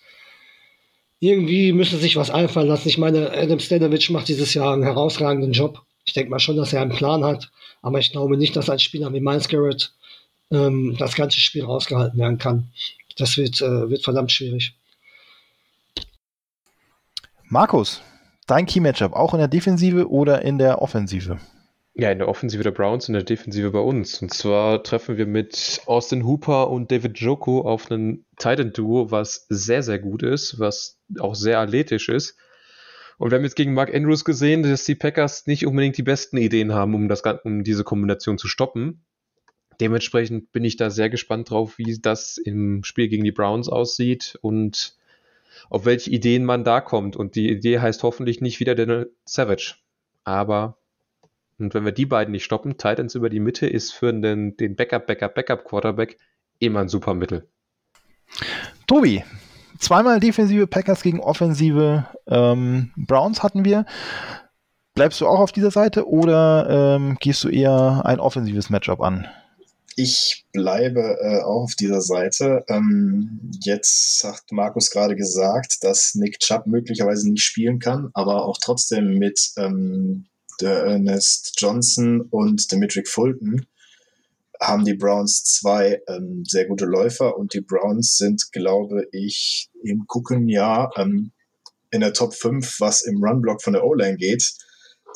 Irgendwie 1.19 1.71
müsste 1.73 1.97
sich 1.97 2.15
was 2.15 2.29
einfallen 2.29 2.67
lassen. 2.67 2.87
Ich 2.87 2.97
meine, 2.97 3.31
Adam 3.31 3.59
Stanovich 3.59 4.09
macht 4.09 4.27
dieses 4.27 4.53
Jahr 4.53 4.73
einen 4.73 4.83
herausragenden 4.83 5.51
Job. 5.51 5.81
Ich 6.05 6.13
denke 6.13 6.31
mal 6.31 6.39
schon, 6.39 6.57
dass 6.57 6.73
er 6.73 6.81
einen 6.81 6.91
Plan 6.91 7.23
hat, 7.23 7.51
aber 7.81 7.99
ich 7.99 8.11
glaube 8.11 8.37
nicht, 8.37 8.55
dass 8.55 8.69
ein 8.69 8.79
Spieler 8.79 9.13
wie 9.13 9.19
Miles 9.19 9.47
Garrett 9.47 9.93
ähm, 10.51 10.95
das 10.97 11.15
ganze 11.15 11.39
Spiel 11.39 11.63
rausgehalten 11.63 12.19
werden 12.19 12.37
kann. 12.37 12.71
Das 13.17 13.37
wird, 13.37 13.61
äh, 13.61 13.89
wird 13.89 14.03
verdammt 14.03 14.31
schwierig. 14.31 14.75
Markus, 17.47 18.01
dein 18.47 18.65
Key-Matchup 18.65 19.13
auch 19.13 19.33
in 19.33 19.39
der 19.39 19.47
Defensive 19.47 20.09
oder 20.09 20.41
in 20.41 20.57
der 20.57 20.81
Offensive? 20.81 21.39
Ja, 21.97 22.11
in 22.11 22.19
der 22.19 22.27
Offensive 22.27 22.61
der 22.61 22.71
Browns, 22.71 23.07
in 23.07 23.13
der 23.13 23.23
Defensive 23.23 23.71
bei 23.71 23.79
uns. 23.79 24.21
Und 24.21 24.33
zwar 24.33 24.83
treffen 24.83 25.17
wir 25.17 25.25
mit 25.25 25.81
Austin 25.85 26.25
Hooper 26.25 26.69
und 26.69 26.91
David 26.91 27.17
Joko 27.17 27.61
auf 27.61 27.89
ein 27.89 28.25
Titan-Duo, 28.37 29.11
was 29.11 29.45
sehr, 29.47 29.81
sehr 29.81 29.99
gut 29.99 30.21
ist, 30.21 30.59
was 30.59 30.99
auch 31.19 31.35
sehr 31.35 31.59
athletisch 31.59 32.09
ist. 32.09 32.37
Und 33.17 33.31
wir 33.31 33.37
haben 33.37 33.45
jetzt 33.45 33.55
gegen 33.55 33.73
Mark 33.73 33.95
Andrews 33.95 34.25
gesehen, 34.25 34.63
dass 34.63 34.83
die 34.83 34.95
Packers 34.95 35.47
nicht 35.47 35.65
unbedingt 35.65 35.97
die 35.97 36.03
besten 36.03 36.35
Ideen 36.35 36.73
haben, 36.73 36.93
um, 36.95 37.07
das, 37.07 37.23
um 37.45 37.63
diese 37.63 37.85
Kombination 37.85 38.37
zu 38.37 38.49
stoppen. 38.49 39.05
Dementsprechend 39.79 40.51
bin 40.51 40.65
ich 40.65 40.75
da 40.75 40.89
sehr 40.89 41.09
gespannt 41.09 41.49
drauf, 41.49 41.77
wie 41.77 41.97
das 42.01 42.37
im 42.37 42.83
Spiel 42.83 43.07
gegen 43.07 43.23
die 43.23 43.31
Browns 43.31 43.69
aussieht 43.69 44.37
und 44.41 44.97
auf 45.69 45.85
welche 45.85 46.09
Ideen 46.09 46.45
man 46.45 46.63
da 46.63 46.81
kommt. 46.81 47.15
Und 47.15 47.35
die 47.35 47.49
Idee 47.49 47.79
heißt 47.79 48.03
hoffentlich 48.03 48.41
nicht 48.41 48.59
wieder 48.59 48.75
der 48.75 49.07
Savage. 49.25 49.75
Aber 50.23 50.77
und 51.57 51.73
wenn 51.73 51.85
wir 51.85 51.91
die 51.91 52.05
beiden 52.05 52.31
nicht 52.31 52.43
stoppen, 52.43 52.77
Titans 52.77 53.15
über 53.15 53.29
die 53.29 53.39
Mitte 53.39 53.67
ist 53.67 53.93
für 53.93 54.11
den, 54.11 54.57
den 54.57 54.75
Backup, 54.75 55.07
Backup, 55.07 55.35
Backup 55.35 55.63
Quarterback 55.63 56.17
immer 56.59 56.81
ein 56.81 56.89
super 56.89 57.13
Mittel. 57.13 57.47
Tobi, 58.87 59.23
zweimal 59.79 60.19
defensive 60.19 60.67
Packers 60.67 61.01
gegen 61.01 61.19
offensive 61.19 62.05
ähm, 62.27 62.91
Browns 62.97 63.41
hatten 63.41 63.63
wir. 63.63 63.85
Bleibst 64.95 65.21
du 65.21 65.27
auch 65.27 65.39
auf 65.39 65.51
dieser 65.51 65.71
Seite 65.71 66.07
oder 66.07 66.95
ähm, 66.95 67.17
gehst 67.19 67.43
du 67.43 67.49
eher 67.49 68.01
ein 68.05 68.19
offensives 68.19 68.69
Matchup 68.69 69.01
an? 69.01 69.27
Ich 69.97 70.45
bleibe 70.51 71.17
äh, 71.21 71.41
auch 71.41 71.63
auf 71.63 71.75
dieser 71.75 72.01
Seite. 72.01 72.65
Ähm, 72.67 73.51
jetzt 73.61 74.23
hat 74.25 74.43
Markus 74.51 74.89
gerade 74.89 75.15
gesagt, 75.15 75.83
dass 75.83 76.15
Nick 76.15 76.39
Chubb 76.39 76.67
möglicherweise 76.67 77.29
nicht 77.29 77.43
spielen 77.43 77.79
kann, 77.79 78.09
aber 78.13 78.45
auch 78.45 78.57
trotzdem 78.61 79.17
mit 79.17 79.51
ähm, 79.57 80.25
der 80.59 80.83
Ernest 80.83 81.53
Johnson 81.57 82.21
und 82.21 82.71
Dimitri 82.71 83.05
Fulton 83.05 83.65
haben 84.61 84.85
die 84.85 84.93
Browns 84.93 85.43
zwei 85.43 86.01
ähm, 86.07 86.43
sehr 86.45 86.65
gute 86.65 86.85
Läufer 86.85 87.37
und 87.37 87.53
die 87.53 87.61
Browns 87.61 88.17
sind, 88.17 88.51
glaube 88.51 89.07
ich, 89.11 89.69
im 89.83 90.07
gucken 90.07 90.47
Jahr 90.47 90.91
ähm, 90.97 91.31
in 91.91 92.01
der 92.01 92.13
Top 92.13 92.33
5, 92.33 92.79
was 92.79 93.03
im 93.03 93.23
Runblock 93.23 93.61
von 93.61 93.73
der 93.73 93.85
O-Line 93.85 94.17
geht. 94.17 94.55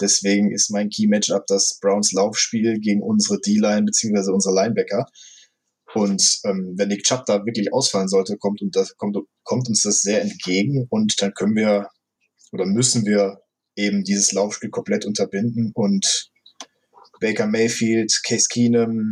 Deswegen 0.02 0.52
ist 0.52 0.72
mein 0.72 0.90
Key-Matchup 0.90 1.46
das 1.48 1.80
Browns 1.82 2.12
Laufspiel 2.12 2.80
gegen 2.80 3.02
unsere 3.02 3.40
D-Line 3.40 3.84
bzw. 3.84 4.32
unsere 4.32 4.56
Linebacker. 4.56 5.06
Und 5.94 6.40
ähm, 6.46 6.74
wenn 6.78 6.90
Nick 6.90 7.04
Chubb 7.04 7.26
da 7.26 7.46
wirklich 7.46 7.74
ausfallen 7.74 8.08
sollte, 8.08 8.38
kommt, 8.38 8.62
und 8.62 8.76
das, 8.76 8.96
kommt, 8.96 9.18
kommt 9.44 9.68
uns 9.70 9.82
das 9.82 10.02
sehr 10.02 10.22
entgegen 10.22 10.86
und 10.90 11.22
dann 11.22 11.34
können 11.34 11.56
wir 11.56 11.90
oder 12.52 12.66
müssen 12.66 13.06
wir 13.06 13.42
eben 13.76 14.04
dieses 14.04 14.32
Laufspiel 14.32 14.70
komplett 14.70 15.06
unterbinden 15.06 15.72
und 15.74 16.32
Baker 17.20 17.48
Mayfield, 17.48 18.22
Case 18.24 18.48
Keenum, 18.50 19.12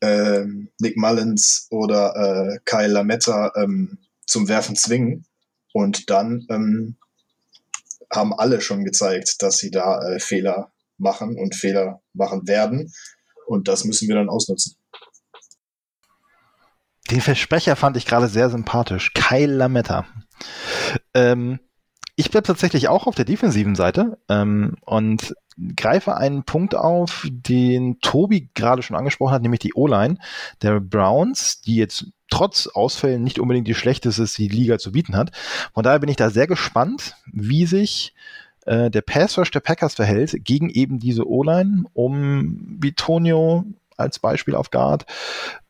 äh, 0.00 0.44
Nick 0.80 0.96
Mullins 0.96 1.66
oder 1.70 2.14
äh, 2.16 2.58
Kyle 2.64 2.88
Lametta 2.88 3.52
ähm, 3.56 3.98
zum 4.26 4.48
Werfen 4.48 4.76
zwingen. 4.76 5.24
Und 5.72 6.10
dann 6.10 6.46
ähm, 6.50 6.96
haben 8.10 8.32
alle 8.32 8.60
schon 8.60 8.84
gezeigt, 8.84 9.42
dass 9.42 9.58
sie 9.58 9.70
da 9.70 10.00
äh, 10.02 10.20
Fehler 10.20 10.72
machen 10.96 11.36
und 11.38 11.54
Fehler 11.54 12.00
machen 12.12 12.46
werden. 12.46 12.92
Und 13.46 13.68
das 13.68 13.84
müssen 13.84 14.08
wir 14.08 14.16
dann 14.16 14.28
ausnutzen. 14.28 14.76
Den 17.10 17.20
Versprecher 17.20 17.76
fand 17.76 17.96
ich 17.96 18.04
gerade 18.04 18.28
sehr 18.28 18.50
sympathisch. 18.50 19.12
Kyle 19.14 19.54
Lametta. 19.54 20.06
Ähm, 21.14 21.58
ich 22.18 22.32
bleibe 22.32 22.48
tatsächlich 22.48 22.88
auch 22.88 23.06
auf 23.06 23.14
der 23.14 23.24
defensiven 23.24 23.76
Seite 23.76 24.18
ähm, 24.28 24.74
und 24.84 25.36
greife 25.76 26.16
einen 26.16 26.42
Punkt 26.42 26.74
auf, 26.74 27.28
den 27.30 28.00
Tobi 28.00 28.50
gerade 28.54 28.82
schon 28.82 28.96
angesprochen 28.96 29.32
hat, 29.32 29.42
nämlich 29.42 29.60
die 29.60 29.74
O-Line 29.74 30.18
der 30.60 30.80
Browns, 30.80 31.60
die 31.60 31.76
jetzt 31.76 32.06
trotz 32.28 32.66
Ausfällen 32.66 33.22
nicht 33.22 33.38
unbedingt 33.38 33.68
die 33.68 33.74
schlechteste 33.76 34.24
ist, 34.24 34.36
die, 34.36 34.48
die 34.48 34.56
Liga 34.56 34.78
zu 34.78 34.90
bieten 34.90 35.16
hat. 35.16 35.30
Von 35.72 35.84
daher 35.84 36.00
bin 36.00 36.08
ich 36.08 36.16
da 36.16 36.28
sehr 36.28 36.48
gespannt, 36.48 37.14
wie 37.32 37.66
sich 37.66 38.14
äh, 38.66 38.90
der 38.90 39.02
Passrush 39.02 39.52
der 39.52 39.60
Packers 39.60 39.94
verhält 39.94 40.44
gegen 40.44 40.70
eben 40.70 40.98
diese 40.98 41.24
O-Line, 41.24 41.84
um 41.92 42.80
Bitonio 42.80 43.64
als 43.96 44.18
Beispiel 44.18 44.56
auf 44.56 44.72
Guard 44.72 45.06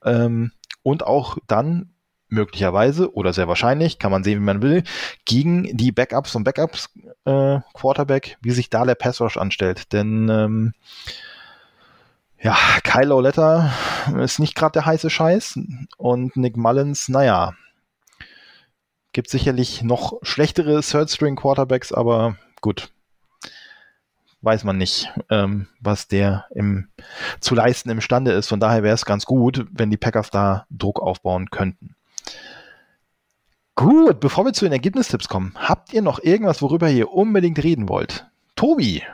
ähm, 0.03 0.53
und 0.83 1.07
auch 1.07 1.37
dann 1.47 1.91
möglicherweise 2.29 3.13
oder 3.15 3.33
sehr 3.33 3.49
wahrscheinlich, 3.49 3.99
kann 3.99 4.11
man 4.11 4.25
sehen, 4.25 4.41
wie 4.41 4.45
man 4.45 4.63
will, 4.63 4.83
gegen 5.25 5.65
die 5.77 5.93
Backups 5.93 6.35
und 6.35 6.45
Backups 6.45 6.91
äh, 7.25 7.61
Quarterback, 7.75 8.37
wie 8.41 8.51
sich 8.51 8.71
da 8.71 8.85
der 8.85 8.95
Pass 8.95 9.21
Rush 9.21 9.37
anstellt. 9.37 9.93
Denn 9.93 10.29
ähm, 10.29 10.75
ja, 12.41 12.57
Kyle 12.85 13.21
Letter 13.21 13.73
ist 14.23 14.39
nicht 14.39 14.55
gerade 14.55 14.73
der 14.73 14.87
heiße 14.87 15.11
Scheiß 15.11 15.59
und 15.97 16.37
Nick 16.37 16.57
Mullins, 16.57 17.09
naja, 17.09 17.55
gibt 19.13 19.31
sicherlich 19.31 19.83
noch 19.83 20.19
schlechtere 20.23 20.81
Third 20.81 21.11
String 21.11 21.37
Quarterbacks, 21.37 21.93
aber 21.93 22.37
gut, 22.61 22.91
weiß 24.43 24.65
man 24.65 24.79
nicht, 24.79 25.13
ähm, 25.31 25.67
was 25.81 26.07
der 26.07 26.47
im, 26.55 26.89
zu 27.41 27.55
leisten 27.55 27.91
imstande 27.91 28.33
ist. 28.33 28.49
Von 28.49 28.61
daher 28.61 28.83
wäre 28.83 28.95
es 28.95 29.05
ganz 29.05 29.25
gut, 29.25 29.67
wenn 29.73 29.91
die 29.91 29.97
Packers 29.97 30.31
da 30.31 30.67
Druck 30.71 31.01
aufbauen 31.01 31.51
könnten. 31.51 31.97
Gut, 33.79 34.19
bevor 34.19 34.45
wir 34.45 34.53
zu 34.53 34.65
den 34.65 34.73
Ergebnistipps 34.73 35.29
kommen, 35.29 35.53
habt 35.55 35.93
ihr 35.93 36.03
noch 36.03 36.19
irgendwas, 36.19 36.61
worüber 36.63 36.91
ihr 36.91 37.13
unbedingt 37.13 37.63
reden 37.63 37.89
wollt? 37.89 38.27
Tobi. 38.57 39.05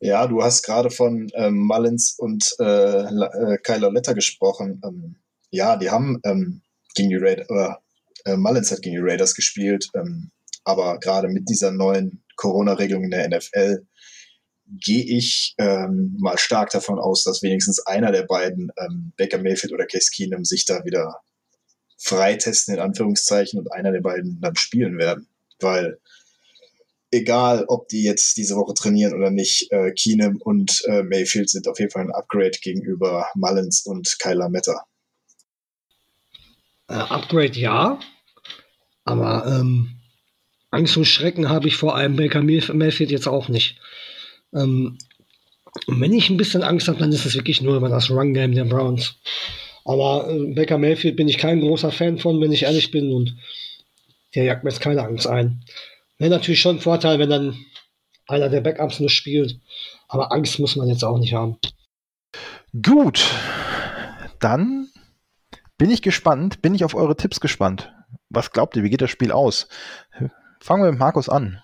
Ja, 0.00 0.26
du 0.26 0.42
hast 0.42 0.62
gerade 0.62 0.88
von 0.88 1.28
ähm, 1.34 1.58
Mullins 1.58 2.14
und 2.16 2.56
äh, 2.58 2.64
äh, 3.02 3.58
Kyler 3.58 3.92
Letter 3.92 4.14
gesprochen. 4.14 4.80
Ähm, 4.82 5.16
ja, 5.50 5.76
die 5.76 5.90
haben 5.90 6.18
ähm, 6.24 6.62
gegen 6.94 7.10
die 7.10 7.16
Raiders, 7.16 7.50
oder 7.50 7.82
äh, 8.24 8.38
Mullins 8.38 8.72
hat 8.72 8.80
gegen 8.80 8.96
die 8.96 9.02
Raiders 9.02 9.34
gespielt, 9.34 9.90
ähm, 9.94 10.30
aber 10.64 10.98
gerade 10.98 11.28
mit 11.28 11.46
dieser 11.50 11.72
neuen 11.72 12.24
Corona-Regelung 12.36 13.04
in 13.04 13.10
der 13.10 13.28
NFL 13.28 13.86
gehe 14.64 15.04
ich 15.04 15.54
ähm, 15.58 16.16
mal 16.18 16.38
stark 16.38 16.70
davon 16.70 16.98
aus, 16.98 17.22
dass 17.24 17.42
wenigstens 17.42 17.86
einer 17.86 18.12
der 18.12 18.22
beiden, 18.22 18.72
ähm, 18.78 19.12
Baker 19.18 19.42
Mayfield 19.42 19.74
oder 19.74 19.84
Case 19.84 20.08
Keenum, 20.10 20.46
sich 20.46 20.64
da 20.64 20.82
wieder 20.86 21.20
freitesten, 21.96 22.74
in 22.74 22.80
Anführungszeichen, 22.80 23.58
und 23.58 23.72
einer 23.72 23.92
der 23.92 24.00
beiden 24.00 24.40
dann 24.40 24.56
spielen 24.56 24.98
werden. 24.98 25.28
Weil 25.60 25.98
egal, 27.10 27.64
ob 27.68 27.88
die 27.88 28.02
jetzt 28.02 28.36
diese 28.36 28.56
Woche 28.56 28.74
trainieren 28.74 29.14
oder 29.14 29.30
nicht, 29.30 29.70
äh, 29.72 29.92
Keenum 29.92 30.36
und 30.40 30.82
äh, 30.86 31.02
Mayfield 31.02 31.48
sind 31.48 31.68
auf 31.68 31.78
jeden 31.78 31.90
Fall 31.90 32.02
ein 32.02 32.12
Upgrade 32.12 32.58
gegenüber 32.62 33.26
Mullins 33.34 33.86
und 33.86 34.18
Kyler 34.18 34.48
Meta. 34.48 34.86
Äh, 36.88 36.94
Upgrade 36.94 37.58
ja, 37.58 37.98
aber 39.04 39.46
ähm, 39.46 39.96
Angst 40.70 40.96
und 40.96 41.04
Schrecken 41.04 41.48
habe 41.48 41.68
ich 41.68 41.76
vor 41.76 41.96
einem 41.96 42.16
Baker 42.16 42.42
Mayfield 42.42 43.10
jetzt 43.10 43.28
auch 43.28 43.48
nicht. 43.48 43.78
Ähm, 44.52 44.98
wenn 45.86 46.12
ich 46.12 46.30
ein 46.30 46.36
bisschen 46.36 46.62
Angst 46.62 46.88
habe, 46.88 46.98
dann 46.98 47.12
ist 47.12 47.26
es 47.26 47.34
wirklich 47.34 47.60
nur 47.60 47.76
über 47.76 47.88
das 47.88 48.10
Run-Game 48.10 48.52
der 48.52 48.64
Browns. 48.64 49.16
Aber 49.86 50.28
äh, 50.28 50.52
Baker 50.52 50.78
Mayfield 50.78 51.16
bin 51.16 51.28
ich 51.28 51.38
kein 51.38 51.60
großer 51.60 51.92
Fan 51.92 52.18
von, 52.18 52.40
wenn 52.40 52.52
ich 52.52 52.64
ehrlich 52.64 52.90
bin. 52.90 53.12
Und 53.12 53.36
der 54.34 54.44
jagt 54.44 54.64
mir 54.64 54.70
jetzt 54.70 54.80
keine 54.80 55.02
Angst 55.02 55.28
ein. 55.28 55.64
Wäre 56.18 56.30
natürlich 56.30 56.60
schon 56.60 56.76
ein 56.76 56.82
Vorteil, 56.82 57.18
wenn 57.18 57.30
dann 57.30 57.56
einer 58.26 58.48
der 58.48 58.60
Backups 58.60 58.98
nur 58.98 59.10
spielt. 59.10 59.60
Aber 60.08 60.32
Angst 60.32 60.58
muss 60.58 60.74
man 60.74 60.88
jetzt 60.88 61.04
auch 61.04 61.18
nicht 61.18 61.34
haben. 61.34 61.58
Gut. 62.82 63.30
Dann 64.40 64.88
bin 65.78 65.90
ich 65.90 66.02
gespannt, 66.02 66.62
bin 66.62 66.74
ich 66.74 66.84
auf 66.84 66.94
eure 66.94 67.16
Tipps 67.16 67.38
gespannt. 67.38 67.92
Was 68.28 68.50
glaubt 68.50 68.76
ihr, 68.76 68.82
wie 68.82 68.90
geht 68.90 69.02
das 69.02 69.10
Spiel 69.10 69.30
aus? 69.30 69.68
Fangen 70.60 70.82
wir 70.82 70.90
mit 70.90 70.98
Markus 70.98 71.28
an. 71.28 71.62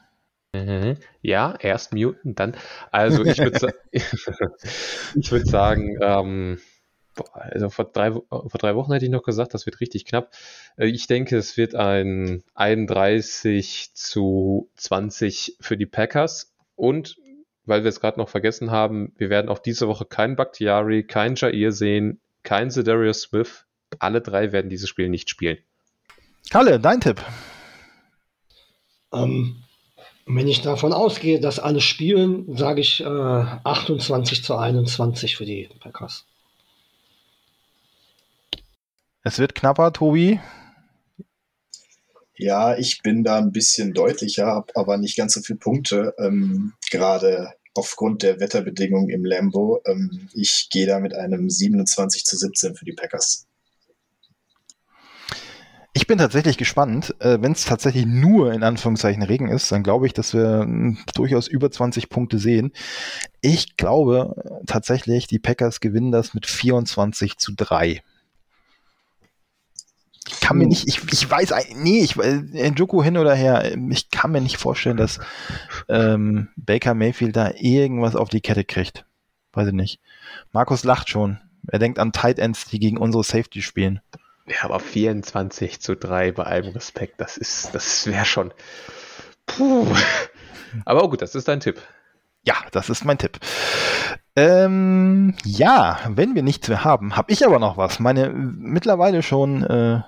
Mhm. 0.55 0.97
Ja, 1.23 1.57
erst 1.59 1.93
muten, 1.93 2.35
dann. 2.37 2.57
Also 2.93 3.25
ich 3.25 3.39
würde 3.39 3.75
ich 3.91 5.33
würd 5.33 5.47
sagen, 5.49 5.99
ähm, 6.01 6.59
also 7.33 7.71
vor 7.71 7.85
drei, 7.87 8.13
vor 8.13 8.59
drei 8.59 8.75
Wochen 8.75 8.93
hätte 8.93 9.05
ich 9.05 9.11
noch 9.11 9.23
gesagt, 9.23 9.55
das 9.55 9.67
wird 9.67 9.81
richtig 9.81 10.05
knapp. 10.05 10.33
Äh, 10.77 10.87
ich 10.87 11.07
denke, 11.07 11.37
es 11.37 11.57
wird 11.57 11.75
ein 11.75 12.43
31 12.55 13.91
zu 13.95 14.71
20 14.77 15.57
für 15.61 15.77
die 15.77 15.87
Packers. 15.87 16.55
Und 16.75 17.17
weil 17.65 17.85
wir 17.85 17.89
es 17.89 18.01
gerade 18.01 18.19
noch 18.19 18.29
vergessen 18.29 18.71
haben, 18.71 19.13
wir 19.17 19.31
werden 19.31 19.49
auch 19.49 19.59
diese 19.59 19.89
Woche 19.89 20.05
keinen 20.05 20.37
Bakhtiari, 20.37 21.05
keinen 21.05 21.37
Jair 21.37 21.73
sehen, 21.73 22.21
keinen 22.43 22.71
Zedarius 22.71 23.23
Smith. 23.23 23.67
Alle 23.99 24.21
drei 24.21 24.53
werden 24.53 24.71
dieses 24.71 24.89
Spiel 24.89 25.09
nicht 25.09 25.29
spielen. 25.29 25.59
Kalle, 26.51 26.81
dein 26.81 27.01
Tipp. 27.01 27.23
Ähm, 29.13 29.63
wenn 30.27 30.49
ich 30.49 30.63
davon 30.63 30.93
ausgehe, 30.93 31.41
dass 31.41 31.59
alle 31.59 31.81
spielen, 31.81 32.57
sage 32.57 32.81
ich 32.81 33.01
äh, 33.01 33.05
28 33.05 34.43
zu 34.43 34.57
21 34.57 35.37
für 35.37 35.45
die 35.45 35.69
Packers. 35.81 36.27
Es 39.25 39.39
wird 39.39 39.55
knapper, 39.55 39.93
Tobi. 39.93 40.41
Ja, 42.37 42.77
ich 42.77 43.03
bin 43.03 43.23
da 43.23 43.39
ein 43.39 43.53
bisschen 43.53 43.95
deutlicher, 43.95 44.47
habe 44.47 44.73
aber 44.75 44.97
nicht 44.97 45.17
ganz 45.17 45.35
so 45.35 45.41
viele 45.41 45.59
Punkte, 45.59 46.15
ähm, 46.19 46.73
gerade 46.91 47.53
aufgrund 47.75 48.23
der 48.23 48.41
Wetterbedingungen 48.41 49.11
im 49.11 49.25
Lambo. 49.25 49.81
Ähm, 49.87 50.29
ich 50.35 50.69
gehe 50.71 50.87
da 50.87 50.99
mit 50.99 51.15
einem 51.15 51.49
27 51.49 52.25
zu 52.25 52.37
17 52.37 52.75
für 52.75 52.85
die 52.85 52.95
Packers. 52.95 53.47
Ich 55.95 56.07
bin 56.07 56.19
tatsächlich 56.19 56.57
gespannt. 56.57 57.15
Äh, 57.21 57.39
Wenn 57.41 57.53
es 57.53 57.65
tatsächlich 57.65 58.07
nur 58.07 58.53
in 58.53 58.63
Anführungszeichen 58.63 59.23
Regen 59.23 59.49
ist, 59.49 59.71
dann 59.71 59.83
glaube 59.83 60.07
ich, 60.07 60.15
dass 60.15 60.33
wir 60.35 60.65
mh, 60.67 60.99
durchaus 61.15 61.47
über 61.49 61.71
20 61.71 62.09
Punkte 62.09 62.39
sehen. 62.39 62.73
Ich 63.41 63.77
glaube 63.77 64.63
tatsächlich, 64.67 65.27
die 65.27 65.39
Packers 65.39 65.81
gewinnen 65.81 66.11
das 66.11 66.35
mit 66.35 66.47
24 66.47 67.37
zu 67.37 67.53
3. 67.55 68.03
Ich 70.33 70.41
kann 70.41 70.59
mir 70.59 70.67
nicht, 70.67 70.89
ich, 70.89 71.01
ich 71.13 71.31
weiß, 71.31 71.53
nee, 71.77 72.01
ich, 72.01 72.17
äh, 72.19 72.71
Njoku 72.71 73.03
hin 73.03 73.19
oder 73.19 73.35
her, 73.35 73.77
ich 73.91 74.11
kann 74.11 74.33
mir 74.33 74.41
nicht 74.41 74.57
vorstellen, 74.57 74.97
dass 74.97 75.21
ähm, 75.89 76.49
Baker 76.57 76.95
Mayfield 76.95 77.37
da 77.37 77.53
irgendwas 77.55 78.17
auf 78.17 78.29
die 78.29 78.41
Kette 78.41 78.65
kriegt. 78.65 79.05
Weiß 79.53 79.69
ich 79.69 79.75
nicht. 79.75 80.01
Markus 80.53 80.85
lacht 80.85 81.09
schon. 81.09 81.39
Er 81.69 81.79
denkt 81.79 81.99
an 81.99 82.13
Tight 82.13 82.39
Ends, 82.39 82.65
die 82.67 82.81
gegen 82.81 82.97
unsere 82.97 83.23
Safety 83.23 83.63
spielen. 83.63 84.01
Ja, 84.47 84.65
aber 84.65 84.81
24 84.81 85.81
zu 85.81 85.95
3 85.95 86.33
bei 86.33 86.43
allem 86.45 86.73
Respekt, 86.73 87.21
das 87.21 87.37
ist, 87.37 87.75
das 87.75 88.07
wäre 88.07 88.25
schon. 88.25 88.53
Puh. 89.47 89.87
Aber 90.85 91.09
gut, 91.09 91.23
das 91.23 91.35
ist 91.35 91.49
dein 91.49 91.61
Tipp. 91.61 91.81
Ja, 92.45 92.55
das 92.73 92.91
ist 92.91 93.05
mein 93.05 93.19
Tipp. 93.19 93.39
Ähm, 94.35 95.35
ja, 95.45 96.01
wenn 96.09 96.35
wir 96.35 96.43
nichts 96.43 96.69
mehr 96.69 96.83
haben, 96.83 97.17
habe 97.17 97.31
ich 97.33 97.47
aber 97.47 97.59
noch 97.59 97.77
was. 97.77 98.01
Meine 98.01 98.31
mittlerweile 98.31 99.23
schon, 99.23 99.63
äh, 99.63 100.01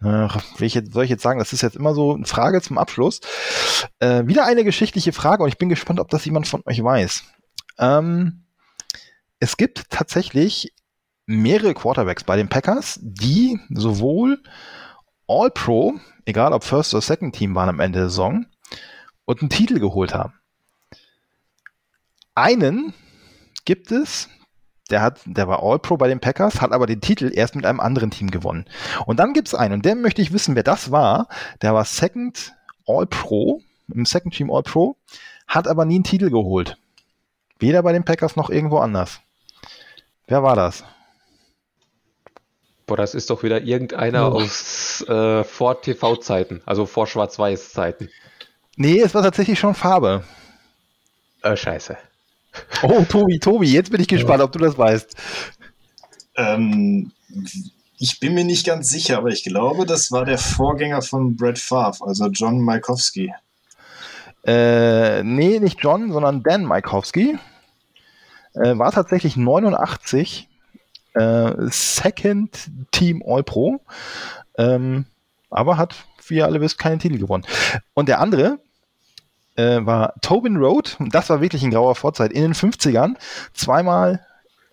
will 0.00 0.66
ich 0.66 0.74
jetzt, 0.74 0.92
soll 0.92 1.04
ich 1.04 1.10
jetzt 1.10 1.22
sagen, 1.22 1.38
das 1.38 1.52
ist 1.52 1.62
jetzt 1.62 1.76
immer 1.76 1.94
so 1.94 2.14
eine 2.14 2.26
Frage 2.26 2.60
zum 2.60 2.78
Abschluss. 2.78 3.20
Äh, 3.98 4.26
wieder 4.26 4.44
eine 4.44 4.64
geschichtliche 4.64 5.12
Frage 5.12 5.42
und 5.42 5.48
ich 5.48 5.58
bin 5.58 5.68
gespannt, 5.68 6.00
ob 6.00 6.08
das 6.10 6.24
jemand 6.24 6.46
von 6.46 6.62
euch 6.66 6.82
weiß. 6.82 7.24
Ähm, 7.78 8.44
es 9.40 9.56
gibt 9.56 9.90
tatsächlich 9.90 10.74
mehrere 11.26 11.74
Quarterbacks 11.74 12.24
bei 12.24 12.36
den 12.36 12.48
Packers, 12.48 12.98
die 13.02 13.58
sowohl 13.70 14.42
All-Pro, 15.26 15.94
egal 16.26 16.52
ob 16.52 16.64
First 16.64 16.94
oder 16.94 17.00
Second 17.00 17.34
Team 17.34 17.54
waren 17.54 17.68
am 17.68 17.80
Ende 17.80 18.00
der 18.00 18.08
Saison, 18.10 18.46
und 19.24 19.40
einen 19.40 19.50
Titel 19.50 19.78
geholt 19.78 20.14
haben. 20.14 20.34
Einen 22.34 22.92
gibt 23.64 23.90
es, 23.90 24.28
der 24.90 25.00
hat, 25.02 25.20
der 25.24 25.48
war 25.48 25.62
All-Pro 25.62 25.96
bei 25.96 26.08
den 26.08 26.20
Packers, 26.20 26.60
hat 26.60 26.72
aber 26.72 26.86
den 26.86 27.00
Titel 27.00 27.30
erst 27.34 27.56
mit 27.56 27.64
einem 27.64 27.80
anderen 27.80 28.10
Team 28.10 28.30
gewonnen. 28.30 28.66
Und 29.06 29.18
dann 29.18 29.32
gibt 29.32 29.48
es 29.48 29.54
einen, 29.54 29.74
und 29.74 29.84
der 29.84 29.94
möchte 29.94 30.20
ich 30.22 30.32
wissen, 30.32 30.54
wer 30.56 30.62
das 30.62 30.90
war. 30.90 31.28
Der 31.62 31.72
war 31.74 31.84
Second 31.84 32.52
All-Pro, 32.86 33.62
im 33.92 34.04
Second 34.04 34.34
Team 34.34 34.50
All-Pro, 34.50 34.96
hat 35.48 35.68
aber 35.68 35.84
nie 35.84 35.96
einen 35.96 36.04
Titel 36.04 36.30
geholt. 36.30 36.76
Weder 37.58 37.82
bei 37.82 37.92
den 37.92 38.04
Packers 38.04 38.36
noch 38.36 38.50
irgendwo 38.50 38.78
anders. 38.78 39.20
Wer 40.26 40.42
war 40.42 40.56
das? 40.56 40.84
Boah, 42.86 42.96
das 42.98 43.14
ist 43.14 43.30
doch 43.30 43.42
wieder 43.42 43.62
irgendeiner 43.62 44.30
Oh. 44.30 44.36
aus 44.36 45.00
äh, 45.08 45.44
vor 45.44 45.80
TV-Zeiten, 45.80 46.60
also 46.66 46.84
vor 46.84 47.06
Schwarz-Weiß-Zeiten. 47.06 48.10
Nee, 48.76 49.00
es 49.00 49.14
war 49.14 49.22
tatsächlich 49.22 49.58
schon 49.58 49.74
Farbe. 49.74 50.24
Äh, 51.42 51.56
scheiße. 51.56 51.96
Oh, 52.82 53.04
Tobi, 53.08 53.38
Tobi, 53.38 53.72
jetzt 53.72 53.90
bin 53.90 54.00
ich 54.00 54.08
gespannt, 54.08 54.42
ob 54.42 54.52
du 54.52 54.58
das 54.58 54.76
weißt. 54.76 55.16
Ähm, 56.36 57.12
ich 57.98 58.20
bin 58.20 58.34
mir 58.34 58.44
nicht 58.44 58.66
ganz 58.66 58.88
sicher, 58.88 59.18
aber 59.18 59.28
ich 59.28 59.44
glaube, 59.44 59.86
das 59.86 60.12
war 60.12 60.24
der 60.24 60.38
Vorgänger 60.38 61.02
von 61.02 61.36
Brett 61.36 61.58
Favre, 61.58 62.06
also 62.06 62.26
John 62.26 62.60
Malkowski. 62.60 63.32
Äh, 64.46 65.22
nee, 65.22 65.58
nicht 65.58 65.78
John, 65.80 66.12
sondern 66.12 66.42
Dan 66.42 66.64
Majkowski. 66.64 67.38
Äh, 68.54 68.78
war 68.78 68.92
tatsächlich 68.92 69.36
89 69.36 70.48
äh, 71.14 71.52
Second 71.70 72.70
Team 72.92 73.22
All-Pro. 73.26 73.80
Ähm, 74.58 75.06
aber 75.50 75.78
hat, 75.78 75.94
wie 76.26 76.36
ihr 76.36 76.46
alle 76.46 76.60
wisst, 76.60 76.78
keinen 76.78 76.98
Titel 76.98 77.18
gewonnen. 77.18 77.44
Und 77.94 78.08
der 78.08 78.20
andere 78.20 78.58
äh, 79.56 79.84
war 79.84 80.14
Tobin 80.20 80.56
Road. 80.56 80.96
Und 80.98 81.14
das 81.14 81.30
war 81.30 81.40
wirklich 81.40 81.62
ein 81.62 81.70
grauer 81.70 81.94
Vorzeit. 81.94 82.32
In 82.32 82.42
den 82.42 82.54
50ern 82.54 83.14
zweimal 83.52 84.24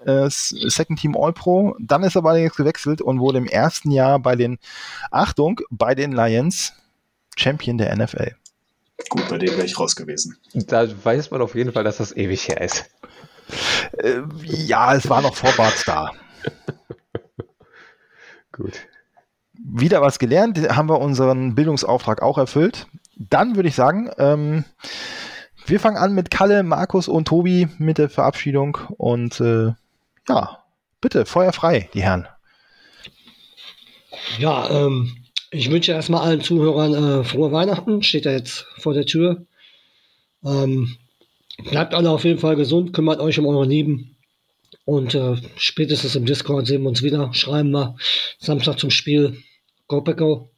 äh, 0.05 0.27
Second 0.29 0.99
Team 0.99 1.15
All-Pro. 1.15 1.75
Dann 1.79 2.03
ist 2.03 2.15
er 2.15 2.25
allerdings 2.25 2.55
gewechselt 2.55 3.01
und 3.01 3.19
wurde 3.19 3.37
im 3.37 3.47
ersten 3.47 3.91
Jahr 3.91 4.19
bei 4.19 4.35
den, 4.35 4.59
Achtung, 5.09 5.61
bei 5.69 5.95
den 5.95 6.11
Lions 6.11 6.73
Champion 7.35 7.77
der 7.77 7.95
NFL. 7.95 8.35
Gut, 9.09 9.27
bei 9.29 9.37
dem 9.37 9.51
wäre 9.51 9.65
ich 9.65 9.79
raus 9.79 9.95
gewesen. 9.95 10.37
Da 10.53 10.87
weiß 11.03 11.31
man 11.31 11.41
auf 11.41 11.55
jeden 11.55 11.71
Fall, 11.71 11.83
dass 11.83 11.97
das 11.97 12.15
ewig 12.15 12.47
her 12.47 12.61
ist. 12.61 12.85
Äh, 13.97 14.21
ja, 14.43 14.95
es 14.95 15.09
war 15.09 15.21
noch 15.21 15.35
vor 15.35 15.51
Bart 15.53 15.77
Star. 15.77 16.13
Gut. 18.51 18.73
Wieder 19.53 20.01
was 20.01 20.19
gelernt, 20.19 20.57
haben 20.75 20.89
wir 20.89 20.99
unseren 20.99 21.55
Bildungsauftrag 21.55 22.21
auch 22.21 22.37
erfüllt. 22.37 22.87
Dann 23.29 23.55
würde 23.55 23.69
ich 23.69 23.75
sagen, 23.75 24.09
ähm, 24.17 24.65
wir 25.65 25.79
fangen 25.79 25.97
an 25.97 26.13
mit 26.13 26.31
Kalle, 26.31 26.63
Markus 26.63 27.07
und 27.07 27.27
Tobi 27.27 27.67
mit 27.77 27.97
der 27.97 28.09
Verabschiedung 28.09 28.77
und 28.97 29.39
äh, 29.39 29.73
ja, 30.27 30.63
bitte, 31.01 31.25
Feuer 31.25 31.53
frei, 31.53 31.89
die 31.93 32.01
Herren. 32.01 32.27
Ja, 34.39 34.69
ähm, 34.69 35.15
ich 35.51 35.69
wünsche 35.69 35.91
erstmal 35.91 36.21
allen 36.21 36.41
Zuhörern 36.41 36.93
äh, 36.93 37.23
frohe 37.23 37.51
Weihnachten. 37.51 38.03
Steht 38.03 38.25
ja 38.25 38.31
jetzt 38.31 38.65
vor 38.77 38.93
der 38.93 39.05
Tür. 39.05 39.45
Ähm, 40.43 40.97
bleibt 41.63 41.93
alle 41.93 42.09
auf 42.09 42.23
jeden 42.23 42.39
Fall 42.39 42.55
gesund, 42.55 42.93
kümmert 42.93 43.19
euch 43.19 43.37
um 43.39 43.45
eure 43.45 43.65
Lieben. 43.65 44.15
Und 44.85 45.13
äh, 45.13 45.35
spätestens 45.57 46.15
im 46.15 46.25
Discord 46.25 46.67
sehen 46.67 46.83
wir 46.83 46.89
uns 46.89 47.03
wieder. 47.03 47.33
Schreiben 47.33 47.71
wir 47.71 47.95
Samstag 48.39 48.79
zum 48.79 48.89
Spiel. 48.89 49.43
Go 49.87 50.01
go. 50.01 50.50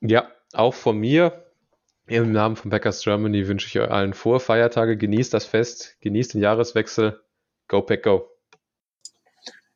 Ja, 0.00 0.30
auch 0.52 0.74
von 0.74 0.98
mir. 0.98 1.44
Im 2.08 2.30
Namen 2.30 2.54
von 2.54 2.70
Packers 2.70 3.02
Germany 3.02 3.48
wünsche 3.48 3.66
ich 3.66 3.78
euch 3.80 3.90
allen 3.90 4.14
frohe 4.14 4.38
Feiertage. 4.38 4.96
Genießt 4.96 5.34
das 5.34 5.44
Fest, 5.44 5.96
genießt 6.00 6.34
den 6.34 6.40
Jahreswechsel. 6.40 7.20
Go 7.66 7.82
Pack 7.82 8.04
Go. 8.04 8.28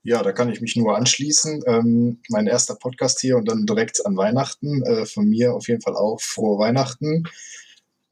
Ja, 0.03 0.23
da 0.23 0.33
kann 0.33 0.51
ich 0.51 0.61
mich 0.61 0.77
nur 0.77 0.97
anschließen. 0.97 1.65
Ähm, 1.67 2.21
mein 2.29 2.47
erster 2.47 2.75
Podcast 2.77 3.21
hier 3.21 3.37
und 3.37 3.47
dann 3.47 3.67
direkt 3.67 4.05
an 4.07 4.17
Weihnachten. 4.17 4.83
Äh, 4.83 5.07
von 5.07 5.29
mir 5.29 5.55
auf 5.55 5.69
jeden 5.69 5.83
Fall 5.83 5.97
auch 5.97 6.21
frohe 6.21 6.59
Weihnachten. 6.59 7.25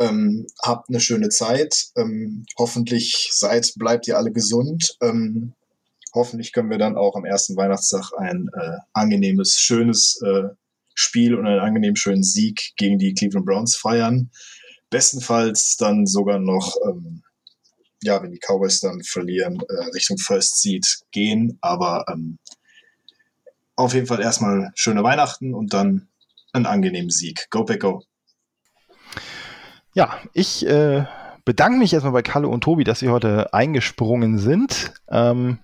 Ähm, 0.00 0.46
habt 0.60 0.88
eine 0.88 1.00
schöne 1.00 1.28
Zeit. 1.28 1.86
Ähm, 1.96 2.44
hoffentlich 2.58 3.30
seid, 3.32 3.72
bleibt 3.76 4.06
ihr 4.06 4.18
alle 4.18 4.32
gesund. 4.32 4.96
Ähm, 5.00 5.54
hoffentlich 6.12 6.52
können 6.52 6.70
wir 6.70 6.78
dann 6.78 6.96
auch 6.96 7.16
am 7.16 7.24
ersten 7.24 7.56
Weihnachtstag 7.56 8.10
ein 8.18 8.50
äh, 8.52 8.78
angenehmes, 8.92 9.60
schönes 9.60 10.20
äh, 10.22 10.48
Spiel 10.98 11.36
und 11.36 11.46
einen 11.46 11.60
angenehm 11.60 11.94
schönen 11.94 12.24
Sieg 12.24 12.72
gegen 12.76 12.98
die 12.98 13.14
Cleveland 13.14 13.46
Browns 13.46 13.76
feiern. 13.76 14.30
Bestenfalls 14.90 15.76
dann 15.76 16.06
sogar 16.06 16.40
noch, 16.40 16.74
ähm, 16.88 17.22
ja, 18.02 18.20
wenn 18.20 18.32
die 18.32 18.40
Cowboys 18.40 18.80
dann 18.80 19.02
verlieren, 19.04 19.60
äh, 19.68 19.84
Richtung 19.94 20.18
First 20.18 20.60
Seed 20.60 20.86
gehen. 21.12 21.58
Aber 21.60 22.04
ähm, 22.08 22.38
auf 23.76 23.94
jeden 23.94 24.08
Fall 24.08 24.20
erstmal 24.20 24.72
schöne 24.74 25.04
Weihnachten 25.04 25.54
und 25.54 25.72
dann 25.72 26.08
einen 26.52 26.66
angenehmen 26.66 27.10
Sieg. 27.10 27.46
Go 27.50 27.64
Pack. 27.64 27.84
Ja, 29.94 30.18
ich 30.32 30.66
äh, 30.66 31.04
bedanke 31.44 31.78
mich 31.78 31.92
erstmal 31.92 32.12
bei 32.12 32.22
Kalle 32.22 32.48
und 32.48 32.62
Tobi, 32.62 32.82
dass 32.82 32.98
sie 32.98 33.08
heute 33.08 33.54
eingesprungen 33.54 34.38
sind. 34.38 34.92
Ähm, 35.08 35.60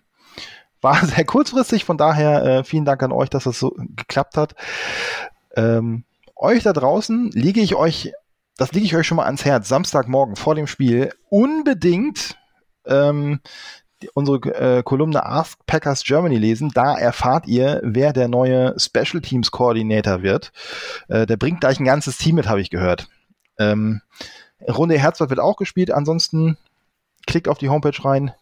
war 0.84 0.94
sehr 1.04 1.24
kurzfristig, 1.24 1.84
von 1.84 1.98
daher 1.98 2.44
äh, 2.44 2.64
vielen 2.64 2.84
Dank 2.84 3.02
an 3.02 3.10
euch, 3.10 3.30
dass 3.30 3.44
das 3.44 3.58
so 3.58 3.74
geklappt 3.76 4.36
hat. 4.36 4.54
Ähm, 5.56 6.04
euch 6.36 6.62
da 6.62 6.72
draußen 6.72 7.30
liege 7.32 7.60
ich 7.60 7.74
euch, 7.74 8.12
das 8.56 8.70
liege 8.72 8.86
ich 8.86 8.94
euch 8.94 9.06
schon 9.06 9.16
mal 9.16 9.24
ans 9.24 9.44
Herz, 9.44 9.68
Samstagmorgen 9.68 10.36
vor 10.36 10.54
dem 10.54 10.68
Spiel 10.68 11.12
unbedingt 11.28 12.36
ähm, 12.86 13.40
die, 14.02 14.10
unsere 14.14 14.38
äh, 14.54 14.82
Kolumne 14.82 15.24
Ask 15.24 15.64
Packers 15.66 16.04
Germany 16.04 16.36
lesen. 16.36 16.70
Da 16.74 16.96
erfahrt 16.96 17.46
ihr, 17.46 17.80
wer 17.82 18.12
der 18.12 18.28
neue 18.28 18.78
Special 18.78 19.20
Teams 19.22 19.50
Koordinator 19.50 20.22
wird. 20.22 20.52
Äh, 21.08 21.26
der 21.26 21.36
bringt 21.36 21.60
gleich 21.60 21.80
ein 21.80 21.86
ganzes 21.86 22.18
Team 22.18 22.36
mit, 22.36 22.48
habe 22.48 22.60
ich 22.60 22.70
gehört. 22.70 23.08
Ähm, 23.58 24.02
Runde 24.68 24.98
Herzberg 24.98 25.30
wird 25.30 25.40
auch 25.40 25.56
gespielt. 25.56 25.90
Ansonsten 25.90 26.58
klickt 27.26 27.48
auf 27.48 27.58
die 27.58 27.68
Homepage 27.68 28.04
rein, 28.04 28.32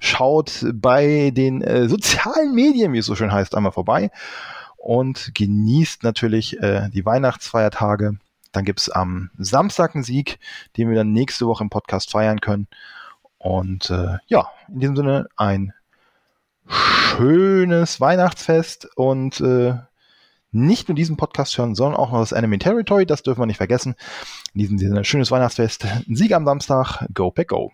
schaut 0.00 0.66
bei 0.74 1.30
den 1.30 1.62
äh, 1.62 1.88
sozialen 1.88 2.54
Medien, 2.54 2.92
wie 2.92 2.98
es 2.98 3.06
so 3.06 3.14
schön 3.14 3.32
heißt, 3.32 3.54
einmal 3.54 3.72
vorbei 3.72 4.10
und 4.80 5.32
genießt 5.34 6.02
natürlich 6.02 6.58
äh, 6.60 6.88
die 6.88 7.04
Weihnachtsfeiertage. 7.04 8.18
Dann 8.50 8.64
gibt 8.64 8.80
es 8.80 8.88
am 8.88 9.30
Samstag 9.38 9.94
einen 9.94 10.02
Sieg, 10.02 10.40
den 10.76 10.88
wir 10.88 10.96
dann 10.96 11.12
nächste 11.12 11.46
Woche 11.46 11.62
im 11.62 11.70
Podcast 11.70 12.10
feiern 12.10 12.40
können. 12.40 12.66
Und 13.38 13.90
äh, 13.90 14.16
ja, 14.26 14.48
in 14.68 14.80
diesem 14.80 14.96
Sinne 14.96 15.28
ein 15.36 15.72
schönes 16.66 18.00
Weihnachtsfest 18.00 18.88
und 18.96 19.40
äh, 19.40 19.74
nicht 20.50 20.88
nur 20.88 20.96
diesen 20.96 21.16
Podcast 21.16 21.56
hören, 21.58 21.74
sondern 21.74 22.00
auch 22.00 22.10
noch 22.10 22.20
das 22.20 22.32
Enemy 22.32 22.58
Territory. 22.58 23.06
Das 23.06 23.22
dürfen 23.22 23.40
wir 23.40 23.46
nicht 23.46 23.58
vergessen. 23.58 23.94
In 24.54 24.60
diesem 24.60 24.78
Sinne, 24.78 25.04
schönes 25.04 25.30
Weihnachtsfest. 25.30 25.86
Sieg 26.08 26.32
am 26.32 26.46
Samstag. 26.46 27.06
Go 27.14 27.30
Pack 27.30 27.48
Go. 27.48 27.70